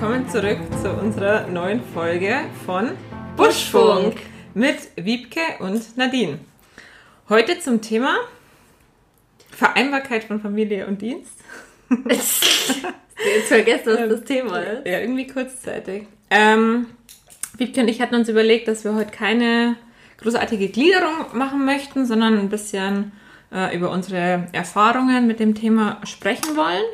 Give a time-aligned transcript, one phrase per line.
[0.00, 2.34] willkommen zurück zu unserer neuen Folge
[2.64, 2.92] von
[3.36, 4.16] Buschfunk
[4.54, 6.38] mit Wiebke und Nadine.
[7.28, 8.16] Heute zum Thema
[9.50, 11.34] Vereinbarkeit von Familie und Dienst.
[12.08, 14.86] Jetzt vergessen, was das Thema ist.
[14.86, 16.06] Ja, irgendwie kurzzeitig.
[16.30, 16.86] Ähm,
[17.58, 19.76] Wiebke und ich hatten uns überlegt, dass wir heute keine
[20.22, 23.12] großartige Gliederung machen möchten, sondern ein bisschen
[23.52, 26.86] äh, über unsere Erfahrungen mit dem Thema sprechen wollen.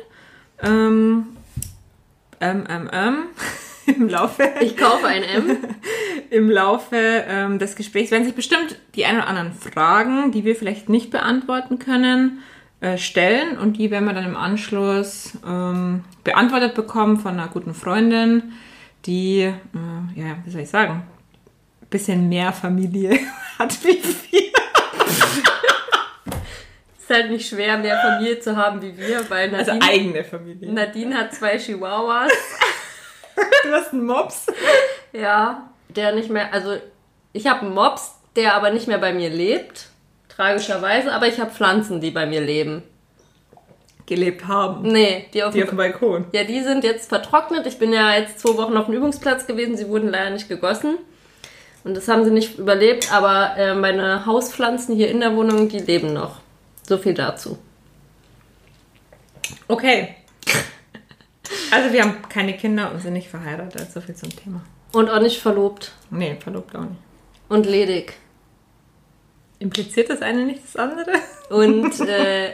[0.61, 1.36] Ähm,
[2.41, 3.23] ähm, ähm, ähm,
[3.87, 4.43] im Laufe.
[4.61, 5.57] Ich kaufe ein M.
[6.29, 10.55] Im Laufe ähm, des Gesprächs werden sich bestimmt die ein oder anderen Fragen, die wir
[10.57, 12.39] vielleicht nicht beantworten können,
[12.81, 17.73] äh, stellen und die werden wir dann im Anschluss ähm, beantwortet bekommen von einer guten
[17.73, 18.53] Freundin,
[19.05, 19.53] die, äh,
[20.15, 21.03] ja, wie soll ich sagen,
[21.81, 23.17] ein bisschen mehr Familie
[23.59, 24.46] hat wie wir.
[27.09, 30.71] Ist halt nicht schwer, mehr Familie zu haben wie wir, weil Also Nadine, eigene Familie.
[30.71, 32.31] Nadine hat zwei Chihuahuas.
[33.63, 34.47] Du hast einen Mops.
[35.13, 36.75] Ja, der nicht mehr, also
[37.33, 39.89] ich habe einen Mops, der aber nicht mehr bei mir lebt.
[40.27, 42.81] Tragischerweise, aber ich habe Pflanzen, die bei mir leben.
[44.07, 44.91] Gelebt haben.
[44.91, 46.25] Nee, die auf Die dem auf dem Balkon.
[46.31, 47.67] Ja, die sind jetzt vertrocknet.
[47.67, 49.77] Ich bin ja jetzt zwei Wochen auf dem Übungsplatz gewesen.
[49.77, 50.97] Sie wurden leider nicht gegossen.
[51.83, 53.13] Und das haben sie nicht überlebt.
[53.13, 56.39] Aber äh, meine Hauspflanzen hier in der Wohnung, die leben noch.
[56.87, 57.57] So viel dazu.
[59.67, 60.15] Okay.
[61.69, 63.91] Also wir haben keine Kinder und sind nicht verheiratet.
[63.91, 64.61] So viel zum Thema.
[64.93, 65.91] Und auch nicht verlobt.
[66.09, 67.01] Nee, verlobt auch nicht.
[67.49, 68.13] Und ledig.
[69.59, 71.11] Impliziert das eine nicht das andere?
[71.49, 72.53] Und äh,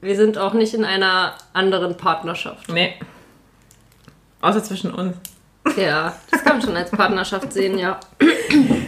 [0.00, 2.68] wir sind auch nicht in einer anderen Partnerschaft.
[2.68, 2.94] Nee.
[4.40, 5.16] Außer zwischen uns.
[5.76, 7.98] Ja, das kann man schon als Partnerschaft sehen, ja.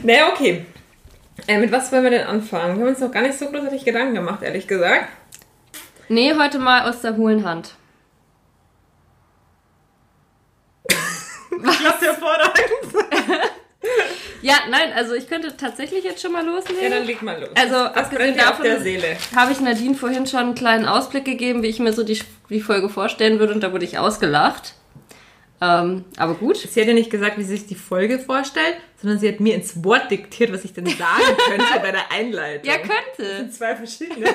[0.03, 0.67] Naja, okay.
[1.47, 2.77] Äh, mit was wollen wir denn anfangen?
[2.77, 5.09] Wir haben uns noch gar nicht so großartig Gedanken gemacht, ehrlich gesagt.
[6.09, 7.75] Nee, heute mal aus der hohlen Hand.
[11.59, 13.07] Was hervorragend.
[14.43, 16.83] Ja, nein, also ich könnte tatsächlich jetzt schon mal loslegen.
[16.83, 17.49] Ja, dann leg mal los.
[17.55, 19.17] Also, was abgesehen davon- der Seele?
[19.35, 22.61] habe ich Nadine vorhin schon einen kleinen Ausblick gegeben, wie ich mir so die, die
[22.61, 24.75] Folge vorstellen würde und da wurde ich ausgelacht.
[25.61, 26.57] Ähm, aber gut.
[26.57, 29.55] Sie hat ja nicht gesagt, wie sie sich die Folge vorstellt, sondern sie hat mir
[29.55, 32.71] ins Wort diktiert, was ich denn sagen könnte bei der Einleitung.
[32.71, 33.51] Ja, könnte.
[33.51, 34.27] Zwei verschiedene.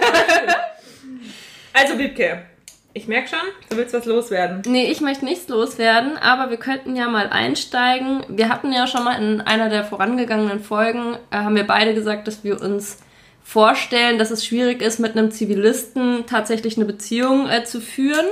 [1.74, 2.46] also, Wiebke,
[2.94, 3.40] ich merke schon,
[3.70, 4.64] du willst was loswerden.
[4.66, 8.26] Nee, ich möchte nichts loswerden, aber wir könnten ja mal einsteigen.
[8.28, 12.28] Wir hatten ja schon mal in einer der vorangegangenen Folgen, äh, haben wir beide gesagt,
[12.28, 12.98] dass wir uns
[13.44, 18.26] vorstellen, dass es schwierig ist, mit einem Zivilisten tatsächlich eine Beziehung äh, zu führen,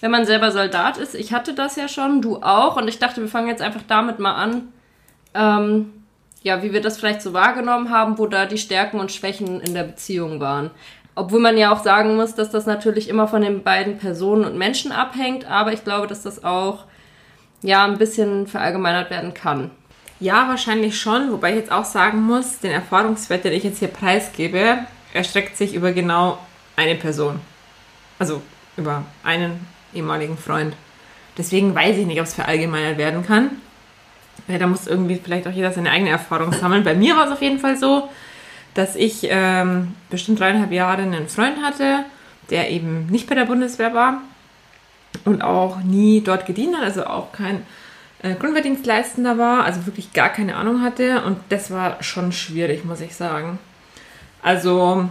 [0.00, 1.14] wenn man selber Soldat ist.
[1.14, 4.18] Ich hatte das ja schon, du auch, und ich dachte, wir fangen jetzt einfach damit
[4.18, 4.72] mal an,
[5.34, 5.92] ähm,
[6.42, 9.74] ja, wie wir das vielleicht so wahrgenommen haben, wo da die Stärken und Schwächen in
[9.74, 10.70] der Beziehung waren.
[11.14, 14.56] Obwohl man ja auch sagen muss, dass das natürlich immer von den beiden Personen und
[14.56, 16.84] Menschen abhängt, aber ich glaube, dass das auch
[17.62, 19.72] ja ein bisschen verallgemeinert werden kann.
[20.20, 23.88] Ja, wahrscheinlich schon, wobei ich jetzt auch sagen muss, den Erfahrungswert, den ich jetzt hier
[23.88, 24.78] preisgebe,
[25.12, 26.38] erstreckt sich über genau
[26.76, 27.40] eine Person.
[28.18, 28.42] Also
[28.76, 30.74] über einen ehemaligen Freund.
[31.36, 33.50] Deswegen weiß ich nicht, ob es verallgemeinert werden kann.
[34.48, 36.84] Ja, da muss irgendwie vielleicht auch jeder seine eigene Erfahrung sammeln.
[36.84, 38.08] Bei mir war es auf jeden Fall so,
[38.74, 42.04] dass ich ähm, bestimmt dreieinhalb Jahre einen Freund hatte,
[42.50, 44.22] der eben nicht bei der Bundeswehr war
[45.24, 47.62] und auch nie dort gedient hat, also auch kein
[48.22, 53.00] äh, Grundwehrdienstleistender war, also wirklich gar keine Ahnung hatte und das war schon schwierig, muss
[53.00, 53.58] ich sagen.
[54.42, 55.08] Also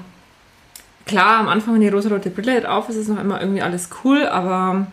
[1.08, 4.28] klar, am Anfang, wenn die rosa-rote Brille drauf ist, ist noch immer irgendwie alles cool,
[4.28, 4.88] aber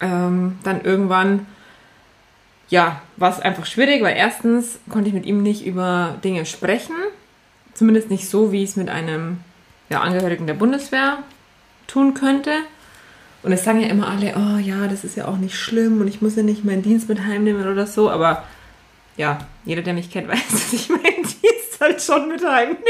[0.00, 1.46] ähm, dann irgendwann,
[2.68, 6.94] ja, war es einfach schwierig, weil erstens konnte ich mit ihm nicht über Dinge sprechen,
[7.74, 9.38] zumindest nicht so, wie ich es mit einem
[9.88, 11.18] ja, Angehörigen der Bundeswehr
[11.86, 12.52] tun könnte.
[13.42, 16.08] Und es sagen ja immer alle, oh ja, das ist ja auch nicht schlimm und
[16.08, 18.44] ich muss ja nicht meinen Dienst mit heimnehmen oder so, aber
[19.16, 22.82] ja, jeder, der mich kennt, weiß, dass ich meinen Dienst halt schon mit heimnehme.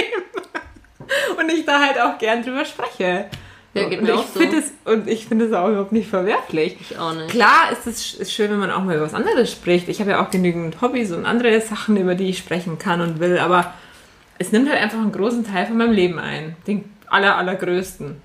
[1.39, 3.27] Und ich da halt auch gern drüber spreche.
[3.75, 4.41] Ja, geht und mir ich so.
[4.41, 6.79] finde es und ich finde es auch überhaupt nicht verwerflich.
[6.81, 7.29] Ich auch nicht.
[7.29, 9.89] Klar ist es ist schön, wenn man auch mal über was anderes spricht.
[9.91, 13.21] Ich habe ja auch genügend Hobbys und andere Sachen, über die ich sprechen kann und
[13.21, 13.75] will, aber
[14.39, 16.57] es nimmt halt einfach einen großen Teil von meinem Leben ein.
[16.67, 18.23] Den aller, allergrößten.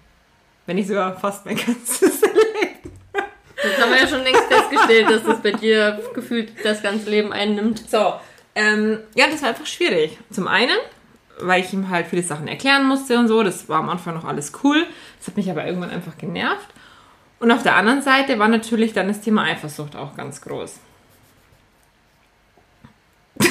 [0.66, 2.92] Wenn nicht sogar fast mein ganzes Leben.
[3.12, 7.34] Das haben wir ja schon längst festgestellt, dass das bei dir gefühlt das ganze Leben
[7.34, 7.90] einnimmt.
[7.90, 8.14] So,
[8.56, 10.18] ähm, ja, das war einfach schwierig.
[10.30, 10.78] Zum einen,
[11.40, 13.44] weil ich ihm halt viele Sachen erklären musste und so.
[13.44, 14.86] Das war am Anfang noch alles cool.
[15.20, 16.68] Das hat mich aber irgendwann einfach genervt.
[17.40, 20.80] Und auf der anderen Seite war natürlich dann das Thema Eifersucht auch ganz groß.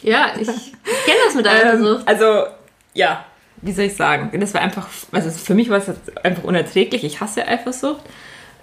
[0.00, 2.00] Ja, ich kenne das mit Eifersucht.
[2.02, 2.46] Ähm, also,
[2.94, 3.24] ja,
[3.62, 4.30] wie soll ich sagen?
[4.38, 5.90] Das war einfach, also für mich war es
[6.22, 7.02] einfach unerträglich.
[7.02, 8.02] Ich hasse Eifersucht.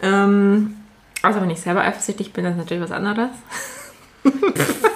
[0.01, 0.77] Ähm,
[1.21, 3.31] Also wenn ich selber eifersüchtig bin, das ist natürlich was anderes.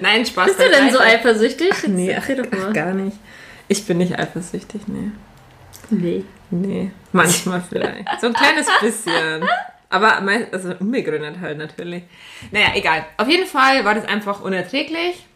[0.00, 0.46] Nein, Spaß.
[0.46, 1.70] Bist du denn so eifersüchtig?
[1.72, 3.16] Ach, nee, ach, ach, gar nicht.
[3.68, 5.10] Ich bin nicht eifersüchtig, nee.
[5.90, 6.24] Nee.
[6.50, 8.20] Nee, manchmal vielleicht.
[8.20, 9.44] So ein kleines bisschen.
[9.90, 12.04] Aber meist, also unbegründet halt natürlich.
[12.50, 13.04] Naja, egal.
[13.16, 15.26] Auf jeden Fall war das einfach unerträglich.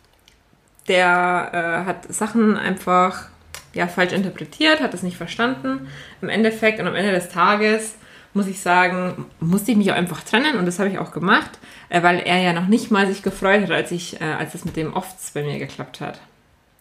[0.87, 3.29] Der äh, hat Sachen einfach
[3.75, 5.89] ja, falsch interpretiert, hat es nicht verstanden.
[6.23, 7.97] Im Endeffekt und am Ende des Tages
[8.35, 11.51] muss ich sagen, musste ich mich auch einfach trennen und das habe ich auch gemacht,
[11.89, 14.65] äh, weil er ja noch nicht mal sich gefreut hat, als ich, äh, als es
[14.65, 16.21] mit dem Ofts bei mir geklappt hat.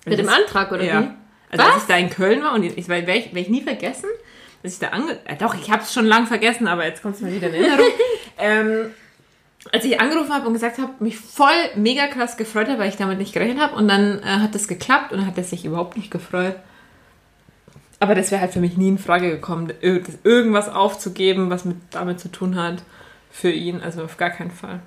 [0.06, 1.02] Mit dem Antrag oder ja.
[1.02, 1.10] wie?
[1.50, 1.74] Also Was?
[1.74, 4.10] als ich da in Köln war und ich werde ich, werd ich nie vergessen,
[4.64, 5.18] dass ich da ange...
[5.26, 7.56] Äh, doch, ich habe es schon lang vergessen, aber jetzt kommt es mal wieder in
[7.56, 7.86] Erinnerung.
[8.38, 8.92] ähm,
[9.72, 12.96] als ich angerufen habe und gesagt habe, mich voll mega krass gefreut habe, weil ich
[12.96, 15.66] damit nicht gerechnet habe und dann äh, hat das geklappt und dann hat er sich
[15.66, 16.56] überhaupt nicht gefreut.
[18.00, 22.20] Aber das wäre halt für mich nie in Frage gekommen, irgendwas aufzugeben, was mit damit
[22.20, 22.84] zu tun hat
[23.32, 23.82] für ihn.
[23.82, 24.82] Also auf gar keinen Fall.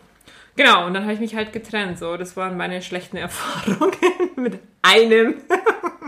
[0.57, 1.99] Genau, und dann habe ich mich halt getrennt.
[1.99, 3.93] So, das waren meine schlechten Erfahrungen
[4.37, 5.35] mit einem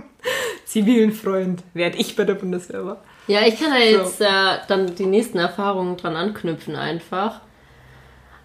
[0.64, 2.98] zivilen Freund, während ich bei der Bundeswehr war.
[3.26, 3.82] Ja, ich kann da So.
[3.84, 7.40] jetzt äh, dann die nächsten Erfahrungen dran anknüpfen einfach.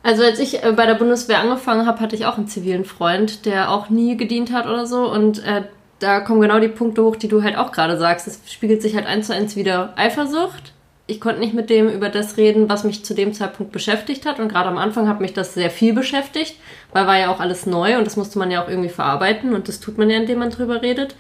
[0.04, 3.46] Also als ich äh, bei der Bundeswehr angefangen habe, hatte ich auch einen zivilen Freund,
[3.46, 5.10] der auch nie gedient hat oder so.
[5.12, 5.64] Und äh,
[6.00, 8.28] da kommen genau die Punkte hoch, die du halt auch gerade sagst.
[8.28, 10.74] Es spiegelt sich halt eins zu eins wieder Eifersucht.
[11.08, 14.40] Ich konnte nicht mit dem über das reden, was mich zu dem Zeitpunkt beschäftigt hat.
[14.40, 16.56] Und gerade am Anfang hat mich das sehr viel beschäftigt,
[16.92, 19.54] weil war ja auch alles neu und das musste man ja auch irgendwie verarbeiten.
[19.54, 21.16] Und das tut man ja, indem man drüber redet.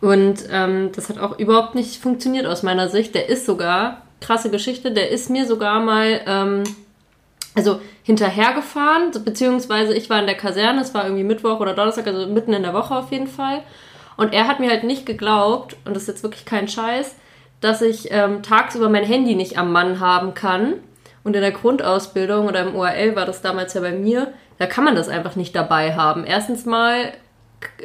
[0.00, 3.14] Und ähm, das hat auch überhaupt nicht funktioniert aus meiner Sicht.
[3.14, 6.64] Der ist sogar, krasse Geschichte, der ist mir sogar mal, ähm,
[7.56, 12.26] also hinterhergefahren, beziehungsweise ich war in der Kaserne, es war irgendwie Mittwoch oder Donnerstag, also
[12.26, 13.62] mitten in der Woche auf jeden Fall.
[14.16, 17.16] Und er hat mir halt nicht geglaubt, und das ist jetzt wirklich kein Scheiß,
[17.60, 20.74] dass ich ähm, tagsüber mein Handy nicht am Mann haben kann.
[21.24, 24.84] Und in der Grundausbildung oder im ORL war das damals ja bei mir, da kann
[24.84, 26.24] man das einfach nicht dabei haben.
[26.24, 27.12] Erstens mal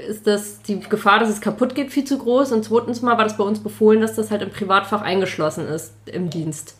[0.07, 2.51] ist das die Gefahr, dass es kaputt geht, viel zu groß.
[2.51, 5.93] Und zweitens mal war das bei uns befohlen, dass das halt im Privatfach eingeschlossen ist
[6.05, 6.77] im Dienst.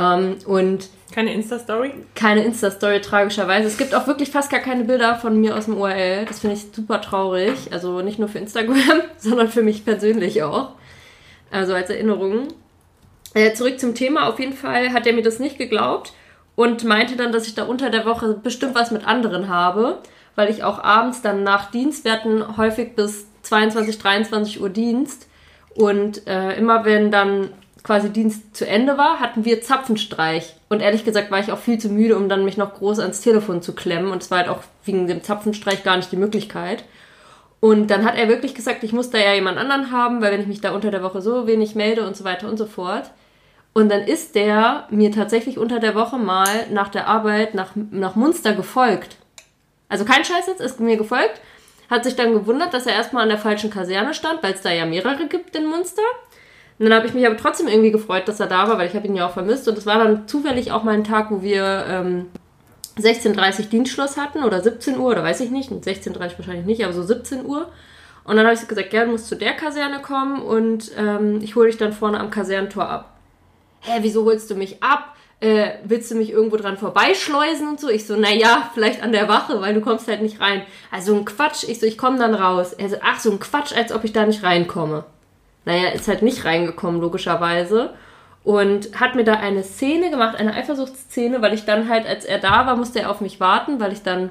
[0.00, 1.92] Ähm, und Keine Insta-Story?
[2.14, 3.66] keine Insta-Story tragischerweise.
[3.68, 6.24] Es gibt auch wirklich fast gar keine Bilder von mir aus dem URL.
[6.26, 7.72] Das finde ich super traurig.
[7.72, 10.70] Also nicht nur für Instagram, sondern für mich persönlich auch.
[11.50, 12.48] Also als Erinnerung.
[13.34, 14.28] Äh, zurück zum Thema.
[14.28, 16.12] Auf jeden Fall hat er mir das nicht geglaubt
[16.56, 19.98] und meinte dann, dass ich da unter der Woche bestimmt was mit anderen habe,
[20.34, 25.28] weil ich auch abends dann nach Dienst, wir hatten häufig bis 22, 23 Uhr Dienst
[25.74, 27.50] und äh, immer wenn dann
[27.82, 30.54] quasi Dienst zu Ende war, hatten wir Zapfenstreich.
[30.68, 33.20] Und ehrlich gesagt war ich auch viel zu müde, um dann mich noch groß ans
[33.20, 34.12] Telefon zu klemmen.
[34.12, 36.84] Und es war halt auch wegen dem Zapfenstreich gar nicht die Möglichkeit.
[37.60, 40.40] Und dann hat er wirklich gesagt, ich muss da ja jemand anderen haben, weil wenn
[40.40, 43.10] ich mich da unter der Woche so wenig melde und so weiter und so fort.
[43.72, 48.16] Und dann ist der mir tatsächlich unter der Woche mal nach der Arbeit nach, nach
[48.16, 49.16] Munster gefolgt.
[49.88, 51.40] Also kein Scheiß jetzt, ist mir gefolgt.
[51.90, 54.70] Hat sich dann gewundert, dass er erstmal an der falschen Kaserne stand, weil es da
[54.70, 56.02] ja mehrere gibt in Munster.
[56.80, 58.94] Und dann habe ich mich aber trotzdem irgendwie gefreut, dass er da war, weil ich
[58.94, 59.68] habe ihn ja auch vermisst.
[59.68, 62.28] Und es war dann zufällig auch mal ein Tag, wo wir ähm,
[62.98, 65.70] 16.30 Uhr Dienstschluss hatten oder 17 Uhr oder weiß ich nicht.
[65.70, 67.68] 16.30 Uhr wahrscheinlich nicht, aber so 17 Uhr.
[68.24, 71.54] Und dann habe ich gesagt, ja, du musst zu der Kaserne kommen und ähm, ich
[71.54, 73.14] hole dich dann vorne am Kasernentor ab.
[73.80, 75.16] Hä, wieso holst du mich ab?
[75.40, 77.90] Äh, willst du mich irgendwo dran vorbeischleusen und so?
[77.90, 80.62] Ich so, naja, vielleicht an der Wache, weil du kommst halt nicht rein.
[80.90, 81.64] Also ein Quatsch.
[81.64, 82.72] Ich so, ich komme dann raus.
[82.72, 85.04] Er so, ach, so ein Quatsch, als ob ich da nicht reinkomme.
[85.64, 87.90] Naja, ist halt nicht reingekommen, logischerweise.
[88.42, 92.38] Und hat mir da eine Szene gemacht, eine Eifersuchtsszene, weil ich dann halt, als er
[92.38, 94.30] da war, musste er auf mich warten, weil ich dann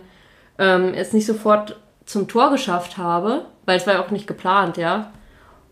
[0.57, 4.77] ähm, es nicht sofort zum Tor geschafft habe, weil es war ja auch nicht geplant,
[4.77, 5.11] ja.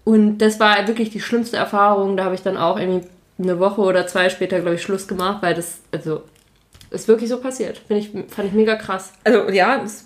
[0.04, 2.16] Und das war wirklich die schlimmste Erfahrung.
[2.16, 3.08] Da habe ich dann auch irgendwie
[3.40, 6.22] eine Woche oder zwei später, glaube ich, Schluss gemacht, weil das, also,
[6.90, 7.78] ist wirklich so passiert.
[7.78, 9.14] Find ich, fand ich mega krass.
[9.24, 10.06] Also ja, es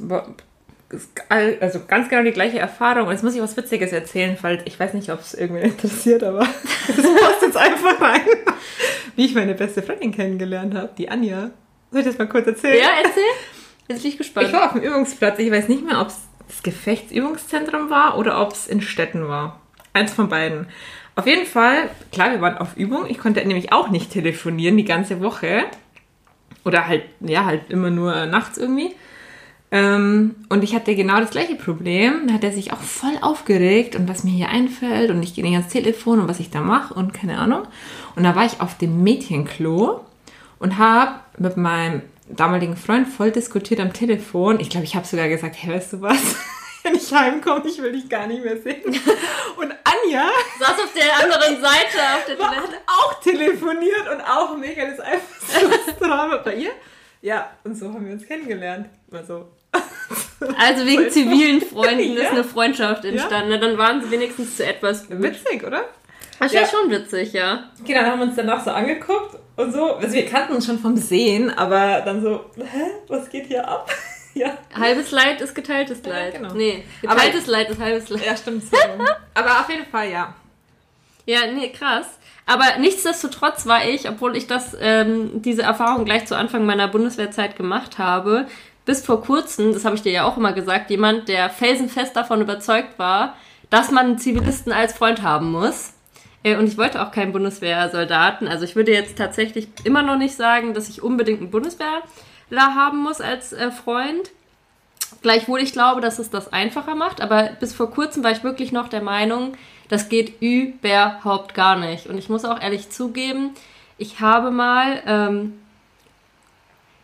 [1.29, 3.07] also ganz genau die gleiche Erfahrung.
[3.07, 6.23] Und jetzt muss ich was Witziges erzählen, weil ich weiß nicht, ob es irgendwen interessiert,
[6.23, 6.39] aber
[6.87, 8.21] das passt jetzt einfach rein.
[9.15, 11.51] Wie ich meine beste Freundin kennengelernt habe, die Anja.
[11.91, 12.77] Soll ich das mal kurz erzählen?
[12.77, 13.23] Ja, erzähl.
[13.87, 14.47] Jetzt bin ich gespannt.
[14.47, 15.39] Ich war auf dem Übungsplatz.
[15.39, 19.59] Ich weiß nicht mehr, ob es das Gefechtsübungszentrum war oder ob es in Städten war.
[19.93, 20.67] Eins von beiden.
[21.15, 23.05] Auf jeden Fall, klar, wir waren auf Übung.
[23.09, 25.65] Ich konnte nämlich auch nicht telefonieren die ganze Woche.
[26.63, 28.95] Oder halt, ja, halt immer nur nachts irgendwie.
[29.71, 32.27] Ähm, und ich hatte genau das gleiche Problem.
[32.27, 35.43] Da hat er sich auch voll aufgeregt und was mir hier einfällt und ich gehe
[35.43, 37.63] nicht ans Telefon und was ich da mache und keine Ahnung.
[38.15, 40.01] Und da war ich auf dem Mädchenklo
[40.59, 44.59] und habe mit meinem damaligen Freund voll diskutiert am Telefon.
[44.59, 46.35] Ich glaube, ich habe sogar gesagt, hey, weißt du was?
[46.83, 48.83] wenn ich heimkomme, ich will dich gar nicht mehr sehen.
[49.57, 54.57] Und Anja Saß auf der anderen Seite auf der war, hat auch telefoniert und auch
[54.57, 56.71] mega das Eifersuchtsdrama bei ihr.
[57.21, 58.89] Ja, und so haben wir uns kennengelernt.
[59.11, 59.47] Also,
[60.57, 62.29] Also wegen zivilen Freunden ist Ja.
[62.31, 63.49] eine Freundschaft entstanden.
[63.51, 65.21] Na, Dann waren sie wenigstens zu etwas gut.
[65.21, 65.85] witzig, oder?
[66.39, 66.61] Das Ja.
[66.61, 67.65] ist schon witzig, ja.
[67.85, 69.95] Genau, dann haben wir uns danach so angeguckt und so.
[69.95, 73.89] Also wir kannten uns schon vom Sehen, aber dann so, hä, was geht hier ab?
[74.33, 74.57] ja.
[74.77, 76.33] Halbes Leid ist geteiltes Ja, Leid.
[76.33, 76.53] genau.
[76.53, 78.25] Nee, Aber- geteiltes Leid ist halbes Leid.
[78.25, 78.63] Ja, stimmt.
[78.65, 78.77] So.
[79.35, 80.33] aber auf jeden Fall, ja.
[81.27, 82.07] Ja, nee, krass.
[82.47, 87.55] Aber nichtsdestotrotz war ich, obwohl ich das, ähm, diese Erfahrung gleich zu Anfang meiner Bundeswehrzeit
[87.55, 88.47] gemacht habe,
[88.85, 92.41] bis vor kurzem, das habe ich dir ja auch immer gesagt, jemand, der felsenfest davon
[92.41, 93.35] überzeugt war,
[93.69, 95.93] dass man einen Zivilisten als Freund haben muss.
[96.43, 98.47] Äh, Und ich wollte auch keinen Bundeswehrsoldaten.
[98.47, 102.01] Also ich würde jetzt tatsächlich immer noch nicht sagen, dass ich unbedingt einen Bundeswehrler
[102.75, 104.31] haben muss als äh, Freund.
[105.21, 108.71] Gleichwohl, ich glaube, dass es das einfacher macht, aber bis vor kurzem war ich wirklich
[108.71, 109.53] noch der Meinung,
[109.89, 112.07] das geht überhaupt gar nicht.
[112.07, 113.51] Und ich muss auch ehrlich zugeben,
[113.97, 115.59] ich habe mal ähm,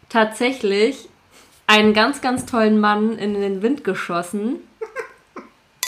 [0.09, 1.09] tatsächlich
[1.67, 4.55] einen ganz, ganz tollen Mann in den Wind geschossen.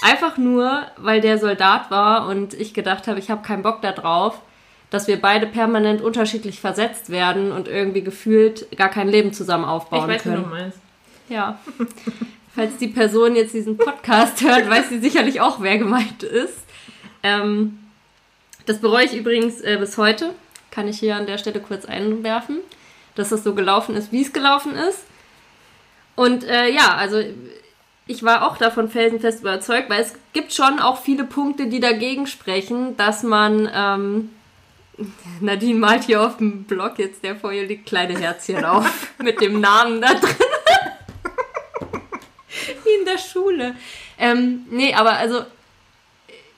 [0.01, 4.39] Einfach nur, weil der Soldat war und ich gedacht habe, ich habe keinen Bock darauf,
[4.89, 10.09] dass wir beide permanent unterschiedlich versetzt werden und irgendwie gefühlt gar kein Leben zusammen aufbauen
[10.09, 10.43] ich weiß, können.
[10.43, 10.79] du meinst.
[11.27, 11.59] Ja.
[12.55, 16.65] Falls die Person jetzt diesen Podcast hört, weiß sie sicherlich auch, wer gemeint ist.
[17.23, 17.79] Ähm,
[18.65, 20.33] das bereue ich übrigens äh, bis heute.
[20.71, 22.59] Kann ich hier an der Stelle kurz einwerfen,
[23.15, 25.03] dass das so gelaufen ist, wie es gelaufen ist.
[26.19, 27.23] Und äh, ja, also
[28.05, 32.27] ich war auch davon felsenfest überzeugt, weil es gibt schon auch viele Punkte, die dagegen
[32.27, 33.71] sprechen, dass man.
[33.73, 34.29] Ähm,
[35.39, 39.39] Nadine malt hier auf dem Blog jetzt, der vor ihr liegt, kleine Herzchen auf mit
[39.39, 40.35] dem Namen da drin.
[42.83, 43.75] Wie in der Schule.
[44.17, 45.43] Ähm, nee, aber also,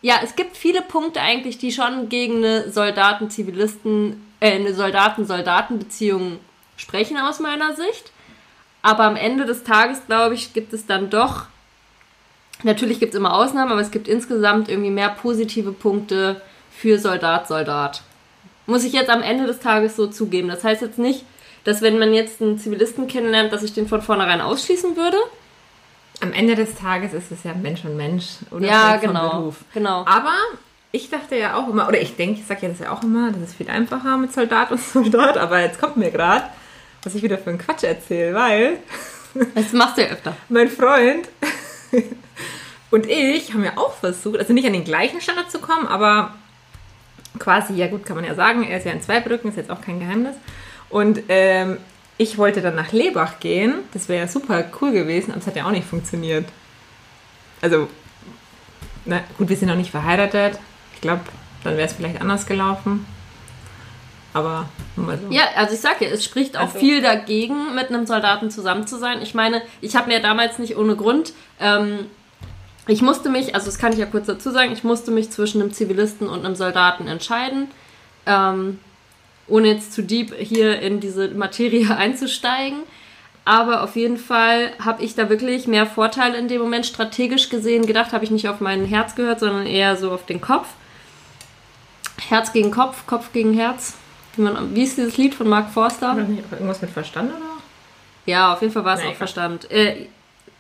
[0.01, 6.39] ja, es gibt viele Punkte eigentlich, die schon gegen eine Soldaten-Zivilisten, äh, eine Soldaten-Soldaten-Beziehung
[6.77, 8.11] sprechen aus meiner Sicht.
[8.81, 11.45] Aber am Ende des Tages, glaube ich, gibt es dann doch,
[12.63, 18.01] natürlich gibt es immer Ausnahmen, aber es gibt insgesamt irgendwie mehr positive Punkte für Soldat-Soldat.
[18.65, 20.47] Muss ich jetzt am Ende des Tages so zugeben.
[20.47, 21.25] Das heißt jetzt nicht,
[21.63, 25.17] dass wenn man jetzt einen Zivilisten kennenlernt, dass ich den von vornherein ausschließen würde.
[26.21, 28.25] Am Ende des Tages ist es ja Mensch und Mensch.
[28.51, 29.29] Oder Ja, genau.
[29.29, 29.55] Beruf.
[29.73, 30.05] Genau.
[30.05, 30.33] Aber
[30.91, 33.31] ich dachte ja auch immer, oder ich denke, ich sage ja das ja auch immer,
[33.31, 36.45] das ist viel einfacher mit Soldat und Soldat, aber jetzt kommt mir gerade,
[37.03, 38.77] was ich wieder für einen Quatsch erzähle, weil
[39.55, 40.35] Das machst du ja öfter.
[40.49, 41.29] mein Freund
[42.91, 46.35] und ich haben ja auch versucht, also nicht an den gleichen Standard zu kommen, aber
[47.39, 49.81] quasi, ja gut, kann man ja sagen, er ist ja in Zweibrücken, ist jetzt auch
[49.81, 50.35] kein Geheimnis.
[50.89, 51.77] Und ähm,
[52.17, 55.55] ich wollte dann nach Lebach gehen, das wäre ja super cool gewesen, aber es hat
[55.55, 56.45] ja auch nicht funktioniert.
[57.61, 57.87] Also,
[59.05, 60.59] na gut, wir sind noch nicht verheiratet.
[60.95, 61.21] Ich glaube,
[61.63, 63.05] dann wäre es vielleicht anders gelaufen.
[64.33, 65.27] Aber nur mal so.
[65.29, 68.87] Ja, also ich sag ja, es spricht auch Also- viel dagegen, mit einem Soldaten zusammen
[68.87, 69.21] zu sein.
[69.21, 72.05] Ich meine, ich habe mir damals nicht ohne Grund, ähm,
[72.87, 75.61] ich musste mich, also das kann ich ja kurz dazu sagen, ich musste mich zwischen
[75.61, 77.67] einem Zivilisten und einem Soldaten entscheiden.
[78.25, 78.79] Ähm,
[79.47, 82.79] ohne jetzt zu deep hier in diese Materie einzusteigen.
[83.43, 87.85] Aber auf jeden Fall habe ich da wirklich mehr Vorteile in dem Moment strategisch gesehen
[87.85, 90.67] gedacht, habe ich nicht auf mein Herz gehört, sondern eher so auf den Kopf.
[92.29, 93.95] Herz gegen Kopf, Kopf gegen Herz.
[94.35, 96.13] Wie, man, wie ist dieses Lied von Mark Forster?
[96.13, 97.45] Nicht irgendwas mit Verstand oder?
[98.25, 99.15] Ja, auf jeden Fall war es auch.
[99.15, 99.69] Verstand.
[99.71, 100.07] Äh,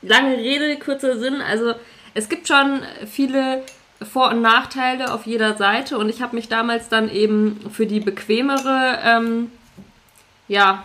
[0.01, 1.41] lange Rede, kurzer Sinn.
[1.41, 1.73] Also
[2.13, 3.63] es gibt schon viele
[4.01, 7.99] Vor- und Nachteile auf jeder Seite und ich habe mich damals dann eben für die
[7.99, 9.51] bequemere, ähm,
[10.47, 10.83] ja,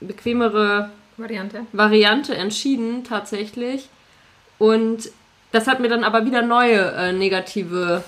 [0.00, 1.66] bequemere Variante.
[1.72, 3.88] Variante entschieden tatsächlich.
[4.58, 5.10] Und
[5.50, 8.04] das hat mir dann aber wieder neue äh, negative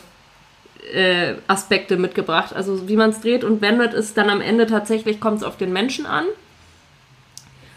[0.92, 2.54] äh, Aspekte mitgebracht.
[2.54, 5.56] Also wie man es dreht und wendet, ist dann am Ende tatsächlich, kommt es auf
[5.56, 6.24] den Menschen an.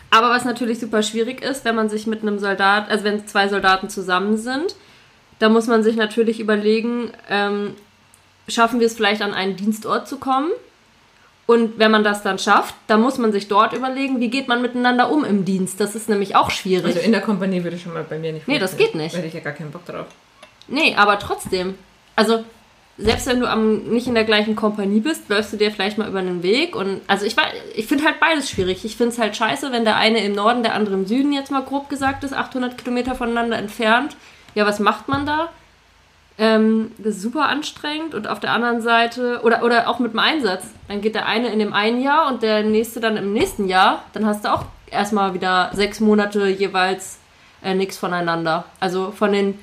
[0.10, 3.48] Aber was natürlich super schwierig ist, wenn man sich mit einem Soldat, also wenn zwei
[3.48, 4.75] Soldaten zusammen sind,
[5.39, 7.74] da muss man sich natürlich überlegen, ähm,
[8.48, 10.51] schaffen wir es vielleicht an einen Dienstort zu kommen?
[11.45, 14.62] Und wenn man das dann schafft, dann muss man sich dort überlegen, wie geht man
[14.62, 15.79] miteinander um im Dienst.
[15.79, 16.86] Das ist nämlich auch schwierig.
[16.86, 18.93] Also in der Kompanie würde schon mal bei mir nicht Nee, das funktionieren.
[18.93, 19.13] geht nicht.
[19.13, 20.05] Da hätte ich ja gar keinen Bock drauf.
[20.67, 21.75] Nee, aber trotzdem.
[22.15, 22.45] Also,
[22.98, 26.08] selbst wenn du am, nicht in der gleichen Kompanie bist, läufst du dir vielleicht mal
[26.08, 26.76] über den Weg.
[26.76, 27.36] Und also ich,
[27.76, 28.86] ich finde halt beides schwierig.
[28.86, 31.52] Ich finde es halt scheiße, wenn der eine im Norden, der andere im Süden, jetzt
[31.52, 34.16] mal grob gesagt ist, 800 Kilometer voneinander entfernt.
[34.54, 35.50] Ja, was macht man da?
[36.38, 38.14] Ähm, das ist super anstrengend.
[38.14, 40.64] Und auf der anderen Seite, oder, oder auch mit dem Einsatz.
[40.88, 44.04] Dann geht der eine in dem einen Jahr und der nächste dann im nächsten Jahr.
[44.14, 47.18] Dann hast du auch erstmal wieder sechs Monate jeweils
[47.64, 48.66] äh, nichts voneinander.
[48.80, 49.58] Also von den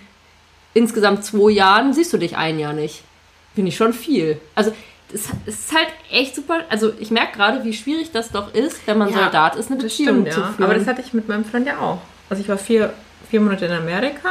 [0.75, 3.05] insgesamt zwei Jahren siehst du dich ein Jahr nicht.
[3.55, 4.41] Finde ich schon viel.
[4.55, 4.73] Also
[5.13, 6.65] es ist halt echt super.
[6.69, 9.77] Also ich merke gerade, wie schwierig das doch ist, wenn man Ja, Soldat ist, eine
[9.83, 10.47] Das Beziehung stimmt, zu ja.
[10.53, 10.65] führen.
[10.65, 11.99] Aber das hatte ich mit meinem Freund ja auch.
[12.29, 12.93] Also ich war vier,
[13.29, 14.29] vier Monate in Amerika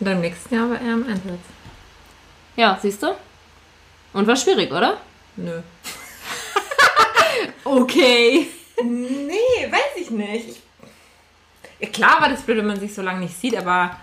[0.00, 1.38] und dann im nächsten Jahr war er im Einsatz.
[2.56, 3.14] ja, siehst du?
[4.12, 4.98] Und war schwierig, oder?
[5.36, 5.60] Nö.
[7.64, 8.48] Okay.
[8.84, 10.48] Nee, weiß ich nicht.
[10.48, 10.60] Ich,
[11.80, 13.96] ja, klar war das blöd, wenn man sich so lange nicht sieht, aber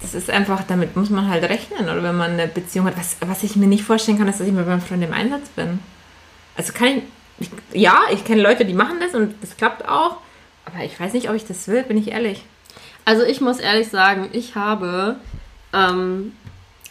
[0.00, 1.84] das ist einfach, damit muss man halt rechnen.
[1.84, 2.96] Oder wenn man eine Beziehung hat.
[2.96, 5.48] Was, was ich mir nicht vorstellen kann, ist, dass ich mit meinem Freund im Einsatz
[5.50, 5.78] bin.
[6.56, 7.02] Also kann ich,
[7.40, 10.18] ich ja, ich kenne Leute, die machen das und das klappt auch.
[10.64, 12.44] Aber ich weiß nicht, ob ich das will, bin ich ehrlich.
[13.04, 15.16] Also ich muss ehrlich sagen, ich habe,
[15.72, 16.32] ähm,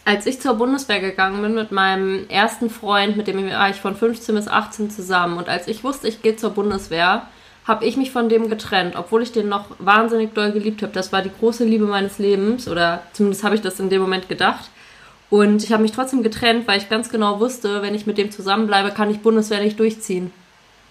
[0.04, 3.96] als ich zur Bundeswehr gegangen bin mit meinem ersten Freund, mit dem war ich von
[3.96, 7.26] 15 bis 18 zusammen und als ich wusste, ich gehe zur Bundeswehr,
[7.66, 10.92] habe ich mich von dem getrennt, obwohl ich den noch wahnsinnig doll geliebt habe.
[10.92, 14.28] Das war die große Liebe meines Lebens oder zumindest habe ich das in dem Moment
[14.28, 14.70] gedacht.
[15.30, 18.30] Und ich habe mich trotzdem getrennt, weil ich ganz genau wusste, wenn ich mit dem
[18.30, 20.30] zusammenbleibe, kann ich Bundeswehr nicht durchziehen.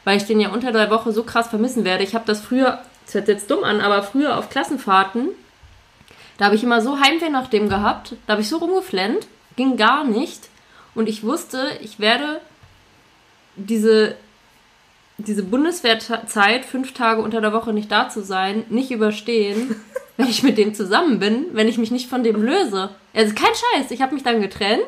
[0.04, 2.04] Weil ich den ja unter der Woche so krass vermissen werde.
[2.04, 5.30] Ich habe das früher, das hört jetzt dumm an, aber früher auf Klassenfahrten,
[6.38, 9.78] da habe ich immer so Heimweh nach dem gehabt, da habe ich so rumgeflennt, ging
[9.78, 10.50] gar nicht.
[10.96, 12.42] Und ich wusste, ich werde
[13.56, 14.16] diese,
[15.18, 19.76] diese Bundeswehrzeit, fünf Tage unter der Woche nicht da zu sein, nicht überstehen,
[20.18, 22.90] wenn ich mit dem zusammen bin, wenn ich mich nicht von dem löse.
[23.14, 24.88] Also kein Scheiß, ich habe mich dann getrennt.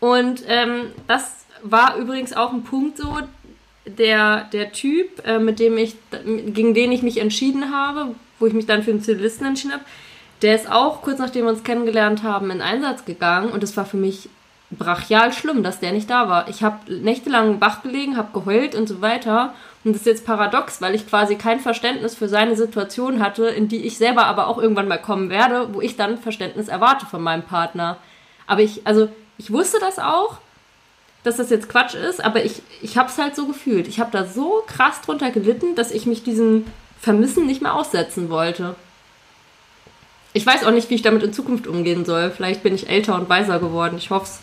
[0.00, 3.16] Und ähm, das war übrigens auch ein Punkt so,
[3.86, 8.52] der, der Typ, äh, mit dem ich, gegen den ich mich entschieden habe, wo ich
[8.52, 9.84] mich dann für einen Zivilisten entschieden habe,
[10.42, 13.86] der ist auch kurz nachdem wir uns kennengelernt haben in Einsatz gegangen und es war
[13.86, 14.28] für mich
[14.70, 16.48] brachial schlimm, dass der nicht da war.
[16.48, 19.54] Ich habe nächtelang wach gelegen, habe geheult und so weiter.
[19.84, 23.68] Und das ist jetzt paradox, weil ich quasi kein Verständnis für seine Situation hatte, in
[23.68, 27.22] die ich selber aber auch irgendwann mal kommen werde, wo ich dann Verständnis erwarte von
[27.22, 27.96] meinem Partner.
[28.48, 30.38] Aber ich, also, ich wusste das auch,
[31.22, 33.86] dass das jetzt Quatsch ist, aber ich, ich habe es halt so gefühlt.
[33.88, 36.64] Ich habe da so krass drunter gelitten, dass ich mich diesem
[37.00, 38.74] Vermissen nicht mehr aussetzen wollte.
[40.32, 42.30] Ich weiß auch nicht, wie ich damit in Zukunft umgehen soll.
[42.30, 43.96] Vielleicht bin ich älter und weiser geworden.
[43.96, 44.40] Ich hoffe es.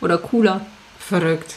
[0.00, 0.64] Oder cooler.
[0.98, 1.56] Verrückt.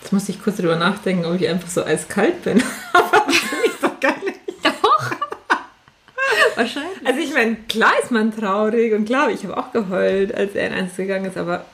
[0.00, 2.62] Jetzt musste ich kurz drüber nachdenken, ob ich einfach so eiskalt bin.
[2.92, 4.40] Aber das bin ich doch gar nicht.
[6.56, 7.06] Wahrscheinlich.
[7.06, 10.68] Also ich meine, klar ist man traurig und klar, ich habe auch geheult, als er
[10.68, 11.64] in eins gegangen ist, aber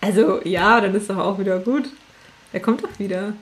[0.00, 1.88] also ja, dann ist doch auch wieder gut.
[2.52, 3.32] Er kommt doch wieder.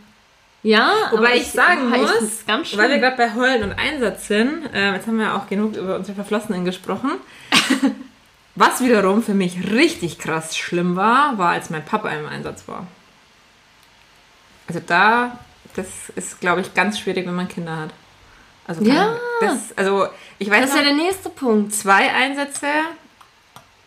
[0.62, 2.80] Ja, Wobei aber ich, sagen ah, ich muss, schlimm.
[2.80, 5.76] weil wir gerade bei Heulen und Einsatz sind, äh, jetzt haben wir ja auch genug
[5.76, 7.10] über unsere Verflossenen gesprochen.
[8.54, 12.86] Was wiederum für mich richtig krass schlimm war, war, als mein Papa im Einsatz war.
[14.68, 15.38] Also da,
[15.74, 15.86] das
[16.16, 17.90] ist, glaube ich, ganz schwierig, wenn man Kinder hat.
[18.66, 19.16] Also kann- Ja.
[19.40, 20.06] das, also
[20.38, 21.74] ich weiß das ist ja noch, der nächste Punkt.
[21.74, 22.66] zwei Einsätze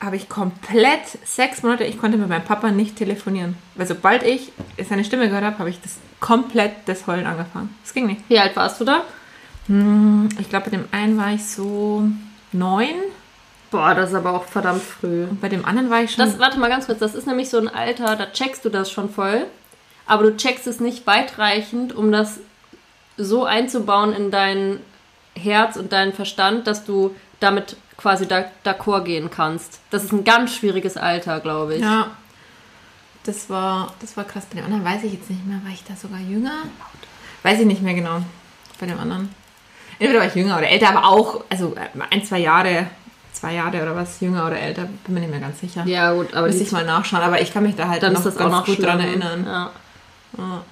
[0.02, 3.56] habe ich komplett sechs Monate, ich konnte mit meinem Papa nicht telefonieren.
[3.76, 4.52] Weil sobald ich
[4.90, 7.74] seine Stimme gehört habe, habe ich das komplett das Heulen angefangen.
[7.84, 8.22] Das ging nicht.
[8.28, 9.04] Wie alt warst du da?
[10.40, 12.08] Ich glaube, bei dem einen war ich so
[12.52, 12.94] neun
[13.76, 15.24] Boah, das ist aber auch verdammt früh.
[15.26, 16.26] und bei dem anderen war ich schon.
[16.26, 18.90] Das, warte mal ganz kurz, das ist nämlich so ein Alter, da checkst du das
[18.92, 19.46] schon voll,
[20.06, 22.40] aber du checkst es nicht weitreichend, um das
[23.18, 24.80] so einzubauen in dein
[25.36, 29.80] Herz und deinen Verstand, dass du damit quasi da- d'accord gehen kannst.
[29.90, 31.82] Das ist ein ganz schwieriges Alter, glaube ich.
[31.82, 32.12] ja,
[33.24, 34.46] das war, das war krass.
[34.50, 35.60] Bei dem anderen weiß ich jetzt nicht mehr.
[35.64, 36.64] War ich da sogar jünger?
[37.44, 38.22] Weiß ich nicht mehr genau.
[38.80, 39.34] Bei dem anderen.
[39.98, 42.88] Entweder war ich jünger oder älter, aber auch, also äh, ein, zwei Jahre,
[43.46, 45.84] zwei Jahre oder was, jünger oder älter, bin mir nicht mehr ganz sicher.
[45.86, 48.20] Ja, gut, aber die ich mal nachschauen, aber ich kann mich da halt dann noch
[48.20, 49.22] ist das ganz auch noch gut dran schlimm.
[49.22, 49.46] erinnern.
[49.46, 49.72] Ja.
[50.38, 50.64] Ja.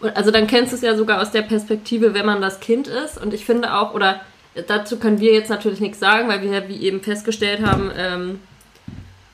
[0.00, 2.88] Und also dann kennst du es ja sogar aus der Perspektive, wenn man das Kind
[2.88, 3.18] ist.
[3.18, 4.20] Und ich finde auch, oder
[4.66, 8.40] dazu können wir jetzt natürlich nichts sagen, weil wir ja, wie eben festgestellt haben, ähm,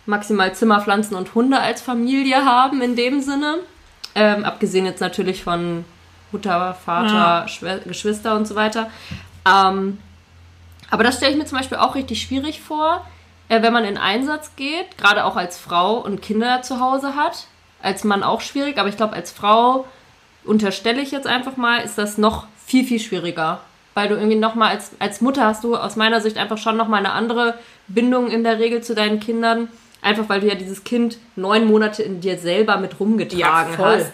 [0.05, 3.59] maximal Zimmerpflanzen und Hunde als Familie haben in dem Sinne.
[4.15, 5.85] Ähm, abgesehen jetzt natürlich von
[6.33, 7.77] Mutter, Vater, Ja.
[7.85, 8.91] Geschwister und so weiter.
[9.47, 9.99] Ähm,
[10.91, 13.07] aber das stelle ich mir zum Beispiel auch richtig schwierig vor,
[13.49, 17.47] äh, wenn man in Einsatz geht, gerade auch als Frau und Kinder zu Hause hat.
[17.83, 19.87] Als Mann auch schwierig, aber ich glaube, als Frau
[20.45, 23.61] unterstelle ich jetzt einfach mal, ist das noch viel, viel schwieriger.
[23.95, 27.01] Weil du irgendwie nochmal als, als Mutter hast du aus meiner Sicht einfach schon nochmal
[27.01, 27.55] eine andere
[27.89, 29.69] Bindung in der Regel zu deinen Kindern.
[30.03, 34.13] Einfach weil du ja dieses Kind neun Monate in dir selber mit rumgetragen Ja, hast.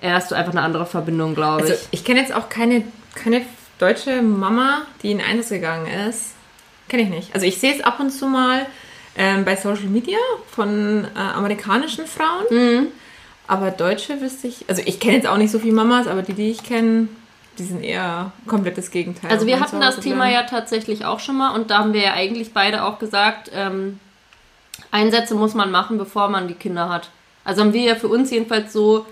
[0.00, 1.88] Äh, hast du einfach eine andere Verbindung, glaube Also ich.
[1.90, 2.84] ich kenne jetzt auch keine,
[3.14, 3.42] keine
[3.78, 6.34] deutsche Mama, die in Einsatz gegangen ist.
[6.88, 7.34] Kenne ich nicht.
[7.34, 8.66] Also ich sehe es ab und zu mal
[9.16, 10.18] ähm, bei Social Media
[10.50, 12.46] von äh, amerikanischen Frauen.
[12.50, 12.86] Mhm.
[13.48, 16.34] Aber deutsche wüsste ich, also ich kenne jetzt auch nicht so viele Mamas, aber die,
[16.34, 17.08] die ich kenne,
[17.58, 19.30] die sind eher komplettes Gegenteil.
[19.30, 22.12] Also wir hatten das Thema ja tatsächlich auch schon mal und da haben wir ja
[22.12, 23.98] eigentlich beide auch gesagt, ähm,
[24.90, 27.08] Einsätze muss man machen, bevor man die Kinder hat.
[27.44, 29.06] Also haben wir ja für uns jedenfalls so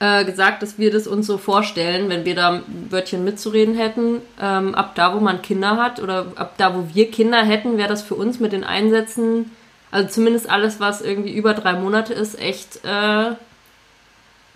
[0.00, 4.22] äh, gesagt, dass wir das uns so vorstellen, wenn wir da ein Wörtchen mitzureden hätten,
[4.40, 7.88] ähm, ab da, wo man Kinder hat oder ab da, wo wir Kinder hätten, wäre
[7.88, 9.50] das für uns mit den Einsätzen,
[9.90, 13.32] also zumindest alles, was irgendwie über drei Monate ist, echt, äh,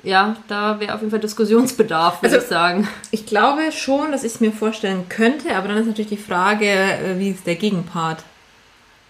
[0.03, 2.89] ja, da wäre auf jeden Fall Diskussionsbedarf, würde Also- ich sagen.
[3.11, 6.67] Ich glaube schon, dass ich es mir vorstellen könnte, aber dann ist natürlich die Frage,
[6.67, 8.23] äh, wie ist der Gegenpart?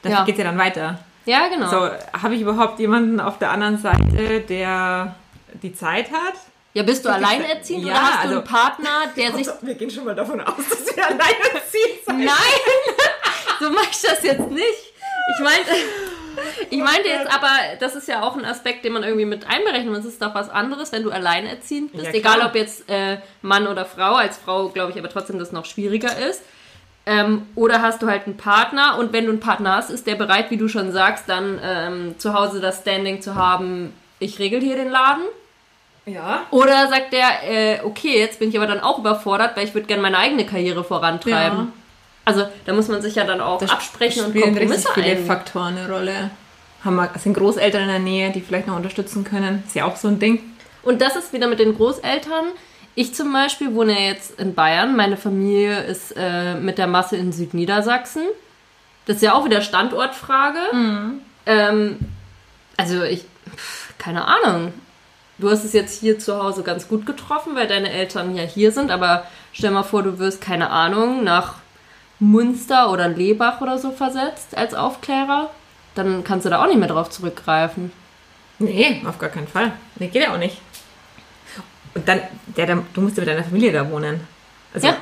[0.03, 0.25] Dafür Ja.
[0.25, 0.99] geht es ja dann weiter.
[1.27, 1.69] Ja, genau.
[1.71, 1.91] So,
[2.23, 5.15] habe ich überhaupt jemanden auf der anderen Seite, der
[5.63, 6.35] die Zeit hat?
[6.75, 9.47] Ja, bist du alleinerziehend ja, oder hast du also- einen Partner, der sich.
[9.61, 12.19] wir gehen schon mal davon aus, dass wir alleinerziehend sind.
[12.25, 12.35] Nein!
[13.61, 14.93] so mache ich das jetzt nicht.
[15.37, 15.71] Ich meinte.
[16.69, 19.91] Ich meinte jetzt aber, das ist ja auch ein Aspekt, den man irgendwie mit einberechnen
[19.91, 20.01] muss.
[20.01, 22.07] Es ist doch was anderes, wenn du alleinerziehend bist.
[22.07, 24.17] Ja, Egal ob jetzt äh, Mann oder Frau.
[24.17, 26.43] Als Frau glaube ich aber trotzdem, dass es noch schwieriger ist.
[27.07, 30.17] Ähm, oder hast du halt einen Partner und wenn du einen Partner hast, ist der
[30.17, 34.61] bereit, wie du schon sagst, dann ähm, zu Hause das Standing zu haben, ich regel
[34.61, 35.23] hier den Laden.
[36.07, 36.43] Ja.
[36.51, 39.87] Oder sagt der, äh, okay, jetzt bin ich aber dann auch überfordert, weil ich würde
[39.87, 41.59] gerne meine eigene Karriere vorantreiben.
[41.59, 41.67] Ja.
[42.27, 45.27] Also da muss man sich ja dann auch absprechen und Kompromisse viele eingehen.
[45.27, 46.31] Faktoren eine Rolle.
[46.85, 49.63] Haben wir, sind Großeltern in der Nähe, die vielleicht noch unterstützen können?
[49.67, 50.41] Ist ja auch so ein Ding.
[50.83, 52.47] Und das ist wieder mit den Großeltern.
[52.95, 54.95] Ich zum Beispiel wohne ja jetzt in Bayern.
[54.95, 58.23] Meine Familie ist äh, mit der Masse in Südniedersachsen.
[59.07, 60.59] Das ist ja auch wieder Standortfrage.
[61.47, 61.99] Ähm,
[62.77, 63.25] also ich,
[63.57, 64.73] pf, keine Ahnung.
[65.45, 68.73] Du hast es jetzt hier zu Hause ganz gut getroffen, weil deine Eltern ja hier
[68.73, 68.91] sind.
[68.91, 71.57] Aber stell mal vor, du wirst, keine Ahnung, nach
[72.19, 75.51] Munster oder Lebach oder so versetzt als Aufklärer.
[75.97, 77.93] Dann kannst du da auch nicht mehr drauf zurückgreifen.
[78.59, 79.73] Nee, auf gar keinen Fall.
[79.97, 80.63] Nee, geht ja auch nicht.
[81.95, 82.23] Und dann,
[82.57, 84.21] der, der, du musst ja mit deiner Familie da wohnen.
[84.73, 84.97] Also, Ja.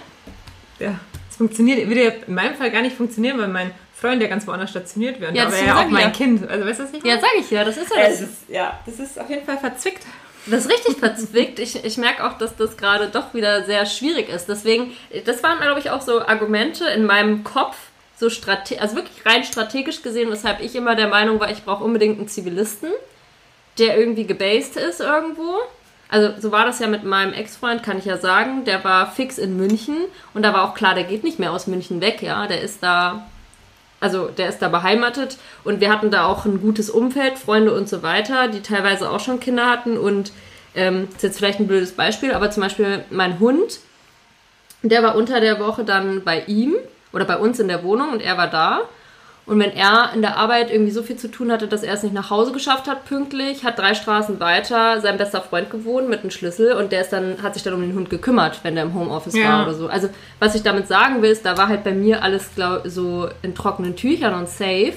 [0.80, 0.94] ja.
[1.30, 4.44] Es funktioniert, würde ja in meinem Fall gar nicht funktionieren, weil mein Freund ja ganz
[4.48, 5.30] woanders stationiert wäre.
[5.30, 6.10] Und Ja, deswegen ja auch mein ja.
[6.10, 6.50] Kind.
[6.50, 7.20] Also, weißt du, was ich Ja, meine?
[7.20, 8.20] sag ich ja, das ist ja das.
[8.20, 10.04] ist, ja, das ist auf jeden Fall verzwickt.
[10.46, 11.58] Das ist richtig verzwickt.
[11.58, 14.46] Ich, ich merke auch, dass das gerade doch wieder sehr schwierig ist.
[14.46, 14.92] Deswegen,
[15.24, 17.76] das waren, glaube ich, auch so Argumente in meinem Kopf,
[18.16, 21.84] so strate also wirklich rein strategisch gesehen, weshalb ich immer der Meinung war, ich brauche
[21.84, 22.90] unbedingt einen Zivilisten,
[23.78, 25.58] der irgendwie gebased ist irgendwo.
[26.08, 28.64] Also so war das ja mit meinem Ex-Freund, kann ich ja sagen.
[28.64, 29.96] Der war fix in München
[30.34, 32.46] und da war auch klar, der geht nicht mehr aus München weg, ja.
[32.46, 33.26] Der ist da
[34.02, 37.88] also der ist da beheimatet und wir hatten da auch ein gutes Umfeld, Freunde und
[37.88, 40.32] so weiter, die teilweise auch schon Kinder hatten und
[40.74, 43.80] ähm, ist jetzt vielleicht ein blödes Beispiel, aber zum Beispiel mein Hund,
[44.82, 46.74] der war unter der Woche dann bei ihm
[47.12, 48.80] oder bei uns in der Wohnung und er war da.
[49.44, 52.04] Und wenn er in der Arbeit irgendwie so viel zu tun hatte, dass er es
[52.04, 56.20] nicht nach Hause geschafft hat, pünktlich, hat drei Straßen weiter sein bester Freund gewohnt mit
[56.20, 58.84] einem Schlüssel und der ist dann, hat sich dann um den Hund gekümmert, wenn der
[58.84, 59.48] im Homeoffice Ja.
[59.48, 59.88] war oder so.
[59.88, 63.28] Also, was ich damit sagen will, ist, da war halt bei mir alles glaub, so
[63.42, 64.94] in trockenen Tüchern und safe.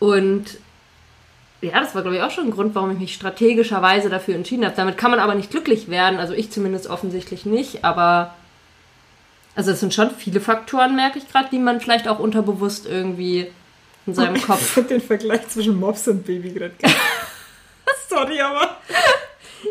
[0.00, 0.58] Und
[1.60, 4.64] ja, das war, glaube ich, auch schon ein Grund, warum ich mich strategischerweise dafür entschieden
[4.64, 4.74] habe.
[4.74, 8.34] Damit kann man aber nicht glücklich werden, also ich zumindest offensichtlich nicht, aber
[9.54, 13.50] also es sind schon viele Faktoren, merke ich gerade, die man vielleicht auch unterbewusst irgendwie
[14.06, 14.60] in seinem Ich Kopf.
[14.74, 16.74] fand den Vergleich zwischen Mops und Baby gerade.
[18.08, 18.76] Sorry, aber.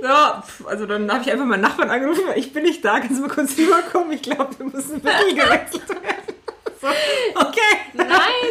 [0.02, 3.22] Ja, also dann habe ich einfach meinen Nachbarn angerufen, ich bin nicht da, kannst du
[3.28, 4.14] mal kurz rüberkommen?
[4.14, 6.34] Ich glaube, wir müssen wirklich gewechselt werden.
[6.82, 6.88] So,
[7.36, 7.60] okay.
[7.94, 8.08] Nein,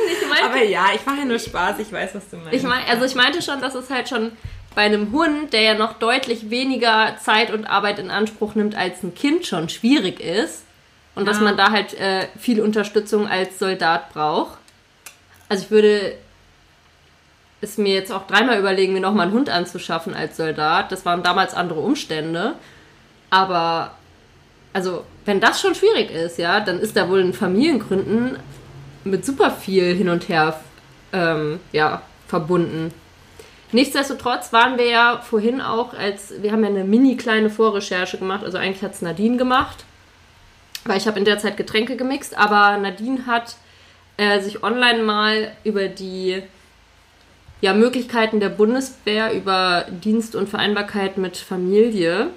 [0.06, 2.52] ich meine, Aber ja, ich mache ja nur Spaß, ich weiß, was du meinst.
[2.52, 4.32] ich mein, also ich meinte schon, dass es halt schon
[4.76, 9.02] bei einem Hund, der ja noch deutlich weniger Zeit und Arbeit in Anspruch nimmt als
[9.02, 10.62] ein Kind, schon schwierig ist.
[11.20, 11.44] Und dass Ja.
[11.44, 14.56] man da halt äh, viel Unterstützung als Soldat braucht.
[15.50, 16.14] Also ich würde
[17.60, 20.90] es mir jetzt auch dreimal überlegen, mir nochmal einen Hund anzuschaffen als Soldat.
[20.92, 22.54] Das waren damals andere Umstände.
[23.28, 23.90] Aber,
[24.72, 28.38] also, wenn das schon schwierig ist, ja, dann ist da wohl in Familiengründen
[29.04, 30.58] mit super viel hin und her
[31.12, 32.94] ähm, ja, verbunden.
[33.72, 38.42] Nichtsdestotrotz waren wir ja vorhin auch, als wir haben ja eine mini kleine Vorrecherche gemacht,
[38.42, 39.84] also eigentlich hat es Nadine gemacht,
[40.84, 43.56] weil ich habe in der Zeit Getränke gemixt, aber Nadine hat
[44.16, 46.42] äh, sich online mal über die
[47.60, 52.28] ja, Möglichkeiten der Bundeswehr über Dienst und Vereinbarkeit mit Familie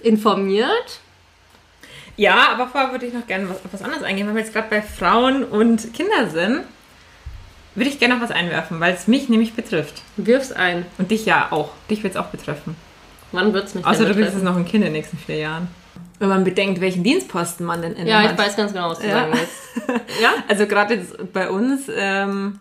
[0.00, 1.00] informiert.
[2.16, 4.52] Ja, aber vorher würde ich noch gerne was, auf was anderes eingehen, weil wir jetzt
[4.52, 6.64] gerade bei Frauen und Kinder sind.
[7.74, 10.02] Würde ich gerne noch was einwerfen, weil es mich nämlich betrifft.
[10.16, 10.84] Wirf's ein.
[10.98, 11.70] Und dich ja auch.
[11.88, 12.76] Dich wird es auch betreffen.
[13.32, 14.38] Wann wird's mich Außer du kriegst betreffen?
[14.38, 15.68] es noch ein Kind in den nächsten vier Jahren.
[16.20, 18.32] Wenn man bedenkt, welchen Dienstposten man denn inne Ja, hat.
[18.32, 19.12] ich weiß ganz genau, was du Ja.
[19.22, 20.00] sagen willst.
[20.22, 20.30] Ja?
[20.48, 22.58] Also gerade jetzt bei uns ähm,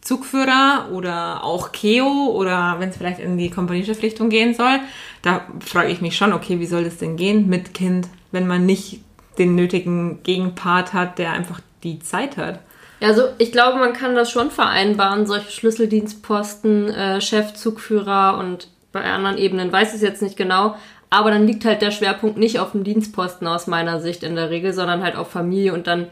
[0.00, 4.78] Zugführer oder auch Keo oder wenn es vielleicht in die Kompanieverpflichtung gehen soll,
[5.22, 8.64] da frage ich mich schon, okay, wie soll das denn gehen mit Kind, wenn man
[8.66, 9.00] nicht
[9.38, 12.60] den nötigen Gegenpart hat, der einfach die Zeit hat.
[13.00, 19.02] Also ich glaube, man kann das schon vereinbaren, solche Schlüsseldienstposten, äh, Chef, Zugführer und bei
[19.02, 20.76] anderen Ebenen weiß ich es jetzt nicht genau,
[21.10, 24.50] aber dann liegt halt der Schwerpunkt nicht auf dem Dienstposten aus meiner Sicht in der
[24.50, 26.08] Regel, sondern halt auf Familie und dann,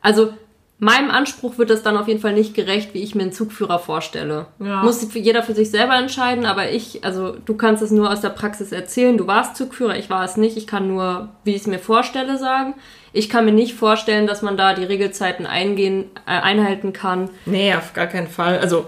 [0.00, 0.32] also
[0.78, 3.78] meinem Anspruch wird das dann auf jeden Fall nicht gerecht, wie ich mir einen Zugführer
[3.78, 4.46] vorstelle.
[4.58, 4.82] Ja.
[4.82, 8.28] Muss jeder für sich selber entscheiden, aber ich, also du kannst es nur aus der
[8.28, 9.16] Praxis erzählen.
[9.16, 10.56] Du warst Zugführer, ich war es nicht.
[10.56, 12.74] Ich kann nur, wie ich es mir vorstelle, sagen.
[13.14, 17.30] Ich kann mir nicht vorstellen, dass man da die Regelzeiten eingehen, äh, einhalten kann.
[17.46, 18.58] Nee, auf gar keinen Fall.
[18.58, 18.86] Also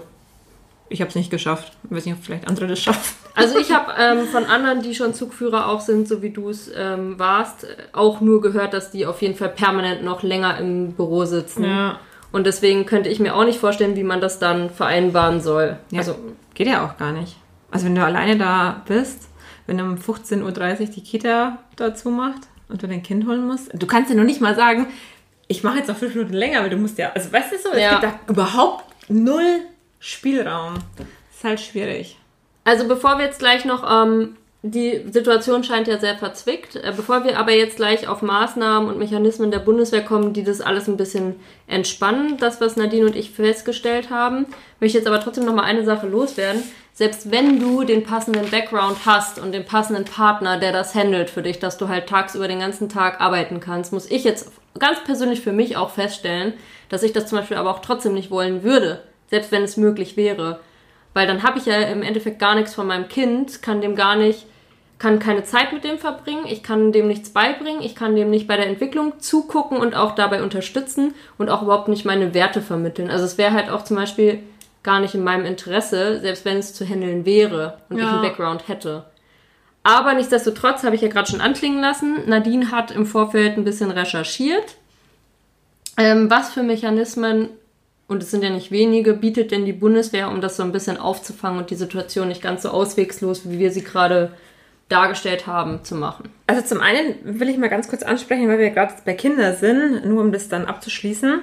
[0.89, 1.71] ich habe es nicht geschafft.
[1.83, 3.15] Ich weiß nicht, ob vielleicht andere das schaffen.
[3.35, 6.69] Also ich habe ähm, von anderen, die schon Zugführer auch sind, so wie du es
[6.75, 11.25] ähm, warst, auch nur gehört, dass die auf jeden Fall permanent noch länger im Büro
[11.25, 11.63] sitzen.
[11.63, 11.99] Ja.
[12.31, 15.77] Und deswegen könnte ich mir auch nicht vorstellen, wie man das dann vereinbaren soll.
[15.91, 16.15] Ja, also
[16.53, 17.37] geht ja auch gar nicht.
[17.71, 19.29] Also wenn du alleine da bist,
[19.67, 23.87] wenn um 15.30 Uhr die Kita dazu macht und du dein Kind holen musst, du
[23.87, 24.87] kannst ja noch nicht mal sagen,
[25.47, 27.69] ich mache jetzt noch fünf Minuten länger, weil du musst ja, also weißt du so,
[27.71, 27.99] es ja.
[27.99, 29.61] gibt da überhaupt null
[29.99, 30.75] Spielraum.
[31.31, 32.17] Ist halt schwierig.
[32.63, 37.23] Also bevor wir jetzt gleich noch, ähm, die Situation scheint ja sehr verzwickt, äh, bevor
[37.23, 40.97] wir aber jetzt gleich auf Maßnahmen und Mechanismen der Bundeswehr kommen, die das alles ein
[40.97, 44.45] bisschen entspannen, das, was Nadine und ich festgestellt haben,
[44.79, 46.61] möchte ich jetzt aber trotzdem noch mal eine Sache loswerden.
[46.93, 51.41] Selbst wenn du den passenden Background hast und den passenden Partner, der das handelt für
[51.41, 55.39] dich, dass du halt tagsüber den ganzen Tag arbeiten kannst, muss ich jetzt ganz persönlich
[55.39, 56.53] für mich auch feststellen,
[56.89, 60.17] dass ich das zum Beispiel aber auch trotzdem nicht wollen würde selbst wenn es möglich
[60.17, 60.59] wäre.
[61.13, 64.15] Weil dann habe ich ja im Endeffekt gar nichts von meinem Kind, kann dem gar
[64.15, 64.45] nicht,
[64.99, 68.47] kann keine Zeit mit dem verbringen, ich kann dem nichts beibringen, ich kann dem nicht
[68.47, 73.09] bei der Entwicklung zugucken und auch dabei unterstützen und auch überhaupt nicht meine Werte vermitteln.
[73.09, 74.43] Also es wäre halt auch zum Beispiel
[74.83, 78.03] gar nicht in meinem Interesse, selbst wenn es zu handeln wäre und ja.
[78.03, 79.05] ich einen Background hätte.
[79.83, 83.91] Aber nichtsdestotrotz habe ich ja gerade schon anklingen lassen, Nadine hat im Vorfeld ein bisschen
[83.91, 84.75] recherchiert,
[85.97, 87.49] ähm, was für Mechanismen
[88.09, 90.97] und es sind ja nicht wenige, bietet denn die Bundeswehr, um das so ein bisschen
[90.97, 94.31] aufzufangen und die Situation nicht ganz so auswegslos, wie wir sie gerade
[94.89, 96.29] dargestellt haben, zu machen?
[96.47, 100.05] Also zum einen will ich mal ganz kurz ansprechen, weil wir gerade bei Kindern sind,
[100.05, 101.41] nur um das dann abzuschließen.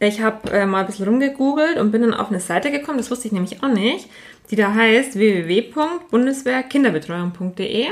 [0.00, 3.10] Ich habe äh, mal ein bisschen rumgegoogelt und bin dann auf eine Seite gekommen, das
[3.10, 4.08] wusste ich nämlich auch nicht,
[4.50, 7.88] die da heißt www.bundeswehrkinderbetreuung.de.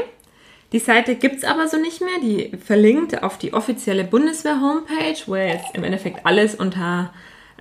[0.72, 5.36] Die Seite gibt es aber so nicht mehr, die verlinkt auf die offizielle Bundeswehr-Homepage, wo
[5.36, 7.12] jetzt im Endeffekt alles unter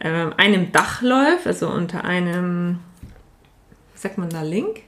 [0.03, 2.79] einem Dach läuft, also unter einem,
[3.95, 4.81] sagt man da, Link?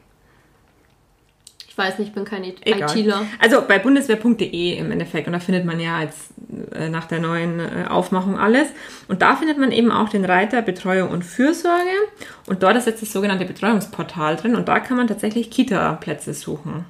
[1.75, 3.25] Ich weiß nicht, ich bin kein ITler.
[3.38, 5.28] Also bei bundeswehr.de im Endeffekt.
[5.28, 6.30] Und da findet man ja jetzt
[6.73, 8.69] äh, nach der neuen äh, Aufmachung alles.
[9.10, 11.84] Und da findet man eben auch den Reiter Betreuung und Fürsorge.
[12.47, 14.56] Und dort ist jetzt das sogenannte Betreuungsportal drin.
[14.56, 16.86] Und da kann man tatsächlich Kita-Plätze suchen.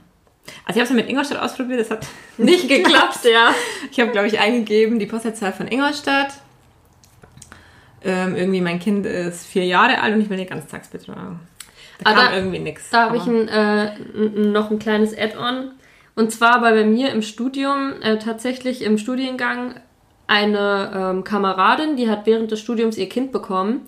[0.65, 2.05] Also ich habe es ja mit Ingolstadt ausprobiert, das hat
[2.37, 3.55] nicht geklappt, ja.
[3.91, 6.33] Ich habe, glaube ich, eingegeben die Postleitzahl von Ingolstadt
[8.05, 11.39] ähm, irgendwie mein Kind ist vier Jahre alt und ich will eine Ganztagsbetreuung.
[12.03, 12.89] Da aber kam da, irgendwie nichts.
[12.91, 15.71] Da habe ich ein, äh, noch ein kleines Add-on.
[16.15, 19.75] Und zwar war bei mir im Studium äh, tatsächlich im Studiengang
[20.27, 23.81] eine ähm, Kameradin, die hat während des Studiums ihr Kind bekommen.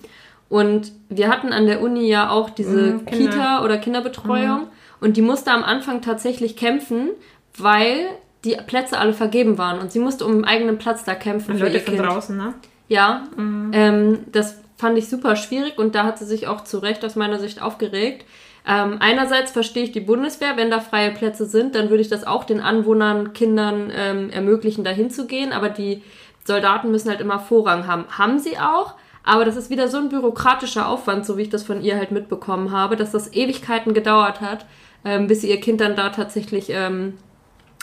[0.50, 4.62] Und wir hatten an der Uni ja auch diese mhm, Kita- oder Kinderbetreuung.
[4.62, 4.68] Mhm.
[5.00, 7.10] Und die musste am Anfang tatsächlich kämpfen,
[7.58, 8.08] weil
[8.46, 9.80] die Plätze alle vergeben waren.
[9.80, 11.52] Und sie musste um einen eigenen Platz da kämpfen.
[11.52, 11.98] Und für Leute ihr kind.
[11.98, 12.54] von draußen, ne?
[12.88, 13.72] Ja, mhm.
[13.74, 17.16] ähm, das fand ich super schwierig und da hat sie sich auch zu Recht aus
[17.16, 18.26] meiner Sicht aufgeregt.
[18.68, 22.28] Ähm, einerseits verstehe ich die Bundeswehr, wenn da freie Plätze sind, dann würde ich das
[22.28, 26.04] auch den Anwohnern, Kindern ähm, ermöglichen, dahin zu gehen, aber die
[26.44, 28.06] Soldaten müssen halt immer Vorrang haben.
[28.10, 31.64] Haben sie auch, aber das ist wieder so ein bürokratischer Aufwand, so wie ich das
[31.64, 34.66] von ihr halt mitbekommen habe, dass das Ewigkeiten gedauert hat,
[35.06, 37.14] ähm, bis sie ihr Kind dann da tatsächlich ähm,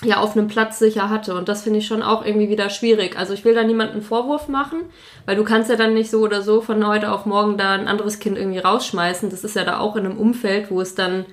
[0.03, 1.35] ja auf einem Platz sicher hatte.
[1.35, 3.17] Und das finde ich schon auch irgendwie wieder schwierig.
[3.19, 4.81] Also ich will da niemanden Vorwurf machen,
[5.27, 7.89] weil du kannst ja dann nicht so oder so von heute auf morgen da ein
[7.89, 9.31] anderes Kind irgendwie rausschmeißen.
[9.31, 11.27] Das ist ja da auch in einem Umfeld, wo es dann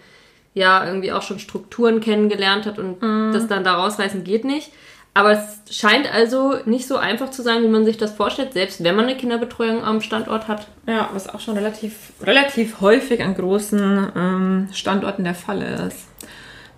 [0.54, 3.32] ja irgendwie auch schon Strukturen kennengelernt hat und mhm.
[3.34, 4.72] das dann da rausreißen geht nicht.
[5.14, 8.82] Aber es scheint also nicht so einfach zu sein, wie man sich das vorstellt, selbst
[8.82, 10.68] wenn man eine Kinderbetreuung am Standort hat.
[10.88, 16.11] Ja, was auch schon relativ, relativ häufig an großen ähm, Standorten der Fall ist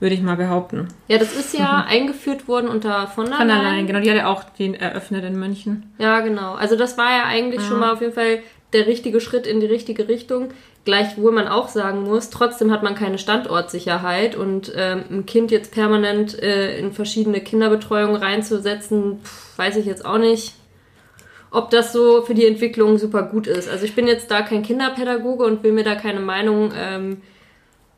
[0.04, 0.90] würde ich mal behaupten.
[1.08, 1.92] Ja, das ist ja mhm.
[1.92, 3.38] eingeführt worden unter von der.
[3.38, 4.02] Von der Leyen, genau.
[4.02, 5.94] Die hat ja auch den eröffnet in München.
[5.98, 6.56] Ja, genau.
[6.56, 7.68] Also das war ja eigentlich ja.
[7.70, 8.40] schon mal auf jeden Fall
[8.74, 10.50] der richtige Schritt in die richtige Richtung.
[10.84, 15.72] Gleichwohl man auch sagen muss, trotzdem hat man keine Standortsicherheit und ähm, ein Kind jetzt
[15.72, 20.56] permanent äh, in verschiedene Kinderbetreuungen reinzusetzen, pff, weiß ich jetzt auch nicht,
[21.50, 23.70] ob das so für die Entwicklung super gut ist.
[23.70, 27.22] Also ich bin jetzt da kein Kinderpädagoge und will mir da keine Meinung ähm,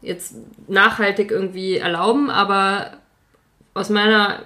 [0.05, 0.35] jetzt
[0.67, 2.91] nachhaltig irgendwie erlauben, aber
[3.73, 4.39] aus meiner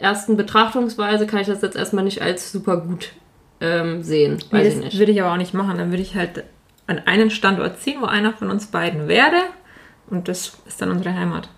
[0.00, 3.12] ersten Betrachtungsweise kann ich das jetzt erstmal nicht als super gut
[3.60, 4.34] ähm, sehen.
[4.34, 4.98] Weiß nee, das ich nicht.
[4.98, 5.78] würde ich aber auch nicht machen.
[5.78, 6.44] Dann würde ich halt
[6.86, 9.42] an einen Standort ziehen, wo einer von uns beiden wäre
[10.08, 11.48] und das ist dann unsere Heimat.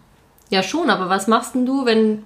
[0.50, 2.22] Ja, schon, aber was machst denn du, wenn,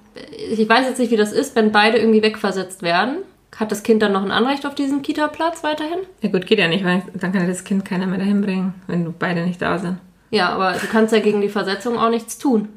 [0.51, 3.19] ich weiß jetzt nicht, wie das ist, wenn beide irgendwie wegversetzt werden?
[3.57, 5.99] Hat das Kind dann noch ein Anrecht auf diesen Kita-Platz weiterhin?
[6.21, 9.13] Ja gut, geht ja nicht, weil dann kann das Kind keiner mehr dahin bringen, wenn
[9.19, 9.99] beide nicht da sind.
[10.33, 12.69] Ja, aber du kannst ja gegen die Versetzung auch nichts tun.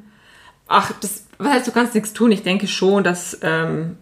[0.68, 2.30] Ach, das, was heißt, du kannst nichts tun?
[2.30, 3.96] Ich denke schon, dass ähm,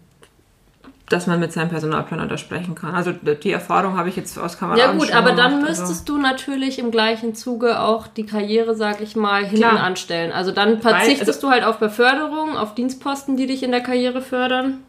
[1.09, 2.95] dass man mit seinem Personalplaner da sprechen kann.
[2.95, 6.15] Also die Erfahrung habe ich jetzt aus Kameraden Ja gut, aber dann gemacht, müsstest also.
[6.15, 9.83] du natürlich im gleichen Zuge auch die Karriere, sag ich mal, hinten Klar.
[9.83, 10.31] anstellen.
[10.31, 13.81] Also dann verzichtest Weil, also, du halt auf Beförderung, auf Dienstposten, die dich in der
[13.81, 14.79] Karriere fördern.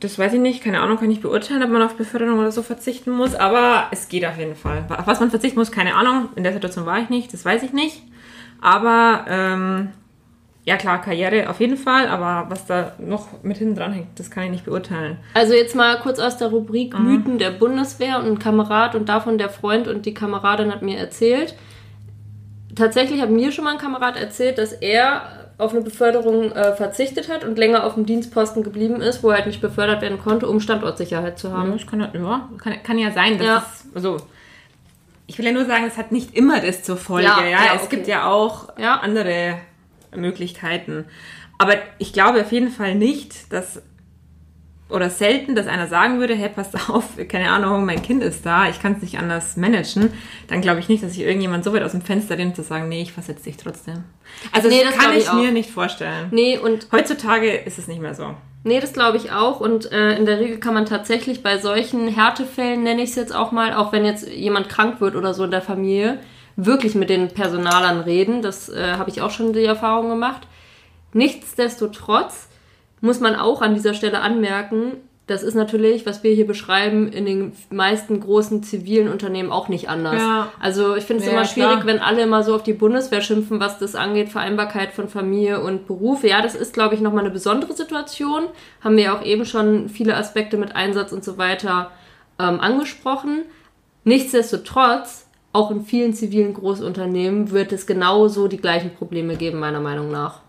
[0.00, 2.62] Das weiß ich nicht, keine Ahnung, kann ich beurteilen, ob man auf Beförderung oder so
[2.62, 4.84] verzichten muss, aber es geht auf jeden Fall.
[4.88, 6.28] Auf was man verzichten muss, keine Ahnung.
[6.36, 8.02] In der Situation war ich nicht, das weiß ich nicht.
[8.60, 9.88] Aber ähm,
[10.68, 14.30] ja klar, Karriere auf jeden Fall, aber was da noch mit hinten dran hängt, das
[14.30, 15.16] kann ich nicht beurteilen.
[15.32, 17.06] Also jetzt mal kurz aus der Rubrik mhm.
[17.06, 20.98] Mythen der Bundeswehr und ein Kamerad und davon der Freund und die Kameradin hat mir
[20.98, 21.54] erzählt.
[22.76, 27.28] Tatsächlich hat mir schon mal ein Kamerad erzählt, dass er auf eine Beförderung äh, verzichtet
[27.28, 30.48] hat und länger auf dem Dienstposten geblieben ist, wo er halt nicht befördert werden konnte,
[30.48, 31.70] um Standortsicherheit zu haben.
[31.70, 33.66] Ja, das kann, ja, kann, kann ja sein, dass ja.
[33.66, 34.18] es, also
[35.26, 37.26] ich will ja nur sagen, es hat nicht immer das zur Folge.
[37.26, 37.50] Ja, ja.
[37.50, 37.96] ja es okay.
[37.96, 39.58] gibt ja auch andere
[40.14, 41.04] Möglichkeiten.
[41.58, 43.82] Aber ich glaube auf jeden Fall nicht, dass
[44.90, 48.68] oder selten, dass einer sagen würde, hey, passt auf, keine Ahnung, mein Kind ist da,
[48.68, 50.12] ich kann es nicht anders managen,
[50.48, 52.88] dann glaube ich nicht, dass sich irgendjemand so weit aus dem Fenster nimmt, zu sagen,
[52.88, 54.04] nee, ich versetze dich trotzdem.
[54.52, 56.28] Also nee, das, das kann ich, ich mir nicht vorstellen.
[56.30, 58.34] Nee, und heutzutage ist es nicht mehr so.
[58.64, 59.60] Nee, das glaube ich auch.
[59.60, 63.34] Und äh, in der Regel kann man tatsächlich bei solchen Härtefällen, nenne ich es jetzt
[63.34, 66.18] auch mal, auch wenn jetzt jemand krank wird oder so in der Familie,
[66.56, 68.42] wirklich mit den Personalern reden.
[68.42, 70.46] Das äh, habe ich auch schon die Erfahrung gemacht.
[71.12, 72.47] Nichtsdestotrotz
[73.00, 77.26] muss man auch an dieser Stelle anmerken, das ist natürlich, was wir hier beschreiben, in
[77.26, 80.18] den meisten großen zivilen Unternehmen auch nicht anders.
[80.18, 80.50] Ja.
[80.58, 81.86] Also ich finde es ja, immer schwierig, klar.
[81.86, 85.86] wenn alle immer so auf die Bundeswehr schimpfen, was das angeht, Vereinbarkeit von Familie und
[85.86, 86.24] Beruf.
[86.24, 88.44] Ja, das ist, glaube ich, nochmal eine besondere Situation.
[88.80, 91.90] Haben wir ja auch eben schon viele Aspekte mit Einsatz und so weiter
[92.38, 93.42] ähm, angesprochen.
[94.04, 100.10] Nichtsdestotrotz auch in vielen zivilen Großunternehmen wird es genauso die gleichen Probleme geben, meiner Meinung
[100.10, 100.40] nach.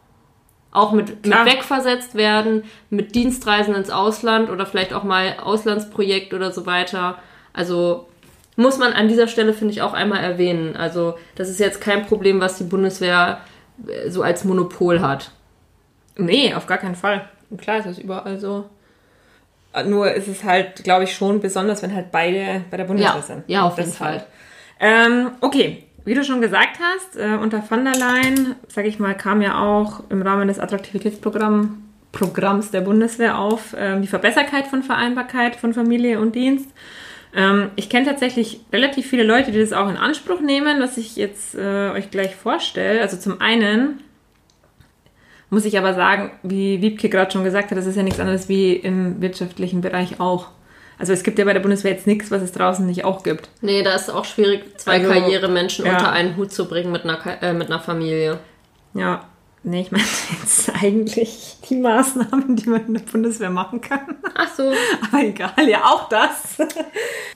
[0.72, 6.52] Auch mit, mit wegversetzt werden, mit Dienstreisen ins Ausland oder vielleicht auch mal Auslandsprojekt oder
[6.52, 7.18] so weiter.
[7.54, 8.08] Also
[8.56, 10.76] muss man an dieser Stelle, finde ich, auch einmal erwähnen.
[10.76, 13.40] Also das ist jetzt kein Problem, was die Bundeswehr
[13.88, 15.32] äh, so als Monopol hat.
[16.18, 17.28] Nee, auf gar keinen Fall.
[17.58, 18.70] klar ist es überall so.
[19.86, 23.22] Nur ist es halt, glaube ich, schon besonders, wenn halt beide bei der Bundeswehr ja,
[23.22, 23.44] sind.
[23.48, 24.12] Ja, auf jeden Fall.
[24.12, 24.26] Halt.
[24.80, 29.16] Ähm, okay, wie du schon gesagt hast, äh, unter van der Leyen, sage ich mal,
[29.16, 35.56] kam ja auch im Rahmen des Attraktivitätsprogramms der Bundeswehr auf äh, die Verbesserkeit von Vereinbarkeit
[35.56, 36.68] von Familie und Dienst.
[37.36, 41.16] Ähm, ich kenne tatsächlich relativ viele Leute, die das auch in Anspruch nehmen, was ich
[41.16, 43.02] jetzt äh, euch gleich vorstelle.
[43.02, 44.00] Also zum einen
[45.52, 48.50] muss ich aber sagen, wie Wiebke gerade schon gesagt hat, das ist ja nichts anderes
[48.50, 50.48] wie im wirtschaftlichen Bereich auch.
[51.00, 53.50] Also es gibt ja bei der Bundeswehr jetzt nichts, was es draußen nicht auch gibt.
[53.62, 55.94] Nee, da ist auch schwierig, zwei also, Karrieremenschen ja.
[55.94, 58.40] unter einen Hut zu bringen mit einer, äh, mit einer Familie.
[58.94, 59.24] Ja,
[59.64, 60.04] nee, ich meine
[60.42, 64.18] jetzt eigentlich die Maßnahmen, die man in der Bundeswehr machen kann.
[64.36, 64.64] Ach so.
[65.12, 66.58] Aber egal, ja, auch das.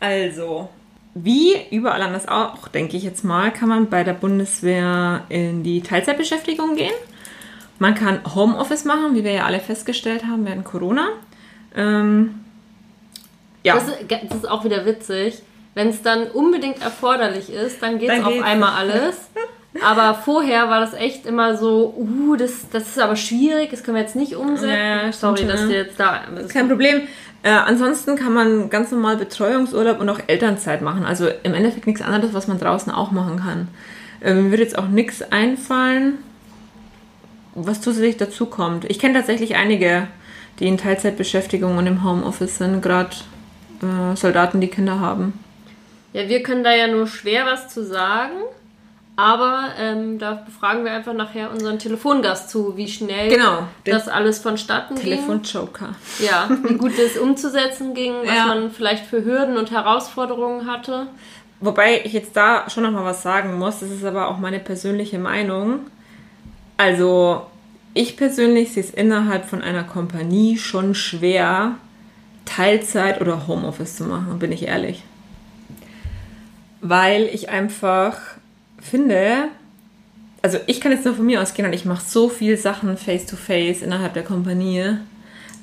[0.01, 0.67] Also,
[1.13, 5.81] wie überall anders auch, denke ich jetzt mal, kann man bei der Bundeswehr in die
[5.81, 6.91] Teilzeitbeschäftigung gehen.
[7.79, 11.07] Man kann Homeoffice machen, wie wir ja alle festgestellt haben während Corona.
[11.75, 12.42] Ähm,
[13.63, 13.75] ja.
[13.75, 15.41] Das, das ist auch wieder witzig.
[15.75, 19.15] Wenn es dann unbedingt erforderlich ist, dann geht es auf einmal alles.
[19.81, 23.95] Aber vorher war das echt immer so, uh, das, das ist aber schwierig, das können
[23.95, 24.69] wir jetzt nicht umsetzen.
[24.69, 26.21] Ja, Sorry, dass wir jetzt da.
[26.47, 27.07] Kein Problem.
[27.41, 31.05] Äh, ansonsten kann man ganz normal Betreuungsurlaub und auch Elternzeit machen.
[31.05, 33.67] Also im Endeffekt nichts anderes, was man draußen auch machen kann.
[34.21, 36.19] Äh, mir würde jetzt auch nichts einfallen,
[37.55, 38.85] was zusätzlich dazu kommt.
[38.85, 40.07] Ich kenne tatsächlich einige,
[40.59, 43.09] die in Teilzeitbeschäftigung und im Homeoffice sind, gerade
[43.83, 45.33] äh, Soldaten, die Kinder haben.
[46.13, 48.33] Ja, wir können da ja nur schwer was zu sagen.
[49.15, 54.39] Aber ähm, da befragen wir einfach nachher unseren Telefongast zu, wie schnell genau, das alles
[54.39, 55.03] vonstatten ging.
[55.03, 55.89] Telefonjoker.
[56.17, 58.47] Ja, wie gut es umzusetzen ging, was ja.
[58.47, 61.05] man vielleicht für Hürden und Herausforderungen hatte.
[61.59, 64.59] Wobei ich jetzt da schon noch mal was sagen muss, das ist aber auch meine
[64.59, 65.81] persönliche Meinung.
[66.77, 67.45] Also
[67.93, 71.75] ich persönlich sehe es innerhalb von einer Kompanie schon schwer,
[72.45, 75.03] Teilzeit oder Homeoffice zu machen, bin ich ehrlich.
[76.81, 78.17] Weil ich einfach
[78.81, 79.47] finde,
[80.41, 83.81] also ich kann jetzt nur von mir ausgehen und ich mache so viel Sachen face-to-face
[83.81, 84.97] innerhalb der Kompanie.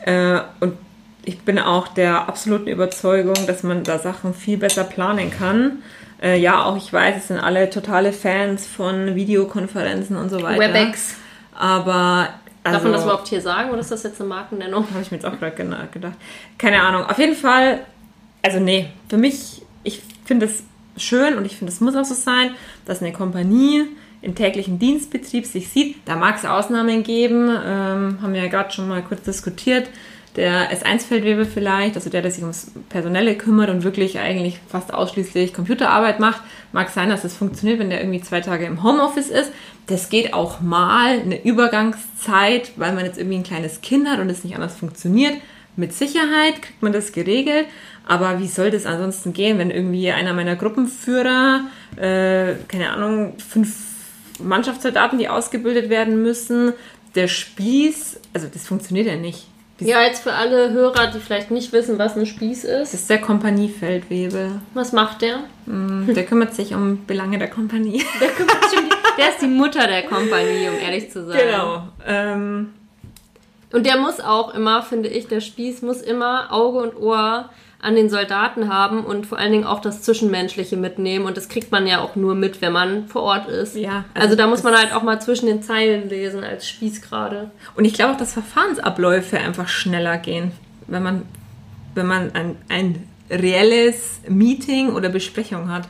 [0.01, 0.75] Äh, und
[1.25, 5.83] ich bin auch der absoluten Überzeugung, dass man da Sachen viel besser planen kann.
[6.23, 10.61] Äh, ja, auch ich weiß, es sind alle totale Fans von Videokonferenzen und so weiter.
[10.61, 11.17] WebEx.
[11.55, 12.29] Aber.
[12.63, 14.85] Also, Darf man das überhaupt hier sagen oder ist das jetzt eine Markennennung?
[14.91, 16.15] Habe ich mir jetzt auch gerade gedacht.
[16.59, 17.05] Keine Ahnung.
[17.05, 17.81] Auf jeden Fall,
[18.43, 20.63] also nee, für mich, ich finde es
[20.97, 22.51] schön und ich finde, es muss auch so sein,
[22.85, 23.87] dass eine Kompanie
[24.23, 25.97] im täglichen Dienstbetrieb sich sieht.
[26.05, 29.89] Da mag es Ausnahmen geben, ähm, haben wir ja gerade schon mal kurz diskutiert.
[30.37, 35.53] Der S1-Feldwebel vielleicht, also der, der sich ums Personelle kümmert und wirklich eigentlich fast ausschließlich
[35.53, 36.41] Computerarbeit macht,
[36.73, 39.51] mag sein, dass das funktioniert, wenn der irgendwie zwei Tage im Homeoffice ist.
[39.89, 44.31] Das geht auch mal eine Übergangszeit, weil man jetzt irgendwie ein kleines Kind hat und
[44.31, 45.35] es nicht anders funktioniert.
[45.77, 47.67] Mit Sicherheit kriegt man das geregelt,
[48.07, 51.63] aber wie soll das ansonsten gehen, wenn irgendwie einer meiner Gruppenführer,
[51.97, 53.77] äh, keine Ahnung, fünf
[54.39, 56.73] Mannschaftssoldaten, die ausgebildet werden müssen.
[57.15, 59.50] Der Spieß, also das funktioniert ja nicht.
[59.81, 62.93] Ja, jetzt für alle Hörer, die vielleicht nicht wissen, was ein Spieß ist.
[62.93, 64.61] Das ist der Kompaniefeldwebel.
[64.75, 65.41] Was macht der?
[65.67, 68.03] Mm, der kümmert sich um Belange der Kompanie.
[68.21, 71.39] Der, kümmert sich um die, der ist die Mutter der Kompanie, um ehrlich zu sein.
[71.39, 71.89] Genau.
[72.07, 72.75] Ähm,
[73.73, 77.51] und der muss auch immer, finde ich, der Spieß muss immer Auge und Ohr
[77.83, 81.25] an den Soldaten haben und vor allen Dingen auch das Zwischenmenschliche mitnehmen.
[81.25, 83.75] Und das kriegt man ja auch nur mit, wenn man vor Ort ist.
[83.75, 84.05] Ja.
[84.15, 87.51] Also, also da muss man halt auch mal zwischen den Zeilen lesen als Spieß gerade.
[87.75, 90.53] Und ich glaube auch, dass Verfahrensabläufe einfach schneller gehen,
[90.87, 91.23] wenn man,
[91.95, 95.89] wenn man ein, ein reelles Meeting oder Besprechung hat.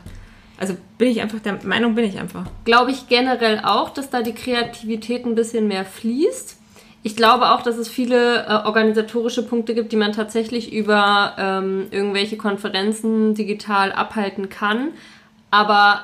[0.57, 2.45] Also bin ich einfach der Meinung, bin ich einfach.
[2.65, 6.57] Glaube ich generell auch, dass da die Kreativität ein bisschen mehr fließt.
[7.03, 11.87] Ich glaube auch, dass es viele äh, organisatorische Punkte gibt, die man tatsächlich über ähm,
[11.89, 14.89] irgendwelche Konferenzen digital abhalten kann.
[15.49, 16.01] Aber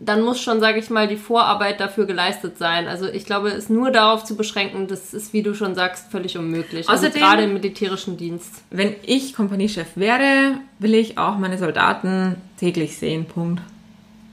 [0.00, 2.86] dann muss schon, sage ich mal, die Vorarbeit dafür geleistet sein.
[2.86, 6.38] Also ich glaube, es nur darauf zu beschränken, das ist, wie du schon sagst, völlig
[6.38, 6.88] unmöglich.
[6.88, 8.62] Also Außerdem, also gerade im militärischen Dienst.
[8.70, 13.24] Wenn ich Kompaniechef wäre, will ich auch meine Soldaten täglich sehen.
[13.24, 13.60] Punkt.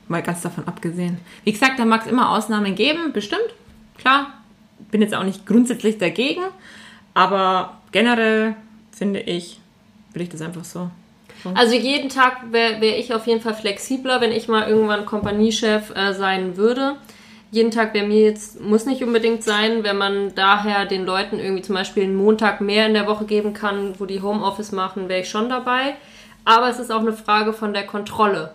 [0.08, 1.18] Mal ganz davon abgesehen.
[1.46, 3.42] Wie gesagt, da mag es immer Ausnahmen geben, bestimmt.
[3.98, 4.28] Klar,
[4.92, 6.42] bin jetzt auch nicht grundsätzlich dagegen,
[7.14, 8.56] aber generell
[8.92, 9.60] finde ich,
[10.14, 10.90] will ich das einfach so.
[11.54, 15.96] Also jeden Tag wäre wär ich auf jeden Fall flexibler, wenn ich mal irgendwann Kompaniechef
[15.96, 16.96] äh, sein würde.
[17.52, 21.62] Jeden Tag wäre mir jetzt, muss nicht unbedingt sein, wenn man daher den Leuten irgendwie
[21.62, 25.22] zum Beispiel einen Montag mehr in der Woche geben kann, wo die Homeoffice machen, wäre
[25.22, 25.96] ich schon dabei.
[26.44, 28.54] Aber es ist auch eine Frage von der Kontrolle.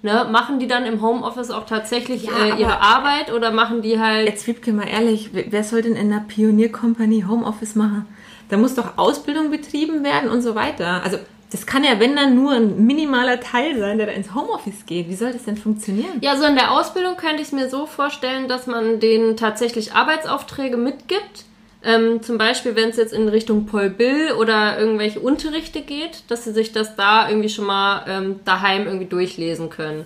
[0.00, 3.98] Ne, machen die dann im Homeoffice auch tatsächlich ja, äh, ihre Arbeit oder machen die
[3.98, 4.28] halt.
[4.28, 8.06] Jetzt Wiebke, mal ehrlich, wer soll denn in einer Pionierkompanie Homeoffice machen?
[8.48, 11.02] Da muss doch Ausbildung betrieben werden und so weiter.
[11.02, 11.18] Also
[11.50, 15.08] das kann ja, wenn dann nur ein minimaler Teil sein, der da ins Homeoffice geht.
[15.08, 16.18] Wie soll das denn funktionieren?
[16.20, 19.94] Ja, so in der Ausbildung könnte ich es mir so vorstellen, dass man denen tatsächlich
[19.94, 21.46] Arbeitsaufträge mitgibt
[21.82, 26.44] ähm, zum Beispiel, wenn es jetzt in Richtung Paul Bill oder irgendwelche Unterrichte geht, dass
[26.44, 30.04] sie sich das da irgendwie schon mal ähm, daheim irgendwie durchlesen können.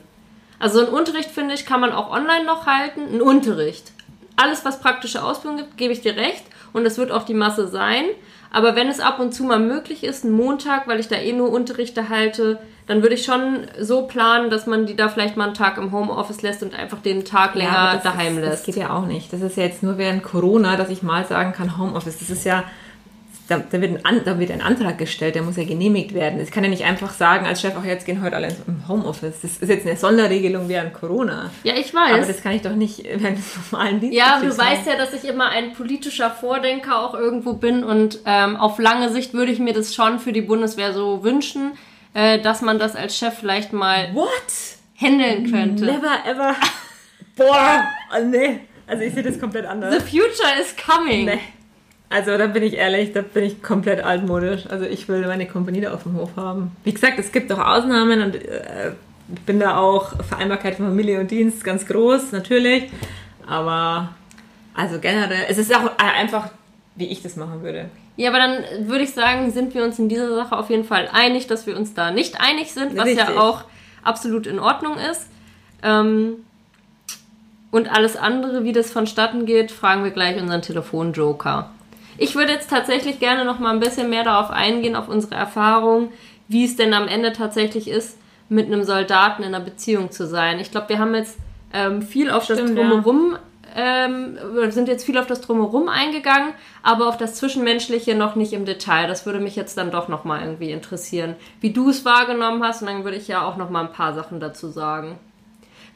[0.58, 3.00] Also ein Unterricht, finde ich, kann man auch online noch halten.
[3.12, 3.90] Ein Unterricht.
[4.36, 6.44] Alles, was praktische Ausbildung gibt, gebe ich dir recht.
[6.72, 8.04] Und das wird auch die Masse sein.
[8.53, 11.32] Aber wenn es ab und zu mal möglich ist, einen Montag, weil ich da eh
[11.32, 15.46] nur Unterrichte halte, dann würde ich schon so planen, dass man die da vielleicht mal
[15.46, 18.53] einen Tag im Homeoffice lässt und einfach den Tag länger ja, daheim ist, lässt.
[18.53, 19.32] Das geht ja auch nicht.
[19.32, 22.18] Das ist ja jetzt nur während Corona, dass ich mal sagen kann, Homeoffice.
[22.18, 22.64] Das ist ja
[23.49, 26.40] da, da, wird ein, da, wird ein, Antrag gestellt, der muss ja genehmigt werden.
[26.40, 29.40] Ich kann ja nicht einfach sagen, als Chef, auch jetzt gehen heute alle im Homeoffice.
[29.43, 31.51] Das ist jetzt eine Sonderregelung während Corona.
[31.64, 32.12] Ja, ich weiß.
[32.12, 35.12] Aber das kann ich doch nicht während des normalen Dienstes Ja, du weißt ja, dass
[35.12, 39.59] ich immer ein politischer Vordenker auch irgendwo bin und ähm, auf lange Sicht würde ich
[39.59, 41.72] mir das schon für die Bundeswehr so wünschen,
[42.14, 44.30] äh, dass man das als Chef vielleicht mal What?
[44.97, 45.84] handeln könnte.
[45.84, 46.55] Never ever.
[47.36, 47.82] Boah,
[48.14, 48.61] oh, nee.
[48.86, 49.95] Also ich sehe das komplett anders.
[49.95, 51.24] The future is coming.
[51.24, 51.40] Nee.
[52.12, 54.66] Also da bin ich ehrlich, da bin ich komplett altmodisch.
[54.68, 56.76] Also ich will meine Kompanie da auf dem Hof haben.
[56.84, 58.92] Wie gesagt, es gibt auch Ausnahmen und äh,
[59.34, 62.90] ich bin da auch Vereinbarkeit von Familie und Dienst ganz groß, natürlich.
[63.46, 64.10] Aber
[64.74, 66.50] also generell, es ist auch einfach,
[66.96, 67.86] wie ich das machen würde.
[68.16, 71.08] Ja, aber dann würde ich sagen, sind wir uns in dieser Sache auf jeden Fall
[71.10, 73.26] einig, dass wir uns da nicht einig sind, was Richtig.
[73.26, 73.64] ja auch
[74.02, 75.28] absolut in Ordnung ist.
[75.82, 76.44] Ähm,
[77.70, 81.70] und alles andere, wie das vonstatten geht, fragen wir gleich unseren Telefonjoker.
[82.22, 86.12] Ich würde jetzt tatsächlich gerne noch mal ein bisschen mehr darauf eingehen, auf unsere Erfahrung,
[86.46, 88.16] wie es denn am Ende tatsächlich ist,
[88.48, 90.60] mit einem Soldaten in einer Beziehung zu sein.
[90.60, 91.36] Ich glaube, wir haben jetzt
[91.72, 93.36] ähm, viel auf Stimmt, das Drumherum
[93.74, 96.52] ähm, wir sind jetzt viel auf das Drumherum eingegangen,
[96.82, 99.08] aber auf das Zwischenmenschliche noch nicht im Detail.
[99.08, 102.82] Das würde mich jetzt dann doch nochmal irgendwie interessieren, wie du es wahrgenommen hast.
[102.82, 105.18] Und dann würde ich ja auch nochmal ein paar Sachen dazu sagen.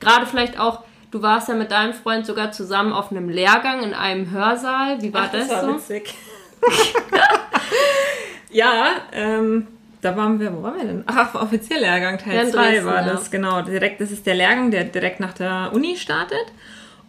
[0.00, 0.84] Gerade vielleicht auch,
[1.16, 5.00] du warst ja mit deinem Freund sogar zusammen auf einem Lehrgang in einem Hörsaal.
[5.00, 5.74] Wie war Ach, das, das war so?
[5.76, 6.14] witzig.
[8.50, 9.66] ja, ähm,
[10.02, 11.04] da waren wir, wo waren wir denn?
[11.06, 13.12] Ach, auf Offizierlehrgang Ja, Teil 2 Dresden, war ja.
[13.12, 13.62] das, genau.
[13.62, 16.44] Direkt, das ist der Lehrgang, der direkt nach der Uni startet.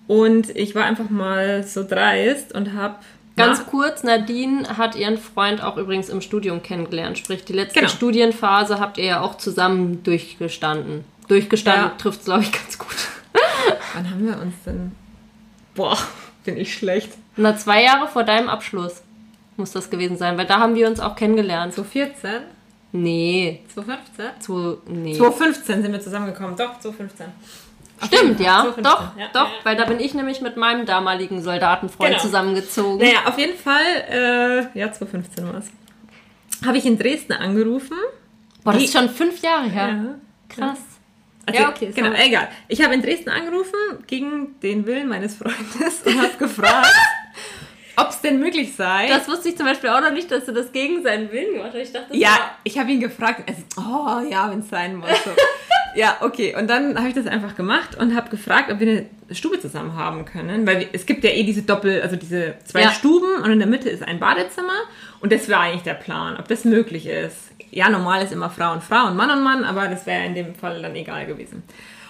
[0.08, 2.96] Und ich war einfach mal so dreist und habe
[3.36, 7.20] Ganz kurz, Nadine hat ihren Freund auch übrigens im Studium kennengelernt.
[7.20, 7.92] Sprich, die letzte Genau.
[7.92, 11.04] Studienphase habt ihr ja auch zusammen durchgestanden.
[11.28, 11.94] Durchgestanden Ja.
[12.00, 12.96] trifft es, glaube ich, ganz gut.
[13.94, 14.92] Wann haben wir uns denn?
[15.76, 15.98] Boah,
[16.44, 17.12] bin ich schlecht.
[17.36, 19.02] Na, zwei Jahre vor deinem Abschluss
[19.58, 21.74] muss das gewesen sein, weil da haben wir uns auch kennengelernt.
[21.74, 22.42] 2014?
[22.94, 24.26] Nee, 2015?
[24.42, 25.14] zu, nee.
[25.16, 26.56] 2015 sind wir zusammengekommen.
[26.56, 27.26] Doch, 2015.
[28.06, 29.66] Stimmt, ja, 2015, doch, ja, doch, ja, ja.
[29.66, 32.22] weil da bin ich nämlich mit meinem damaligen Soldatenfreund Genau.
[32.22, 33.00] zusammengezogen.
[33.00, 33.84] Naja, auf jeden Fall,
[34.74, 35.66] äh, ja, 2015 war es.
[36.66, 37.98] Habe ich in Dresden angerufen.
[38.64, 40.16] Boah, das Wie- ist schon fünf Jahre her.
[40.50, 40.78] Krass.
[41.48, 42.28] Also, Ja, okay, Genau, sorry.
[42.28, 42.48] egal.
[42.68, 43.74] Ich habe in Dresden angerufen
[44.06, 46.94] gegen den Willen meines Freundes und habe gefragt,
[47.96, 49.08] ob es denn möglich sei.
[49.08, 51.72] Das wusste ich zum Beispiel auch noch nicht, dass du das gegen seinen Willen gemacht
[51.74, 51.82] hast.
[51.82, 53.44] Ich dachte, ja, war- ich habe ihn gefragt.
[53.48, 55.10] Er so, oh ja, wenn es sein muss.
[55.24, 55.32] So.
[55.96, 56.54] ja, okay.
[56.56, 59.96] Und dann habe ich das einfach gemacht und habe gefragt, ob wir eine Stube zusammen
[59.96, 60.68] haben können.
[60.68, 62.92] Weil wir, es gibt ja eh diese Doppel, also diese zwei Ja.
[62.92, 64.78] Stuben und in der Mitte ist ein Badezimmer.
[65.22, 67.47] Und das war eigentlich der Plan, ob das möglich ist.
[67.72, 70.36] Ja, normal ist immer Frau und Frau und Mann und Mann, aber das wäre in
[70.36, 71.64] dem Fall dann egal gewesen.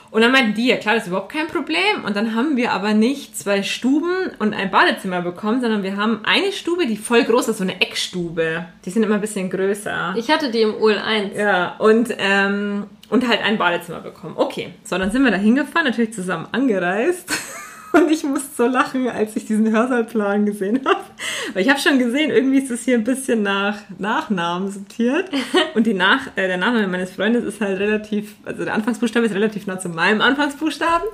[0.10, 2.06] Und dann meinten die, ja klar, das ist überhaupt kein Problem.
[2.06, 6.22] Und dann haben wir aber nicht zwei Stuben und ein Badezimmer bekommen, sondern wir haben
[6.24, 8.66] eine Stube, die voll groß ist, so eine Eckstube.
[8.86, 10.16] Die sind immer ein bisschen größer.
[10.18, 11.38] Ich hatte die im OL 1.
[11.38, 14.36] Ja, und, ähm, und halt ein Badezimmer bekommen.
[14.38, 17.30] Okay, so, dann sind wir da hingefahren, natürlich zusammen angereist.
[17.94, 21.04] Und ich musste so lachen, als ich diesen Hörsaalplan gesehen habe.
[21.54, 25.30] Weil ich habe schon gesehen, irgendwie ist es hier ein bisschen nach Nachnamen sortiert.
[25.76, 29.36] Und die nach, äh, der Nachname meines Freundes ist halt relativ, also der Anfangsbuchstabe ist
[29.36, 31.08] relativ nah zu meinem Anfangsbuchstaben.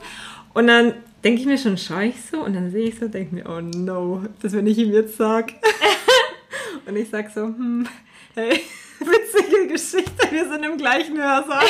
[0.54, 0.94] Und dann
[1.24, 3.62] denke ich mir schon, schaue ich so und dann sehe ich so, denke mir, oh
[3.62, 5.54] no, das wenn ich ihm jetzt sag.
[6.86, 7.88] Und ich sag so, hm,
[8.36, 8.62] hey,
[9.00, 11.66] witzige Geschichte, wir sind im gleichen Hörsaal.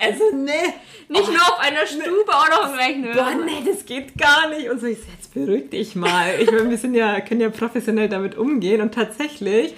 [0.00, 0.72] Also, nee.
[1.08, 3.44] Nicht nur auf einer Stube, auch noch im gleichen Boah, Hörsaal.
[3.44, 4.68] nee, das geht gar nicht.
[4.70, 6.34] Und so, ich so, jetzt beruhig dich mal.
[6.38, 8.82] Ich meine, wir sind ja, können ja professionell damit umgehen.
[8.82, 9.74] Und tatsächlich,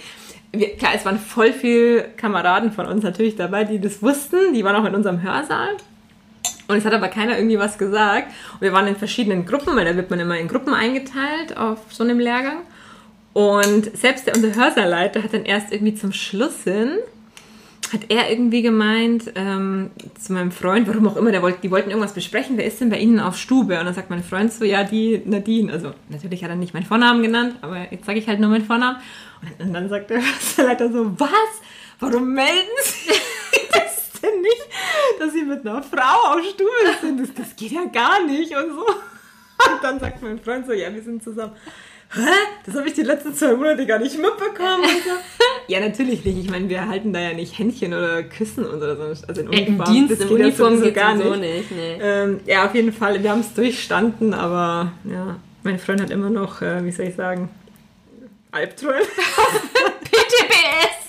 [0.53, 4.53] wir, klar, es waren voll viele Kameraden von uns natürlich dabei, die das wussten.
[4.55, 5.77] Die waren auch in unserem Hörsaal.
[6.67, 8.33] Und es hat aber keiner irgendwie was gesagt.
[8.55, 11.79] Und wir waren in verschiedenen Gruppen, weil da wird man immer in Gruppen eingeteilt auf
[11.91, 12.59] so einem Lehrgang.
[13.33, 16.99] Und selbst der, unser Hörsaalleiter hat dann erst irgendwie zum Schluss hin,
[17.93, 21.91] hat er irgendwie gemeint, ähm, zu meinem Freund, warum auch immer, der wollte, die wollten
[21.91, 23.79] irgendwas besprechen, wer ist denn bei Ihnen auf Stube?
[23.79, 25.73] Und dann sagt mein Freund so, ja, die Nadine.
[25.73, 28.65] Also natürlich hat er nicht meinen Vornamen genannt, aber jetzt sage ich halt nur meinen
[28.65, 28.99] Vornamen.
[29.43, 31.31] Und dann, und dann sagt der Hörsaalleiter so, was?
[31.99, 33.11] Warum melden Sie
[33.73, 34.69] das denn nicht,
[35.19, 36.71] dass Sie mit einer Frau auf Stube
[37.01, 37.21] sind?
[37.21, 38.87] Das, das geht ja gar nicht und so.
[39.71, 41.53] Und dann sagt mein Freund so, ja, wir sind zusammen.
[42.13, 42.21] Hä?
[42.67, 44.83] Das habe ich die letzten zwei Monate gar nicht mitbekommen.
[44.83, 45.11] Und so.
[45.69, 46.39] Ja, natürlich nicht.
[46.39, 49.27] Ich meine, wir halten da ja nicht Händchen oder Küssen oder so.
[49.29, 49.93] Also in Äh, Im Uniform.
[49.95, 51.41] Dienst, im geht ja Uniform geht gar so nicht.
[51.41, 51.71] nicht.
[51.71, 51.99] Nee.
[52.03, 53.23] Ähm, ja, auf jeden Fall.
[53.23, 57.15] Wir haben es durchstanden, aber ja, mein Freund hat immer noch, äh, wie soll ich
[57.15, 57.49] sagen,
[58.51, 59.03] Albträume.
[60.05, 61.00] PTBS!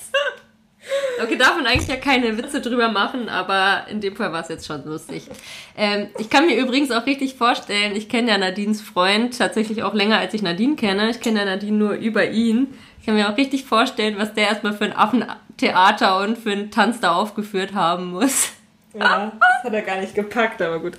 [1.22, 4.50] Okay, darf man eigentlich ja keine Witze drüber machen, aber in dem Fall war es
[4.50, 5.28] jetzt schon lustig.
[5.78, 9.94] Ähm, ich kann mir übrigens auch richtig vorstellen, ich kenne ja Nadines Freund tatsächlich auch
[9.94, 11.10] länger, als ich Nadine kenne.
[11.10, 12.74] Ich kenne ja Nadine nur über ihn.
[13.00, 16.72] Ich kann mir auch richtig vorstellen, was der erstmal für ein Affentheater und für einen
[16.72, 18.52] Tanz da aufgeführt haben muss.
[18.94, 20.94] Ja, das hat er gar nicht gepackt, aber gut.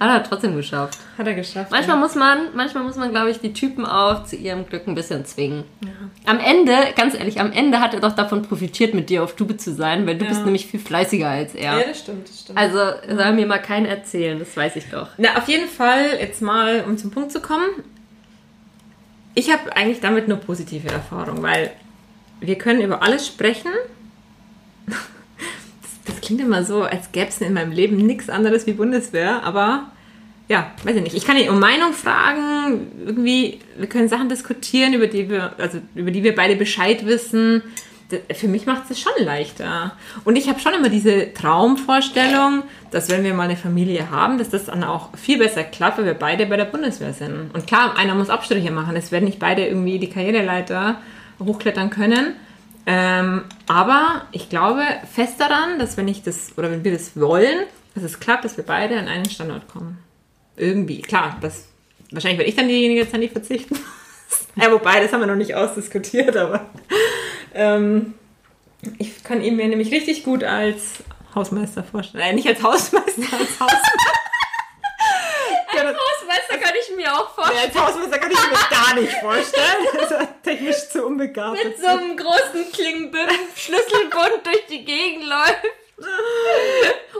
[0.00, 0.96] Hat er trotzdem geschafft.
[1.18, 1.72] Hat er geschafft.
[1.72, 4.94] Manchmal muss man, manchmal muss man, glaube ich, die Typen auch zu ihrem Glück ein
[4.94, 5.64] bisschen zwingen.
[6.24, 9.58] Am Ende, ganz ehrlich, am Ende hat er doch davon profitiert, mit dir auf Tube
[9.58, 10.28] zu sein, weil du Ja.
[10.30, 11.78] bist nämlich viel fleißiger als er.
[11.80, 12.58] Ja, das stimmt, das stimmt.
[12.58, 12.78] Also
[13.08, 15.08] soll mir mal keinen erzählen, das weiß ich doch.
[15.16, 17.66] Na, auf jeden Fall, jetzt mal, um zum Punkt zu kommen.
[19.34, 21.70] Ich habe eigentlich damit nur positive Erfahrungen, weil
[22.40, 23.70] wir können über alles sprechen.
[26.08, 29.92] Das, klingt immer so, als gäbe es in meinem Leben nichts anderes wie Bundeswehr, aber
[30.48, 31.14] ja, weiß ich nicht.
[31.14, 35.78] Ich kann ihn um Meinung fragen, irgendwie, wir können Sachen diskutieren, über die wir, also
[35.94, 37.62] über die wir beide Bescheid wissen.
[38.08, 39.92] Das, für mich macht es schon leichter.
[40.24, 44.48] Und ich habe schon immer diese Traumvorstellung, dass wenn wir mal eine Familie haben, dass
[44.48, 47.50] das dann auch viel besser klappt, weil wir beide bei der Bundeswehr sind.
[47.52, 48.96] Und klar, einer muss Abstriche machen.
[48.96, 50.96] Es werden nicht beide irgendwie die Karriereleiter
[51.38, 52.34] hochklettern können.
[52.90, 54.82] Ähm, aber ich glaube
[55.12, 58.56] fest daran, dass wenn ich das oder wenn wir das wollen, dass es klappt, dass
[58.56, 59.98] wir beide an einen Standort kommen.
[60.56, 61.02] Irgendwie.
[61.02, 61.68] Klar, das
[62.10, 63.78] wahrscheinlich werde ich dann diejenige jetzt an die verzichten.
[64.56, 66.70] ja, wobei, das haben wir noch nicht ausdiskutiert, aber
[67.52, 68.14] ähm,
[68.96, 71.02] ich kann ihn mir nämlich richtig gut als
[71.34, 72.24] Hausmeister vorstellen.
[72.24, 74.12] Nein, nicht als Hausmeister, als Hausmeister.
[75.78, 77.70] als Hausmeister kann ich mir auch vorstellen.
[77.72, 79.64] Nee, als Hausmeister kann ich mir gar nicht vorstellen.
[79.98, 81.62] Das ist technisch zu unbegabt.
[81.62, 85.64] Mit so einem großen Klingbim Schlüsselbund durch die Gegend läuft.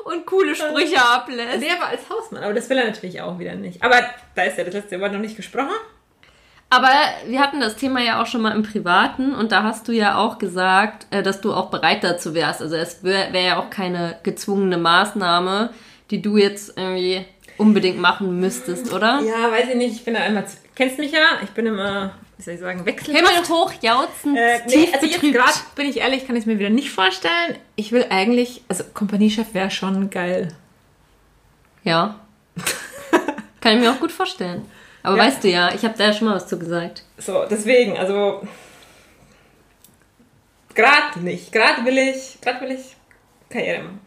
[0.04, 1.62] und coole Sprüche ablässt.
[1.62, 3.82] Der war als Hausmann, aber das will er natürlich auch wieder nicht.
[3.82, 3.96] Aber
[4.34, 5.74] da ist ja das letzte Wort noch nicht gesprochen.
[6.70, 6.90] Aber
[7.26, 10.18] wir hatten das Thema ja auch schon mal im Privaten und da hast du ja
[10.18, 12.60] auch gesagt, äh, dass du auch bereit dazu wärst.
[12.60, 15.70] Also es wäre wär ja auch keine gezwungene Maßnahme,
[16.10, 17.24] die du jetzt irgendwie
[17.58, 19.20] unbedingt machen müsstest, oder?
[19.20, 19.94] Ja, weiß ich nicht.
[19.96, 20.44] Ich bin da einmal.
[20.74, 21.38] Kennst mich ja?
[21.42, 23.26] Ich bin immer, wie soll ich sagen, wechselhaft.
[23.28, 25.34] Himmel hoch, jauzen, Äh, nee, tief also jetzt betrübt.
[25.34, 27.56] gerade bin ich ehrlich, kann ich es mir wieder nicht vorstellen.
[27.76, 30.48] Ich will eigentlich, also Kompaniechef wäre schon geil.
[31.84, 32.20] Ja.
[33.60, 34.64] Kann ich mir auch gut vorstellen.
[35.02, 35.24] Aber Ja.
[35.24, 37.02] weißt du ja, ich habe da ja schon mal was zu gesagt.
[37.18, 38.46] So, deswegen, also
[40.74, 41.52] gerade nicht.
[41.52, 42.96] Gerade will ich, gerade will ich
[43.50, 44.00] Karriere machen.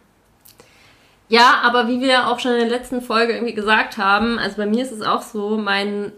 [1.32, 4.66] Ja, aber wie wir auch schon in der letzten Folge irgendwie gesagt haben, also bei
[4.66, 6.12] mir ist es auch so, mein,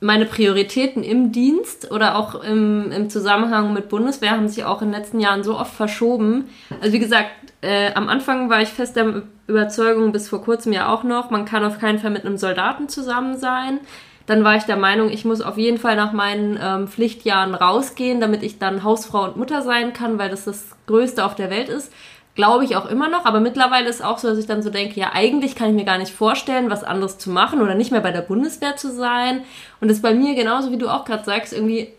[0.00, 4.90] meine Prioritäten im Dienst oder auch im, im Zusammenhang mit Bundeswehr haben sich auch in
[4.90, 6.48] den letzten Jahren so oft verschoben.
[6.80, 10.92] Also wie gesagt, äh, am Anfang war ich fest der Überzeugung, bis vor kurzem ja
[10.92, 13.78] auch noch, man kann auf keinen Fall mit einem Soldaten zusammen sein.
[14.26, 18.20] Dann war ich der Meinung, ich muss auf jeden Fall nach meinen ähm, Pflichtjahren rausgehen,
[18.20, 21.68] damit ich dann Hausfrau und Mutter sein kann, weil das das Größte auf der Welt
[21.68, 21.92] ist.
[22.38, 25.00] Glaube ich auch immer noch, aber mittlerweile ist auch so, dass ich dann so denke,
[25.00, 28.00] ja, eigentlich kann ich mir gar nicht vorstellen, was anderes zu machen oder nicht mehr
[28.00, 29.42] bei der Bundeswehr zu sein.
[29.80, 31.92] Und das ist bei mir genauso, wie du auch gerade sagst, irgendwie,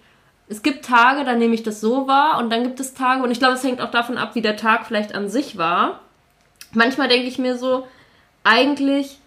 [0.47, 3.31] es gibt Tage, da nehme ich das so wahr und dann gibt es Tage, und
[3.31, 5.99] ich glaube, es hängt auch davon ab, wie der Tag vielleicht an sich war.
[6.71, 7.85] Manchmal denke ich mir so,
[8.45, 9.17] eigentlich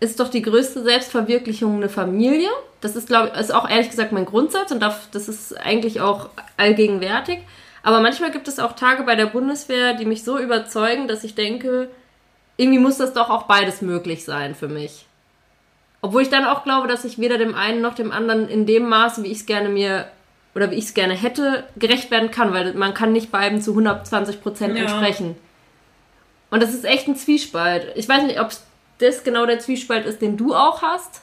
[0.00, 2.50] ist doch die größte Selbstverwirklichung eine Familie.
[2.80, 6.28] Das ist, glaube ich, ist auch ehrlich gesagt mein Grundsatz und das ist eigentlich auch
[6.56, 7.38] allgegenwärtig.
[7.86, 11.36] Aber manchmal gibt es auch Tage bei der Bundeswehr, die mich so überzeugen, dass ich
[11.36, 11.88] denke,
[12.56, 15.06] irgendwie muss das doch auch beides möglich sein für mich.
[16.02, 18.88] Obwohl ich dann auch glaube, dass ich weder dem einen noch dem anderen in dem
[18.88, 20.08] Maße, wie ich es gerne mir
[20.56, 23.70] oder wie ich es gerne hätte, gerecht werden kann, weil man kann nicht beiden zu
[23.70, 24.82] 120 Prozent Ja.
[24.82, 25.36] entsprechen.
[26.50, 27.92] Und das ist echt ein Zwiespalt.
[27.94, 28.50] Ich weiß nicht, ob
[28.98, 31.20] das genau der Zwiespalt ist, den du auch hast.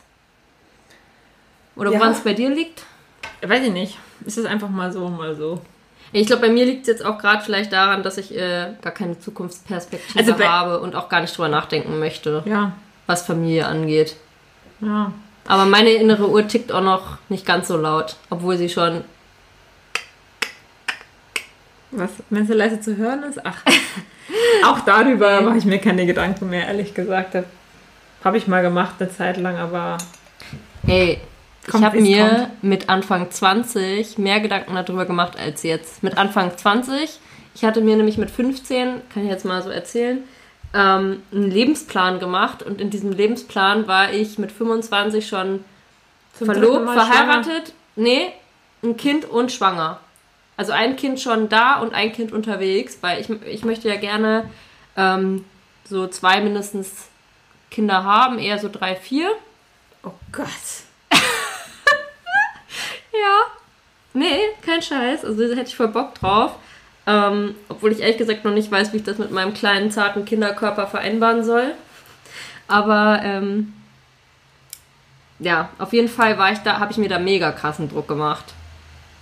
[1.76, 2.00] Oder Ja.
[2.00, 2.84] woran es bei dir liegt.
[3.42, 3.98] Weiß ich nicht.
[4.26, 5.60] Ist es einfach mal so, mal so.
[6.14, 8.94] Ich glaube, bei mir liegt es jetzt auch gerade vielleicht daran, dass ich äh, gar
[8.94, 12.74] keine Zukunftsperspektive Also habe und auch gar nicht drüber nachdenken möchte, Ja,
[13.08, 14.16] was Familie angeht.
[14.80, 15.12] ja.
[15.46, 19.04] Aber meine innere Uhr tickt auch noch nicht ganz so laut, obwohl sie schon.
[21.92, 23.46] Was, wenn es so leise zu hören ist?
[23.46, 23.58] Ach,
[24.66, 27.38] auch darüber mache ich mir keine Gedanken mehr, ehrlich gesagt.
[28.24, 29.98] Habe ich mal gemacht eine Zeit lang, aber
[30.88, 31.20] Ey,
[31.70, 32.64] Kommt, ich habe mir kommt.
[32.64, 36.04] mit Anfang 20 mehr Gedanken darüber gemacht als jetzt.
[36.04, 37.20] Mit Anfang 20,
[37.56, 40.24] ich hatte mir nämlich mit 15, kann ich jetzt mal so erzählen,
[40.74, 45.64] ähm, einen Lebensplan gemacht und in diesem Lebensplan war ich mit 25 schon
[46.38, 48.32] zum verlobt, verheiratet, nee,
[48.84, 50.00] ein Kind und schwanger.
[50.58, 54.50] Also ein Kind schon da und ein Kind unterwegs, weil ich, ich möchte ja gerne
[54.98, 55.46] ähm,
[55.86, 57.08] so zwei mindestens
[57.72, 59.30] Kinder haben, eher so drei, vier.
[59.30, 60.12] schwanger.
[60.12, 60.48] Oh Gott.
[63.14, 63.38] Ja.
[64.14, 65.26] Nee, kein Scheiß.
[65.26, 66.56] Also da hätte ich voll Bock drauf.
[67.06, 70.26] Ähm, obwohl ich ehrlich gesagt noch nicht weiß, wie ich das mit meinem kleinen, zarten
[70.26, 71.74] Kinderkörper vereinbaren soll.
[72.68, 73.74] Aber ähm,
[75.40, 78.46] ja, auf jeden Fall war ich da, habe ich mir da mega krassen Druck gemacht.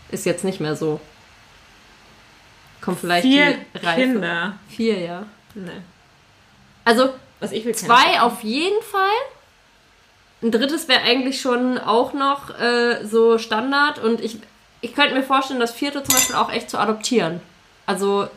[0.09, 0.99] Ist jetzt nicht mehr so.
[2.81, 4.01] Kommt vielleicht Vier die Reife.
[4.01, 4.53] Kinder.
[4.67, 5.23] Vier, ja.
[5.55, 5.71] Nee.
[6.85, 9.09] Also Was ich will Zwei auf jeden Fall.
[10.41, 14.39] Ein drittes wäre eigentlich schon auch noch äh, so Standard und ich,
[14.81, 17.41] ich könnte mir vorstellen, das vierte zum Beispiel auch echt zu adoptieren.
[17.85, 18.27] Also,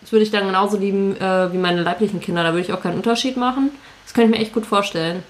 [0.00, 2.82] das würde ich dann genauso lieben äh, wie meine leiblichen Kinder, da würde ich auch
[2.82, 3.70] keinen Unterschied machen.
[4.04, 5.24] Das könnte ich mir echt gut vorstellen.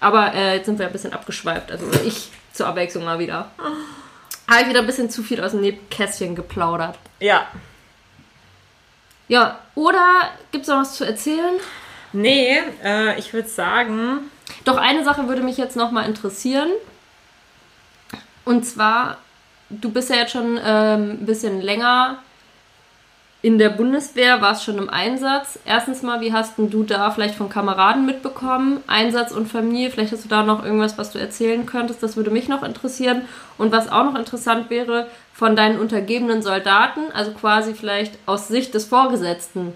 [0.00, 3.50] Aber äh, jetzt sind wir ein bisschen abgeschweift, also ich zur Abwechslung mal wieder.
[4.48, 6.98] Habe ich wieder ein bisschen zu viel aus dem Nähkästchen geplaudert.
[7.20, 7.46] Ja.
[9.28, 11.54] Ja, oder gibt es noch was zu erzählen?
[12.12, 14.30] Nee, äh, ich würde sagen,
[14.64, 16.68] Doch eine Sache würde mich jetzt noch mal interessieren.
[18.44, 19.18] Und zwar,
[19.68, 22.18] du bist ja jetzt schon ähm, ein bisschen länger
[23.42, 25.58] in der Bundeswehr, warst schon im Einsatz.
[25.64, 28.82] Erstens mal, wie hast denn du da vielleicht von Kameraden mitbekommen?
[28.86, 32.02] Einsatz und Familie, vielleicht hast du da noch irgendwas, was du erzählen könntest.
[32.02, 33.22] Das würde mich noch interessieren.
[33.56, 38.74] Und was auch noch interessant wäre, von deinen untergebenen Soldaten, also quasi vielleicht aus Sicht
[38.74, 39.72] des Vorgesetzten,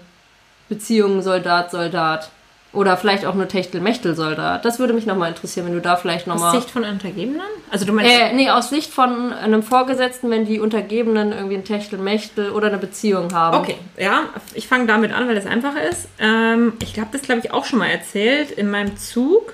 [0.69, 2.29] Beziehungen Soldat, Soldat.
[2.75, 4.65] Oder vielleicht auch nur Techtelmechtel-Soldat.
[4.65, 6.55] Das würde mich nochmal interessieren, wenn du da vielleicht nochmal.
[6.55, 7.41] Aus Sicht von Untergebenen?
[7.71, 8.11] Also du meinst.
[8.11, 12.77] Äh, nee, aus Sicht von einem Vorgesetzten, wenn die Untergebenen irgendwie ein Techtelmechtel oder eine
[12.77, 13.57] Beziehung haben.
[13.57, 16.07] Okay, ja, ich fange damit an, weil das einfach ist.
[16.19, 18.51] Ähm, ich habe das, glaube ich, auch schon mal erzählt.
[18.51, 19.53] In meinem Zug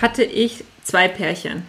[0.00, 1.66] hatte ich zwei Pärchen.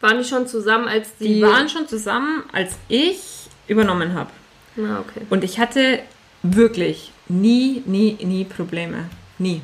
[0.00, 1.34] Waren die schon zusammen, als die.
[1.34, 3.20] Die waren schon zusammen, als ich
[3.68, 4.30] übernommen habe.
[4.78, 5.24] Ah, okay.
[5.30, 6.00] Und ich hatte
[6.42, 9.04] wirklich nie, nie, nie Probleme.
[9.38, 9.62] Nie.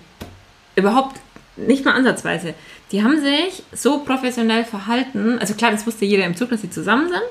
[0.76, 1.16] Überhaupt
[1.56, 2.54] nicht mal ansatzweise.
[2.92, 5.38] Die haben sich so professionell verhalten.
[5.38, 7.22] Also klar, das wusste jeder im Zug, dass sie zusammen sind.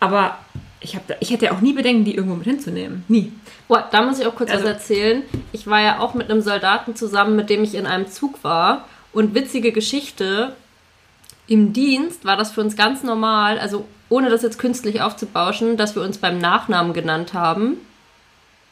[0.00, 0.38] Aber
[0.80, 3.04] ich, hab, ich hätte auch nie Bedenken, die irgendwo mit hinzunehmen.
[3.08, 3.32] Nie.
[3.66, 5.22] Boah, da muss ich auch kurz Also- was erzählen.
[5.52, 8.84] Ich war ja auch mit einem Soldaten zusammen, mit dem ich in einem Zug war.
[9.12, 10.54] Und witzige Geschichte,
[11.48, 15.94] im Dienst war das für uns ganz normal, also ohne das jetzt künstlich aufzubauschen, dass
[15.96, 17.78] wir uns beim Nachnamen genannt haben.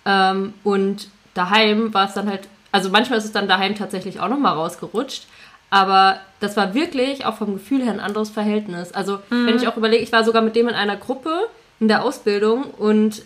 [0.07, 4.28] Ähm, und daheim war es dann halt, also manchmal ist es dann daheim tatsächlich auch
[4.28, 5.26] nochmal rausgerutscht.
[5.68, 8.92] Aber das war wirklich auch vom Gefühl her ein anderes Verhältnis.
[8.92, 11.48] Also, wenn ich auch überlege, ich war sogar mit dem in einer Gruppe
[11.80, 13.22] in der Ausbildung und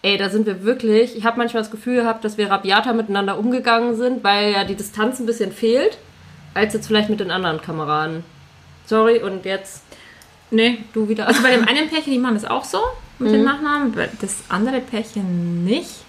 [0.00, 1.16] Ey, da sind wir wirklich.
[1.16, 4.76] Ich habe manchmal das Gefühl gehabt, dass wir rabiater miteinander umgegangen sind, weil ja die
[4.76, 5.98] Distanz ein bisschen fehlt,
[6.54, 8.22] als jetzt vielleicht mit den anderen Kameraden.
[8.86, 9.82] Sorry, und jetzt
[10.50, 10.78] Nee.
[10.92, 11.26] du wieder.
[11.26, 12.78] Also bei dem einen Pärchen, die machen das auch so
[13.18, 16.04] mit dem Nachnamen, das andere Pärchen nicht.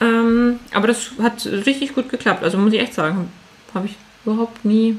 [0.00, 2.42] Ähm, aber das hat richtig gut geklappt.
[2.42, 3.30] Also muss ich echt sagen,
[3.74, 4.98] habe ich überhaupt nie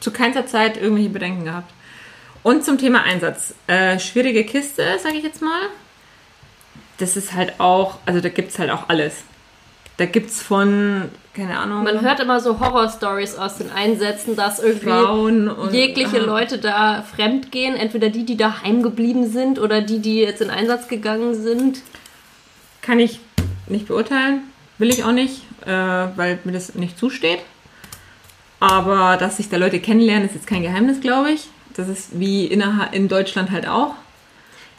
[0.00, 1.72] zu keiner Zeit irgendwelche Bedenken gehabt.
[2.42, 3.54] Und zum Thema Einsatz.
[3.66, 5.62] Äh, schwierige Kiste, sage ich jetzt mal.
[6.98, 9.24] Das ist halt auch, also da gibt es halt auch alles.
[9.96, 14.58] Da gibt es von, keine Ahnung, Man hört immer so Horror-Stories aus den Einsätzen, dass
[14.58, 17.76] irgendwie und jegliche äh, Leute da fremd gehen.
[17.76, 21.82] Entweder die, die daheim geblieben sind oder die, die jetzt in Einsatz gegangen sind.
[22.80, 23.20] Kann ich
[23.68, 24.44] nicht beurteilen.
[24.78, 27.40] Will ich auch nicht, äh, weil mir das nicht zusteht.
[28.58, 31.48] Aber dass sich da Leute kennenlernen, ist jetzt kein Geheimnis, glaube ich.
[31.74, 33.94] Das ist wie innerhalb in Deutschland halt auch.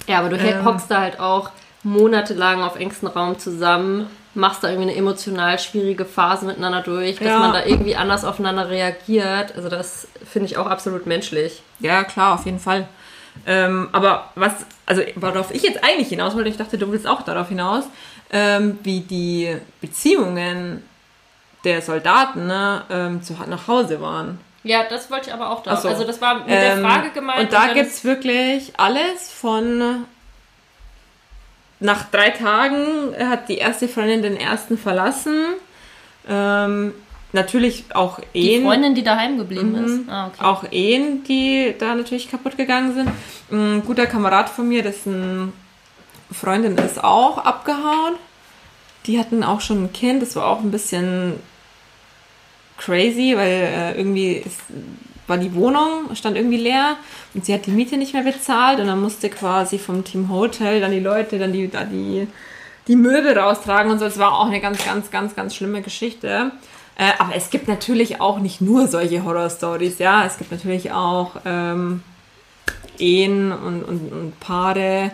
[0.08, 0.66] Ja, aber du Ähm.
[0.66, 1.52] hockst da halt auch
[1.84, 7.28] monatelang auf engstem Raum zusammen, machst da irgendwie eine emotional schwierige Phase miteinander durch, dass
[7.28, 7.40] Ja.
[7.40, 9.56] man da irgendwie anders aufeinander reagiert.
[9.56, 11.62] Also das finde ich auch absolut menschlich.
[11.80, 12.88] Ja, klar, auf jeden Fall.
[13.46, 14.54] Ähm, aber was,
[14.86, 17.84] also worauf ich jetzt eigentlich hinaus wollte, ich dachte, du willst auch darauf hinaus,
[18.32, 20.84] ähm, wie die Beziehungen
[21.64, 24.40] der Soldaten ne, ähm, zu, nach Hause waren.
[24.64, 25.76] Ja, das wollte ich aber auch da.
[25.78, 25.88] So.
[25.88, 27.40] Also das war mit Ähm, der Frage gemeint.
[27.42, 30.06] Und da gibt es wirklich alles von
[31.80, 35.38] nach drei Tagen hat die erste Freundin den ersten verlassen.
[36.28, 36.94] Ähm,
[37.34, 38.64] natürlich auch die Ehen.
[38.64, 39.86] Freundin, die daheim geblieben Mhm.
[39.86, 40.10] ist.
[40.10, 40.44] Ah, okay.
[40.44, 43.10] Auch Ehen, die da natürlich kaputt gegangen sind.
[43.52, 45.54] Ein guter Kamerad von mir, dessen
[46.32, 48.16] Freundin ist auch abgehauen.
[49.06, 51.34] Die hatten auch schon ein Kind, das war auch ein bisschen
[52.78, 54.60] crazy, weil äh, irgendwie ist,
[55.28, 56.96] war die Wohnung, stand irgendwie leer
[57.34, 60.82] und sie hat die Miete nicht mehr bezahlt und dann musste quasi vom Team Hotel
[60.82, 62.28] dann die Leute dann die, da die,
[62.88, 64.06] die Möbel raustragen und so.
[64.06, 66.52] Es war auch eine ganz, ganz, ganz, ganz schlimme Geschichte.
[66.98, 70.26] Äh, aber es gibt natürlich auch nicht nur solche Horror-Stories, ja.
[70.26, 72.02] Es gibt natürlich auch ähm,
[72.98, 75.12] Ehen und, und, und Paare,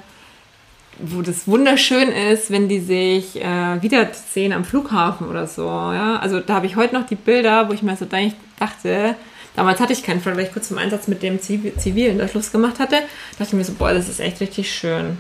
[1.00, 6.18] wo das wunderschön ist, wenn die sich äh, wiedersehen am Flughafen oder so, ja.
[6.18, 9.16] Also da habe ich heute noch die Bilder, wo ich mir so dachte,
[9.56, 12.28] damals hatte ich keinen Freund, weil ich kurz zum Einsatz mit dem Zivi- Zivilen da
[12.28, 12.96] Schluss gemacht hatte,
[13.38, 15.18] dachte ich mir so, boah, das ist echt richtig schön.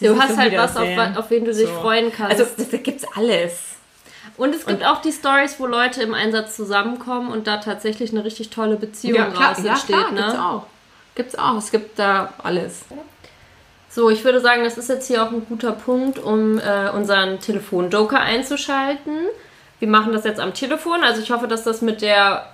[0.00, 1.74] Du hast halt was, auf, auf wen du dich So.
[1.80, 2.40] freuen kannst.
[2.40, 3.60] Also da gibt's alles.
[4.36, 8.24] und es gibt auch die Stories, wo Leute im Einsatz zusammenkommen und da tatsächlich eine
[8.24, 9.96] richtig tolle Beziehung raus entsteht.
[9.96, 10.20] klar, ne?
[10.22, 10.66] gibt's auch.
[11.14, 11.56] Gibt's auch.
[11.58, 12.84] Es gibt da alles.
[13.90, 17.38] So, ich würde sagen, das ist jetzt hier auch ein guter Punkt, um äh, unseren
[17.40, 19.18] Telefonjoker einzuschalten.
[19.78, 22.46] Wir machen das jetzt am Telefon, also ich hoffe, dass das mit der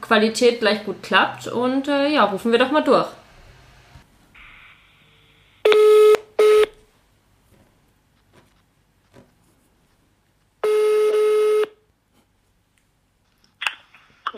[0.00, 3.08] Qualität gleich gut klappt und äh, ja, rufen wir doch mal durch.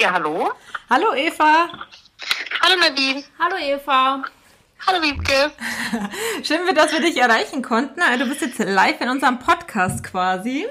[0.00, 0.52] Ja, hallo.
[0.88, 1.68] Hallo Eva.
[2.62, 3.24] Hallo Nadine.
[3.36, 4.22] Hallo Eva.
[4.86, 5.50] Hallo Wiebke.
[6.44, 8.00] Schön, dass wir dich erreichen konnten.
[8.18, 10.68] Du bist jetzt live in unserem Podcast quasi.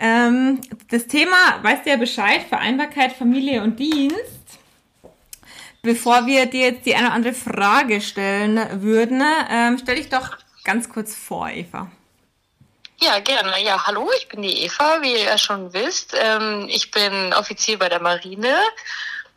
[0.00, 4.16] Ähm, das Thema, weißt du ja Bescheid, Vereinbarkeit, Familie und Dienst.
[5.82, 10.36] Bevor wir dir jetzt die eine oder andere Frage stellen würden, ähm, stell dich doch
[10.64, 11.90] ganz kurz vor, Eva.
[13.00, 13.62] Ja, gerne.
[13.62, 16.16] Ja, hallo, ich bin die Eva, wie ihr ja schon wisst.
[16.20, 18.56] Ähm, ich bin Offizier bei der Marine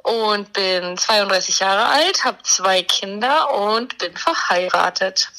[0.03, 5.29] und bin 32 Jahre alt, habe zwei Kinder und bin verheiratet.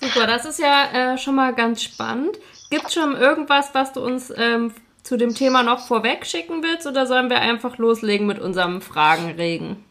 [0.00, 2.36] Super, das ist ja äh, schon mal ganz spannend.
[2.70, 6.86] Gibt es schon irgendwas, was du uns ähm, zu dem Thema noch vorweg schicken willst
[6.86, 9.84] oder sollen wir einfach loslegen mit unserem Fragenregen?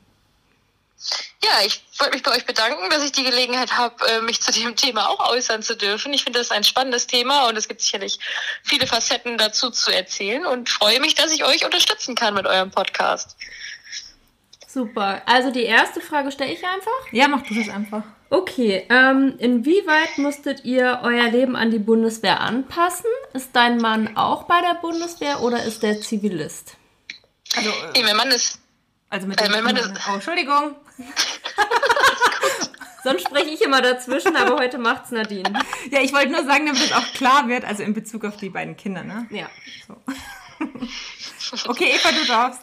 [1.44, 4.52] Ja, ich wollte mich bei euch bedanken, dass ich die Gelegenheit habe, äh, mich zu
[4.52, 6.12] dem Thema auch äußern zu dürfen.
[6.14, 8.20] Ich finde das ein spannendes Thema und es gibt sicherlich
[8.64, 12.72] viele Facetten dazu zu erzählen und freue mich, dass ich euch unterstützen kann mit eurem
[12.72, 13.38] Podcast.
[14.68, 15.22] Super.
[15.26, 17.12] Also die erste Frage stelle ich einfach.
[17.12, 18.04] Ja, mach du das einfach.
[18.30, 23.10] Okay, ähm, inwieweit musstet ihr euer Leben an die Bundeswehr anpassen?
[23.34, 26.76] Ist dein Mann auch bei der Bundeswehr oder ist der Zivilist?
[27.56, 28.60] Also, nee, mein Mann ist.
[29.10, 30.76] Also mit dem, äh, mein Mann ist, oh, Entschuldigung.
[33.04, 35.54] Sonst spreche ich immer dazwischen, aber heute macht's Nadine.
[35.92, 38.50] Ja, ich wollte nur sagen, damit es auch klar wird, also in Bezug auf die
[38.50, 39.28] beiden Kinder, ne?
[39.30, 39.48] Ja.
[39.88, 39.96] So.
[41.68, 42.62] Okay, Eva, du darfst.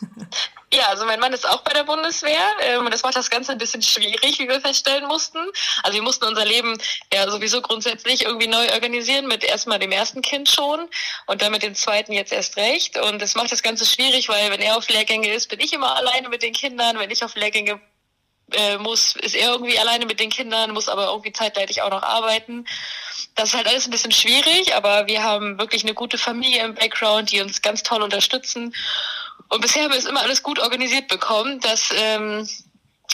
[0.74, 3.52] Ja, also mein Mann ist auch bei der Bundeswehr ähm, und das macht das Ganze
[3.52, 5.38] ein bisschen schwierig, wie wir feststellen mussten.
[5.82, 6.78] Also wir mussten unser Leben
[7.12, 10.88] ja sowieso grundsätzlich irgendwie neu organisieren, mit erstmal dem ersten Kind schon
[11.26, 12.96] und dann mit dem zweiten jetzt erst recht.
[12.96, 15.94] Und das macht das Ganze schwierig, weil wenn er auf Lehrgänge ist, bin ich immer
[15.94, 16.98] alleine mit den Kindern.
[16.98, 17.78] Wenn ich auf Lehrgänge
[18.52, 22.02] äh, muss, ist er irgendwie alleine mit den Kindern, muss aber irgendwie zeitgleich auch noch
[22.02, 22.66] arbeiten.
[23.34, 26.74] Das ist halt alles ein bisschen schwierig, aber wir haben wirklich eine gute Familie im
[26.74, 28.74] Background, die uns ganz toll unterstützen.
[29.52, 32.48] Und bisher haben wir es immer alles gut organisiert bekommen, dass ähm,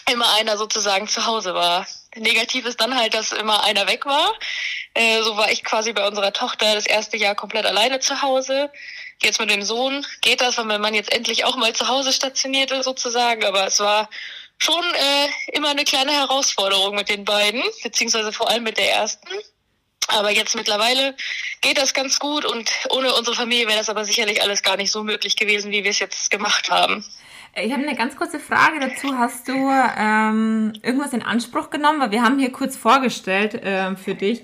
[0.09, 1.85] immer einer sozusagen zu Hause war.
[2.15, 4.33] Negativ ist dann halt, dass immer einer weg war.
[4.95, 8.71] Äh, so war ich quasi bei unserer Tochter das erste Jahr komplett alleine zu Hause.
[9.21, 12.13] Jetzt mit dem Sohn geht das, weil mein Mann jetzt endlich auch mal zu Hause
[12.13, 13.45] stationiert ist sozusagen.
[13.45, 14.09] Aber es war
[14.59, 19.29] schon äh, immer eine kleine Herausforderung mit den beiden, beziehungsweise vor allem mit der ersten.
[20.09, 21.15] Aber jetzt mittlerweile
[21.61, 24.91] geht das ganz gut und ohne unsere Familie wäre das aber sicherlich alles gar nicht
[24.91, 27.05] so möglich gewesen, wie wir es jetzt gemacht haben.
[27.55, 29.17] Ich habe eine ganz kurze Frage dazu.
[29.19, 32.01] Hast du ähm, irgendwas in Anspruch genommen?
[32.01, 34.43] Weil wir haben hier kurz vorgestellt äh, für dich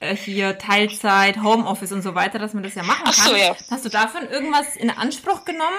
[0.00, 3.14] äh, hier Teilzeit, Homeoffice und so weiter, dass man das ja machen kann.
[3.16, 3.56] Ach so, ja.
[3.70, 5.76] Hast du davon irgendwas in Anspruch genommen?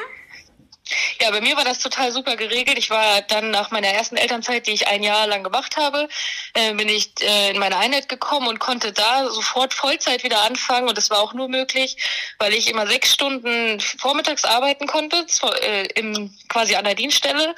[1.21, 2.77] Ja, bei mir war das total super geregelt.
[2.77, 6.07] Ich war dann nach meiner ersten Elternzeit, die ich ein Jahr lang gemacht habe,
[6.53, 10.87] äh, bin ich äh, in meine Einheit gekommen und konnte da sofort Vollzeit wieder anfangen.
[10.87, 11.97] Und das war auch nur möglich,
[12.39, 15.25] weil ich immer sechs Stunden vormittags arbeiten konnte,
[15.61, 17.55] äh, im, quasi an der Dienststelle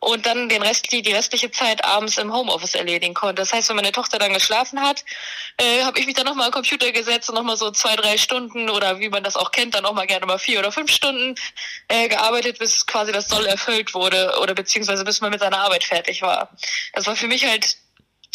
[0.00, 3.36] und dann den Rest, die, die restliche Zeit abends im Homeoffice erledigen konnte.
[3.36, 5.04] Das heißt, wenn meine Tochter dann geschlafen hat,
[5.58, 8.70] äh, habe ich mich dann nochmal am Computer gesetzt und nochmal so zwei, drei Stunden
[8.70, 11.34] oder wie man das auch kennt, dann nochmal gerne mal vier oder fünf Stunden
[11.88, 15.84] äh, gearbeitet, bis quasi das Soll erfüllt wurde oder beziehungsweise bis man mit seiner Arbeit
[15.84, 16.50] fertig war.
[16.94, 17.76] Das war für mich halt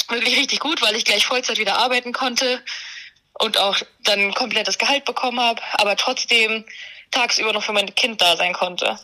[0.09, 2.61] wirklich richtig gut, weil ich gleich Vollzeit wieder arbeiten konnte
[3.34, 6.63] und auch dann komplettes Gehalt bekommen habe, aber trotzdem
[7.09, 8.99] tagsüber noch für mein Kind da sein konnte.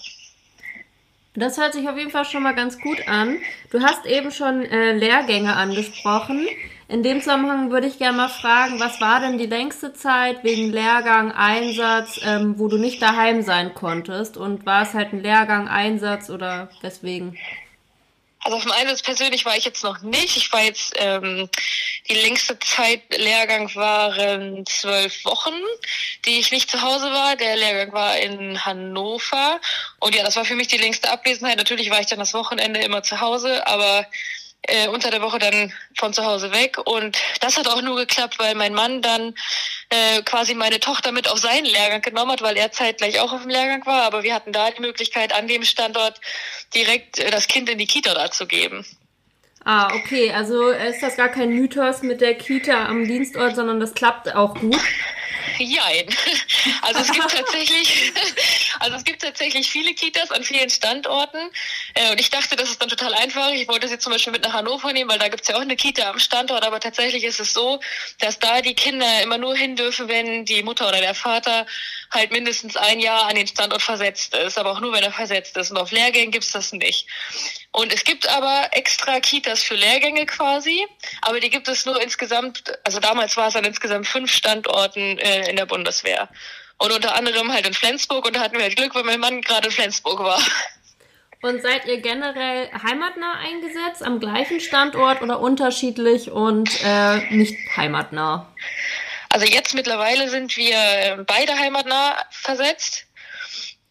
[1.34, 3.38] Das hört sich auf jeden Fall schon mal ganz gut an.
[3.72, 6.46] Du hast eben schon äh, Lehrgänge angesprochen.
[6.90, 10.74] In dem Zusammenhang würde ich gerne mal fragen, was war denn die längste Zeit wegen
[10.74, 14.36] Lehrgang, Einsatz, ähm, wo du nicht daheim sein konntest?
[14.36, 17.38] Und war es halt ein Lehrgang, Einsatz oder weswegen?
[18.44, 20.36] Also auf dem Einsatz persönlich war ich jetzt noch nicht.
[20.36, 21.48] Ich war jetzt, ähm,
[22.10, 25.54] die längste Zeit Lehrgang waren zwölf Wochen,
[26.26, 27.36] die ich nicht zu Hause war.
[27.36, 29.60] Der Lehrgang war in Hannover.
[30.00, 31.58] Und ja, das war für mich die längste Abwesenheit.
[31.58, 34.08] Natürlich war ich dann das Wochenende immer zu Hause, aber
[34.64, 36.78] äh, unter der Woche dann von zu Hause weg.
[36.86, 39.34] Und das hat auch nur geklappt, weil mein Mann dann
[39.90, 43.42] äh, quasi meine Tochter mit auf seinen Lehrgang genommen hat, weil er zeitgleich auch auf
[43.42, 44.04] dem Lehrgang war.
[44.04, 46.20] Aber wir hatten da die Möglichkeit, an dem Standort
[46.74, 48.86] direkt äh, das Kind in die Kita da zu geben.
[49.64, 50.32] Ah, okay.
[50.32, 54.56] Also ist das gar kein Mythos mit der Kita am Dienstort, sondern das klappt auch
[54.56, 54.82] gut.
[55.58, 56.08] Jein.
[56.84, 58.14] Also es gibt tatsächlich,
[58.80, 61.40] also es gibt tatsächlich viele Kitas an vielen Standorten.
[61.96, 63.50] Äh, und ich dachte, das ist dann total einfach.
[63.52, 65.62] Ich wollte sie zum Beispiel mit nach Hannover nehmen, weil da gibt es ja auch
[65.62, 66.64] eine Kita am Standort.
[66.64, 67.80] Aber tatsächlich ist es so,
[68.20, 71.66] dass da die Kinder immer nur hin dürfen, wenn die Mutter oder der Vater
[72.12, 74.58] halt mindestens ein Jahr an den Standort versetzt ist.
[74.58, 75.72] Aber auch nur, wenn er versetzt ist.
[75.72, 77.08] Und auf Lehrgängen gibt es das nicht.
[77.72, 80.86] Und es gibt aber extra Kitas für Lehrgänge quasi,
[81.22, 85.50] aber die gibt es nur insgesamt, also damals war es an insgesamt fünf Standorten äh,
[85.50, 86.28] in der Bundeswehr.
[86.78, 89.42] Und unter anderem halt in Flensburg und da hatten wir halt Glück, weil mein Mann
[89.42, 90.42] gerade in Flensburg war.
[91.44, 98.48] Und seid ihr generell heimatnah eingesetzt, am gleichen Standort oder unterschiedlich und äh, nicht heimatnah?
[99.32, 103.06] Also jetzt mittlerweile sind wir äh, beide heimatnah versetzt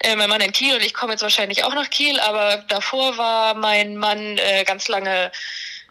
[0.00, 3.16] äh, mein Mann in Kiel und ich komme jetzt wahrscheinlich auch nach Kiel, aber davor
[3.16, 5.32] war mein Mann äh, ganz lange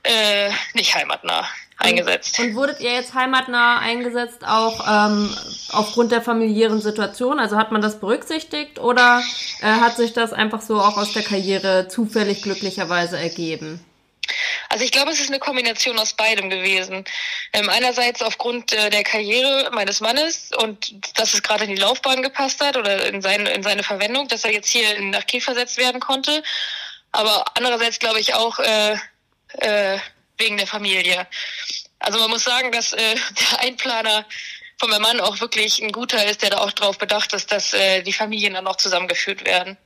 [0.04, 1.48] äh, nicht heimatnah
[1.78, 2.40] eingesetzt.
[2.40, 5.36] Und, und wurdet ihr jetzt heimatnah eingesetzt auch ähm,
[5.72, 7.40] aufgrund der familiären Situation?
[7.40, 9.22] Also hat man das berücksichtigt oder
[9.62, 13.84] äh, hat sich das einfach so auch aus der Karriere zufällig glücklicherweise ergeben?
[14.70, 17.06] Also ich glaube, es ist eine Kombination aus beidem gewesen.
[17.54, 22.22] Ähm, einerseits aufgrund äh, der Karriere meines Mannes und dass es gerade in die Laufbahn
[22.22, 25.78] gepasst hat oder in, sein, in seine Verwendung, dass er jetzt hier nach Kiel versetzt
[25.78, 26.44] werden konnte.
[27.12, 28.96] Aber andererseits glaube ich auch äh,
[29.58, 29.98] äh,
[30.38, 31.28] wegen der Familie.
[32.00, 33.16] Also man muss sagen, dass äh,
[33.52, 34.26] der Einplaner
[34.80, 37.74] von meinem Mann auch wirklich ein guter ist, der da auch darauf bedacht ist, dass
[37.74, 39.78] äh, die Familien dann auch zusammengeführt werden.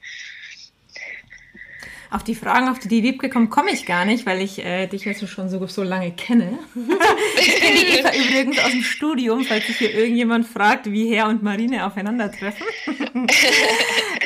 [2.14, 4.86] Auf die Fragen, auf die die Wiebke kommt, komme ich gar nicht, weil ich äh,
[4.86, 6.60] dich jetzt schon so, so lange kenne.
[7.40, 11.28] ich kenne die Eva übrigens aus dem Studium, falls sich hier irgendjemand fragt, wie Herr
[11.28, 12.68] und Marine aufeinandertreffen.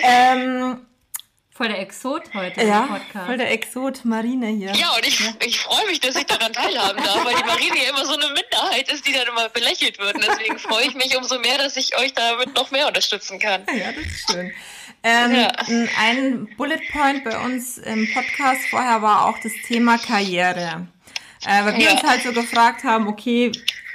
[0.04, 0.80] ähm,
[1.58, 3.26] Voll der Exot heute ja, im Podcast.
[3.26, 4.74] Voll der Exot Marine hier.
[4.74, 7.90] Ja, und ich, ich freue mich, dass ich daran teilhaben darf, weil die Marine ja
[7.90, 10.14] immer so eine Minderheit ist, die dann immer belächelt wird.
[10.14, 13.64] Und deswegen freue ich mich umso mehr, dass ich euch damit noch mehr unterstützen kann.
[13.76, 14.54] Ja, das ist schön.
[15.02, 15.52] Ähm, ja.
[16.00, 20.88] Ein Bullet Point bei uns im Podcast vorher war auch das Thema Karriere.
[21.44, 21.92] Äh, weil wir ja.
[21.94, 23.52] uns halt so gefragt haben, okay,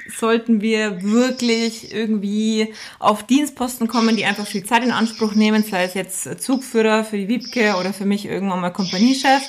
[0.08, 5.84] sollten wir wirklich irgendwie auf Dienstposten kommen, die einfach viel Zeit in Anspruch nehmen, sei
[5.84, 9.42] es jetzt Zugführer für die Wiebke oder für mich irgendwann mal Kompaniechef,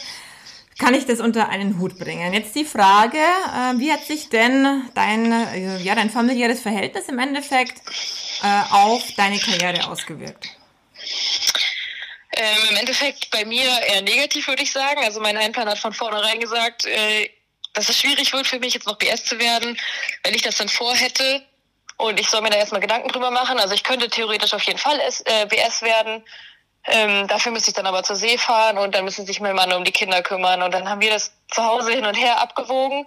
[0.80, 2.34] kann ich das unter einen Hut bringen.
[2.34, 7.20] Jetzt die Frage, äh, wie hat sich denn dein, äh, ja, dein familiäres Verhältnis im
[7.20, 7.82] Endeffekt
[8.42, 10.50] äh, auf deine Karriere ausgewirkt?
[12.36, 15.02] Ähm, Im Endeffekt bei mir eher negativ, würde ich sagen.
[15.04, 17.30] Also mein Einplan hat von vornherein gesagt, äh,
[17.74, 19.78] dass es schwierig wird für mich, jetzt noch BS zu werden,
[20.24, 21.46] wenn ich das dann vorhätte.
[21.98, 23.60] Und ich soll mir da erstmal Gedanken drüber machen.
[23.60, 26.24] Also ich könnte theoretisch auf jeden Fall S, äh, BS werden.
[26.86, 29.72] Ähm, dafür müsste ich dann aber zur See fahren und dann müssen sich mein Mann
[29.74, 30.62] um die Kinder kümmern.
[30.62, 33.06] Und dann haben wir das zu Hause hin und her abgewogen,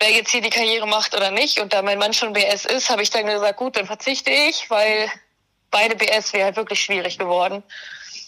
[0.00, 1.60] wer jetzt hier die Karriere macht oder nicht.
[1.60, 4.68] Und da mein Mann schon BS ist, habe ich dann gesagt, gut, dann verzichte ich,
[4.70, 5.10] weil
[5.70, 7.62] beide BS wäre halt wirklich schwierig geworden.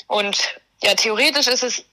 [0.06, 1.84] Und ja, theoretisch ist es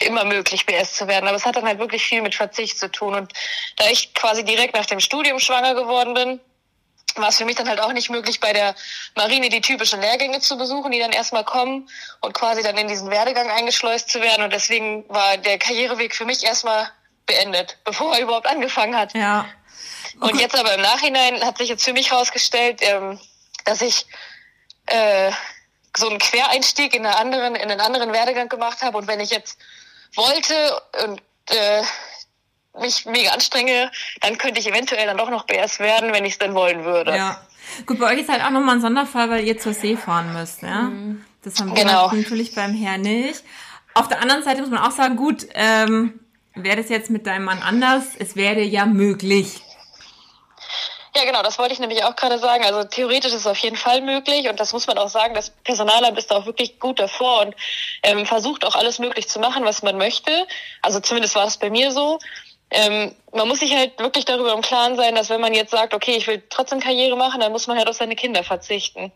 [0.00, 1.26] immer möglich, BS zu werden.
[1.26, 3.14] Aber es hat dann halt wirklich viel mit Verzicht zu tun.
[3.14, 3.32] Und
[3.76, 6.40] da ich quasi direkt nach dem Studium schwanger geworden bin,
[7.16, 8.74] war es für mich dann halt auch nicht möglich, bei der
[9.14, 11.88] Marine die typischen Lehrgänge zu besuchen, die dann erstmal kommen
[12.20, 14.42] und quasi dann in diesen Werdegang eingeschleust zu werden.
[14.42, 16.90] Und deswegen war der Karriereweg für mich erstmal
[17.26, 19.14] beendet, bevor er überhaupt angefangen hat.
[19.14, 19.46] Ja.
[20.16, 20.32] Okay.
[20.32, 23.18] Und jetzt aber im Nachhinein hat sich jetzt für mich herausgestellt, ähm,
[23.64, 24.06] dass ich
[24.86, 25.30] äh,
[25.96, 28.98] so einen Quereinstieg in, anderen, in einen anderen Werdegang gemacht habe.
[28.98, 29.58] Und wenn ich jetzt
[30.16, 31.82] wollte und äh,
[32.80, 33.90] mich mega anstrenge,
[34.20, 37.16] dann könnte ich eventuell dann doch noch BS werden, wenn ich es denn wollen würde.
[37.16, 37.40] Ja.
[37.86, 40.62] Gut, bei euch ist halt auch nochmal ein Sonderfall, weil ihr zur See fahren müsst,
[40.62, 40.82] ja.
[40.82, 41.24] Mhm.
[41.42, 42.10] Das haben wir genau.
[42.10, 43.42] natürlich beim Herrn nicht.
[43.94, 46.20] Auf der anderen Seite muss man auch sagen, gut, ähm,
[46.54, 49.62] wäre das jetzt mit deinem Mann anders, es wäre ja möglich.
[51.16, 52.64] Ja, genau, das wollte ich nämlich auch gerade sagen.
[52.64, 55.50] Also theoretisch ist es auf jeden Fall möglich und das muss man auch sagen, das
[55.50, 57.54] Personalamt ist da auch wirklich gut davor und
[58.02, 60.46] ähm, versucht auch alles möglich zu machen, was man möchte.
[60.82, 62.18] Also zumindest war es bei mir so.
[62.70, 65.94] Ähm, man muss sich halt wirklich darüber im Klaren sein, dass wenn man jetzt sagt,
[65.94, 69.12] okay, ich will trotzdem Karriere machen, dann muss man halt auf seine Kinder verzichten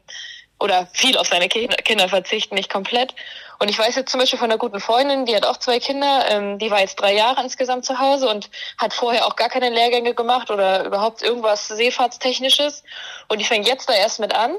[0.60, 3.14] oder viel auf seine Kinder verzichten, nicht komplett.
[3.60, 6.24] Und ich weiß jetzt zum Beispiel von einer guten Freundin, die hat auch zwei Kinder,
[6.30, 9.70] ähm, die war jetzt drei Jahre insgesamt zu Hause und hat vorher auch gar keine
[9.70, 12.84] Lehrgänge gemacht oder überhaupt irgendwas Seefahrtstechnisches.
[13.28, 14.56] Und die fängt jetzt da erst mit an.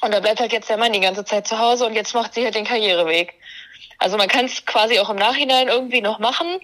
[0.00, 2.34] Und da bleibt halt jetzt der Mann die ganze Zeit zu Hause und jetzt macht
[2.34, 3.34] sie halt den Karriereweg.
[3.98, 6.60] Also man kann es quasi auch im Nachhinein irgendwie noch machen,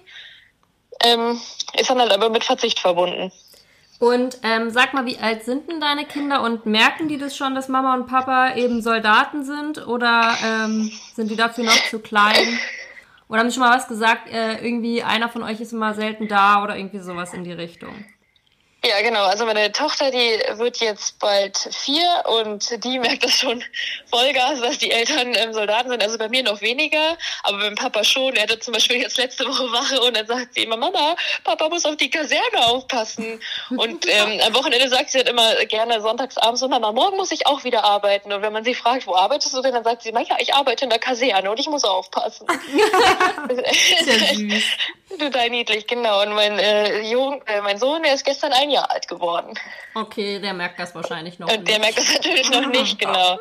[1.02, 1.40] ähm,
[1.76, 3.32] ist dann halt aber mit Verzicht verbunden.
[4.04, 7.54] Und ähm, sag mal, wie alt sind denn deine Kinder und merken die das schon,
[7.54, 12.58] dass Mama und Papa eben Soldaten sind oder ähm, sind die dafür noch zu klein?
[13.30, 16.28] Oder haben sie schon mal was gesagt, äh, irgendwie einer von euch ist immer selten
[16.28, 17.94] da oder irgendwie sowas in die Richtung?
[18.86, 19.24] Ja, genau.
[19.24, 23.64] Also meine Tochter, die wird jetzt bald vier und die merkt das schon
[24.10, 26.02] Vollgas, dass die Eltern ähm, Soldaten sind.
[26.02, 28.34] Also bei mir noch weniger, aber beim Papa schon.
[28.34, 31.70] Er hatte zum Beispiel jetzt letzte Woche Wache und dann sagt sie immer, Mama, Papa
[31.70, 33.40] muss auf die Kaserne aufpassen.
[33.70, 37.32] Und ähm, am Wochenende sagt sie dann immer gerne sonntags abends so, Mama, morgen muss
[37.32, 38.32] ich auch wieder arbeiten.
[38.34, 40.84] Und wenn man sie fragt, wo arbeitest du denn, dann sagt sie, ja, ich arbeite
[40.84, 42.46] in der Kaserne und ich muss aufpassen.
[44.04, 44.64] Sehr süß.
[45.18, 46.22] Total niedlich, genau.
[46.22, 49.54] Und mein, äh, Jung, äh, mein Sohn, der ist gestern ein Jahr alt geworden.
[49.94, 51.68] Okay, der merkt das wahrscheinlich noch Und nicht.
[51.68, 53.38] Der merkt das natürlich noch nicht, genau.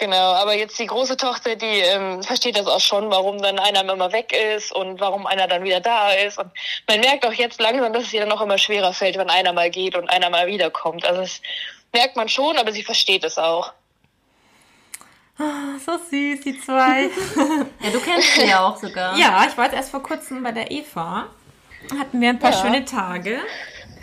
[0.00, 3.80] Genau, aber jetzt die große Tochter, die ähm, versteht das auch schon, warum dann einer
[3.80, 6.38] immer weg ist und warum einer dann wieder da ist.
[6.38, 6.50] Und
[6.88, 9.52] man merkt auch jetzt langsam, dass es ihr dann auch immer schwerer fällt, wenn einer
[9.52, 11.04] mal geht und einer mal wiederkommt.
[11.04, 11.42] Also das
[11.92, 13.74] merkt man schon, aber sie versteht es auch.
[15.40, 17.04] Oh, so süß, die zwei.
[17.82, 19.16] ja, du kennst sie ja auch sogar.
[19.16, 21.28] Ja, ich war jetzt erst vor kurzem bei der Eva.
[21.98, 22.60] Hatten wir ein paar ja.
[22.60, 23.38] schöne Tage.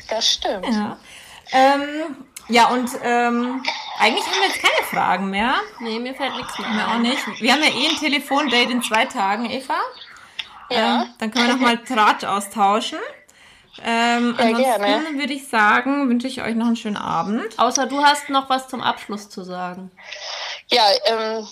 [0.09, 0.65] Das stimmt.
[0.67, 0.97] Ja,
[1.51, 2.15] ähm,
[2.47, 3.63] ja und ähm,
[3.99, 5.55] eigentlich haben wir jetzt keine Fragen mehr.
[5.79, 6.69] Nee, mir fällt nichts mehr.
[6.69, 7.41] Mir auch nicht.
[7.41, 9.77] Wir haben ja eh ein Telefondate in zwei Tagen, Eva.
[10.71, 11.03] Ja.
[11.03, 12.99] Ähm, dann können wir nochmal Tratsch austauschen.
[13.83, 15.19] Ähm, Ja, ansonsten gerne.
[15.19, 17.59] würde ich sagen, wünsche ich euch noch einen schönen Abend.
[17.59, 19.91] Außer du hast noch was zum Abschluss zu sagen.
[20.69, 21.47] Ja, ähm,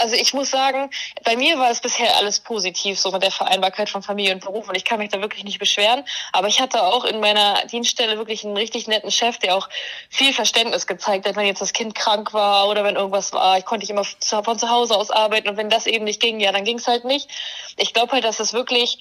[0.00, 0.90] also ich muss sagen,
[1.22, 4.68] bei mir war es bisher alles positiv, so mit der Vereinbarkeit von Familie und Beruf
[4.68, 6.04] und ich kann mich da wirklich nicht beschweren.
[6.32, 9.68] Aber ich hatte auch in meiner Dienststelle wirklich einen richtig netten Chef, der auch
[10.10, 13.58] viel Verständnis gezeigt hat, wenn jetzt das Kind krank war oder wenn irgendwas war.
[13.58, 16.40] Ich konnte ich immer von zu Hause aus arbeiten und wenn das eben nicht ging,
[16.40, 17.28] ja, dann ging es halt nicht.
[17.76, 18.98] Ich glaube halt, dass es wirklich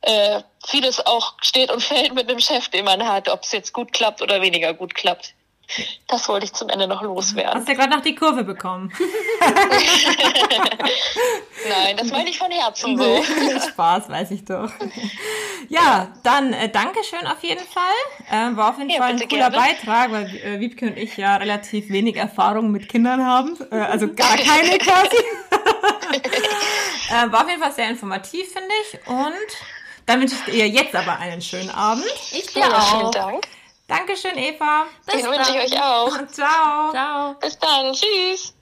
[0.00, 3.74] äh, vieles auch steht und fällt mit einem Chef, den man hat, ob es jetzt
[3.74, 5.34] gut klappt oder weniger gut klappt.
[6.08, 7.54] Das wollte ich zum Ende noch loswerden.
[7.60, 8.92] Hast ja gerade noch die Kurve bekommen.
[11.68, 13.22] Nein, das meine ich von Herzen so.
[13.68, 14.70] Spaß, weiß ich doch.
[15.68, 17.82] Ja, dann äh, Dankeschön auf jeden Fall.
[18.30, 19.56] Ähm, war auf jeden Ja, Fall ein cooler gerne.
[19.56, 23.56] Beitrag, weil äh, Wiebke und ich ja relativ wenig Erfahrung mit Kindern haben.
[23.72, 25.16] Äh, also gar keine quasi.
[27.10, 28.98] äh, war auf jeden Fall sehr informativ, finde ich.
[29.08, 29.32] Und
[30.06, 32.04] dann wünsche ich dir jetzt aber einen schönen Abend.
[32.32, 33.10] Ich dir Ja, vielen auch.
[33.10, 33.48] Dank.
[33.88, 34.84] Dankeschön, Eva.
[35.12, 36.18] Den wünsche ich euch auch.
[36.18, 36.90] Und ciao.
[36.90, 37.34] Ciao.
[37.40, 37.92] Bis dann.
[37.92, 38.52] Tschüss.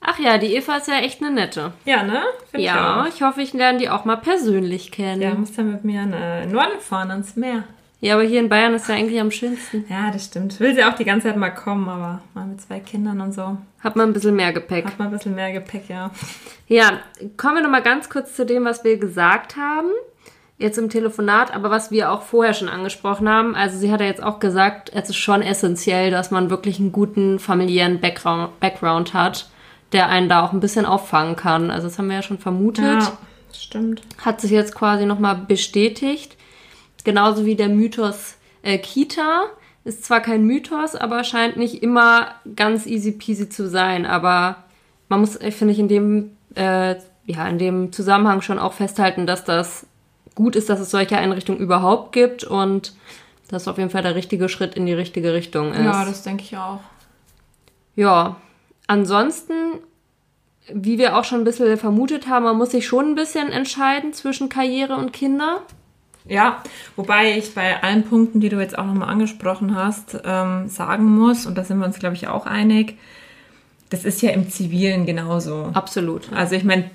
[0.00, 1.72] Ach ja, die Eva ist ja echt eine nette.
[1.84, 2.22] Ja, ne?
[2.50, 5.20] Find Ja, Ich ich hoffe, ich lerne die auch mal persönlich kennen.
[5.20, 7.64] Ja, Ja, muss dann mit mir in äh, Norden fahren, ans Meer.
[8.02, 9.84] aber hier in Bayern ist ja eigentlich am schönsten.
[9.88, 10.60] Ja, das stimmt.
[10.60, 13.58] Will sie auch die ganze Zeit mal kommen, aber mal mit zwei Kindern und so.
[13.80, 14.86] Hat man ein bisschen mehr Gepäck.
[14.86, 16.10] Hat man ein bisschen mehr Gepäck, ja.
[16.68, 17.00] Ja,
[17.36, 19.88] kommen wir nochmal ganz kurz zu dem, was wir gesagt haben.
[20.58, 23.54] Jetzt im Telefonat, aber was wir auch vorher schon angesprochen haben.
[23.54, 26.90] Also sie hat ja jetzt auch gesagt, es ist schon essentiell, dass man wirklich einen
[26.90, 29.48] guten familiären Background, Background hat,
[29.92, 31.70] der einen da auch ein bisschen auffangen kann.
[31.70, 32.84] Also das haben wir ja schon vermutet.
[32.84, 33.18] Ja,
[33.52, 34.02] stimmt.
[34.18, 36.36] Hat sich jetzt quasi nochmal bestätigt.
[37.04, 39.44] Genauso wie der Mythos äh, Kita.
[39.84, 44.06] Ist zwar kein Mythos, aber scheint nicht immer ganz easy peasy zu sein.
[44.06, 44.64] Aber
[45.08, 46.96] man muss, finde ich, in dem, äh,
[47.26, 49.86] ja, in dem Zusammenhang schon auch festhalten, dass das
[50.38, 52.94] gut ist, dass es solche Einrichtungen überhaupt gibt und
[53.48, 55.84] dass auf jeden Fall der richtige Schritt in die richtige Richtung ist.
[55.84, 56.78] Ja, das denke ich auch.
[57.96, 58.36] Ja,
[58.86, 59.52] ansonsten,
[60.72, 64.12] wie wir auch schon ein bisschen vermutet haben, man muss sich schon ein bisschen entscheiden
[64.12, 65.62] zwischen Karriere und Kinder.
[66.24, 66.62] Ja,
[66.94, 71.46] wobei ich bei allen Punkten, die du jetzt auch nochmal angesprochen hast, ähm, sagen muss,
[71.46, 72.96] und da sind wir uns, glaube ich, auch einig,
[73.90, 75.70] das ist ja im Zivilen genauso.
[75.74, 76.32] Absolut.
[76.32, 76.90] Also ich meine,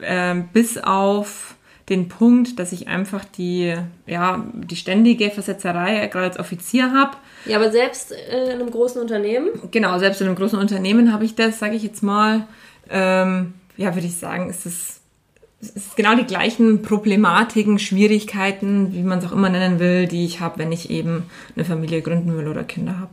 [0.00, 1.53] ähm, bis auf
[1.88, 3.74] den Punkt, dass ich einfach die,
[4.06, 9.00] ja, die ständige Versetzerei gerade als Offizier habe, Ja, aber selbst äh, in einem großen
[9.00, 9.48] Unternehmen.
[9.70, 12.46] Genau, selbst in einem großen Unternehmen habe ich das, sage ich jetzt mal,
[12.88, 15.00] ähm, ja, würde ich sagen, ist es,
[15.60, 20.24] es ist genau die gleichen Problematiken, Schwierigkeiten, wie man es auch immer nennen will, die
[20.24, 21.24] ich habe, wenn ich eben
[21.54, 23.12] eine Familie gründen will oder Kinder habe.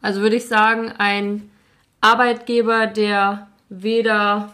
[0.00, 1.50] Also würde ich sagen, ein
[2.00, 4.52] Arbeitgeber, der weder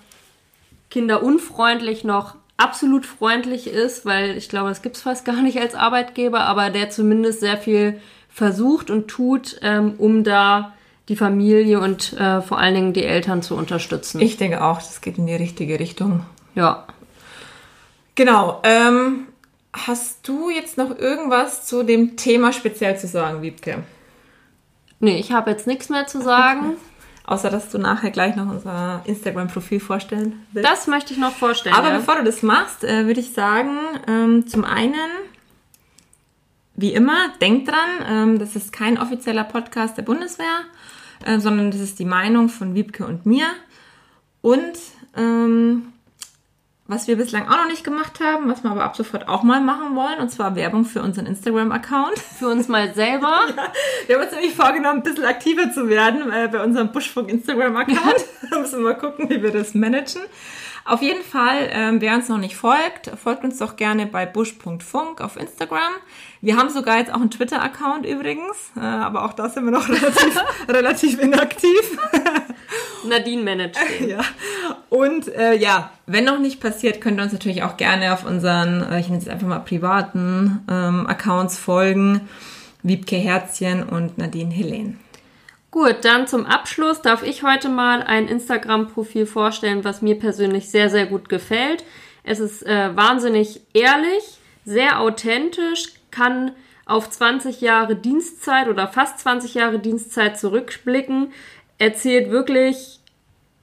[0.90, 5.74] kinderunfreundlich noch absolut freundlich ist, weil ich glaube, das gibt es fast gar nicht als
[5.74, 10.72] Arbeitgeber, aber der zumindest sehr viel versucht und tut, ähm, um da
[11.08, 14.20] die Familie und äh, vor allen Dingen die Eltern zu unterstützen.
[14.20, 16.24] Ich denke auch, das geht in die richtige Richtung.
[16.54, 16.86] ja.
[18.16, 18.60] Genau.
[18.62, 19.26] Ähm,
[19.72, 23.82] hast du jetzt noch irgendwas zu dem Thema speziell zu sagen, Wiebke?
[25.00, 26.76] Nee, ich habe jetzt nichts mehr zu sagen.
[27.26, 30.68] Außer, dass du nachher gleich noch unser Instagram-Profil vorstellen willst.
[30.68, 31.74] Das möchte ich noch vorstellen.
[31.74, 31.96] Aber ja.
[31.96, 34.94] bevor du das machst, äh, würde ich sagen, ähm, zum einen,
[36.76, 40.64] wie immer, denk dran, ähm, das ist kein offizieller Podcast der Bundeswehr,
[41.24, 43.46] äh, sondern das ist die Meinung von Wiebke und mir.
[44.42, 44.74] Und
[45.16, 45.93] ähm,
[46.86, 49.60] was wir bislang auch noch nicht gemacht haben, was wir aber ab sofort auch mal
[49.60, 52.18] machen wollen, und zwar Werbung für unseren Instagram-Account.
[52.38, 53.40] für uns mal selber.
[54.06, 58.24] Wir haben uns nämlich vorgenommen, ein bisschen aktiver zu werden äh, bei unserem Buschfunk Instagram-Account.
[58.50, 60.22] da müssen wir mal gucken, wie wir das managen.
[60.84, 65.22] Auf jeden Fall, ähm, wer uns noch nicht folgt, folgt uns doch gerne bei busch.funk
[65.22, 65.94] auf Instagram.
[66.42, 69.88] Wir haben sogar jetzt auch einen Twitter-Account übrigens, äh, aber auch da sind wir noch
[69.88, 70.38] relativ,
[70.68, 71.98] relativ inaktiv.
[73.06, 74.08] Nadine managt den.
[74.10, 74.20] ja.
[74.88, 78.82] Und äh, ja, wenn noch nicht passiert, könnt ihr uns natürlich auch gerne auf unseren,
[78.82, 82.28] äh, ich nenne es einfach mal privaten ähm, Accounts folgen.
[82.82, 85.00] Wiebke Herzchen und Nadine Helen.
[85.70, 90.88] Gut, dann zum Abschluss darf ich heute mal ein Instagram-Profil vorstellen, was mir persönlich sehr,
[90.88, 91.82] sehr gut gefällt.
[92.22, 96.52] Es ist äh, wahnsinnig ehrlich, sehr authentisch, kann
[96.86, 101.32] auf 20 Jahre Dienstzeit oder fast 20 Jahre Dienstzeit zurückblicken,
[101.78, 103.00] erzählt wirklich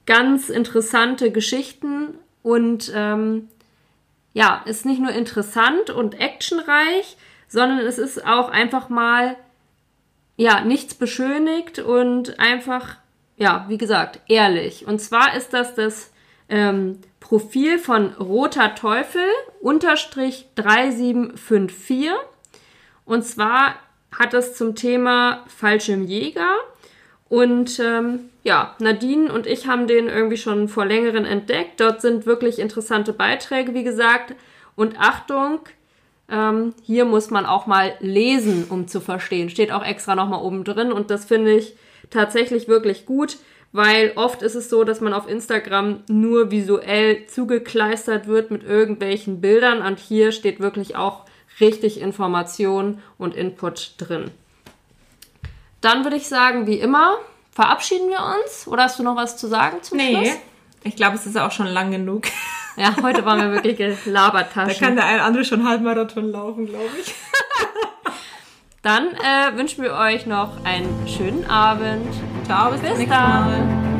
[0.06, 3.48] ganz interessante Geschichten und ähm,
[4.32, 7.16] ja, ist nicht nur interessant und actionreich,
[7.48, 9.36] sondern es ist auch einfach mal
[10.36, 12.96] ja, nichts beschönigt und einfach,
[13.36, 14.86] ja, wie gesagt, ehrlich.
[14.86, 16.10] Und zwar ist das das
[16.48, 19.24] ähm, Profil von Roter Teufel
[19.60, 22.10] unterstrich 3754.
[23.04, 23.76] Und zwar
[24.16, 26.56] hat es zum Thema Fallschirmjäger.
[27.32, 31.80] Und ähm, ja, Nadine und ich haben den irgendwie schon vor längeren entdeckt.
[31.80, 34.34] Dort sind wirklich interessante Beiträge, wie gesagt.
[34.76, 35.60] Und Achtung,
[36.30, 39.48] ähm, hier muss man auch mal lesen, um zu verstehen.
[39.48, 40.92] Steht auch extra nochmal oben drin.
[40.92, 41.74] Und das finde ich
[42.10, 43.38] tatsächlich wirklich gut,
[43.72, 49.40] weil oft ist es so, dass man auf Instagram nur visuell zugekleistert wird mit irgendwelchen
[49.40, 49.80] Bildern.
[49.80, 51.24] Und hier steht wirklich auch
[51.60, 54.32] richtig Information und Input drin.
[55.82, 57.18] Dann würde ich sagen, wie immer,
[57.52, 58.66] verabschieden wir uns.
[58.66, 60.38] Oder hast du noch was zu sagen zum Nee, Schluss?
[60.84, 62.24] ich glaube, es ist auch schon lang genug.
[62.76, 63.76] Ja, heute waren wir wirklich
[64.06, 64.80] Da Labertaschen.
[64.80, 67.14] kann der ein oder andere schon Halbmarathon laufen, glaube ich.
[68.82, 72.08] Dann äh, wünschen wir euch noch einen schönen Abend.
[72.46, 73.08] Ciao, bis, Bis dann.
[73.10, 73.91] Mal.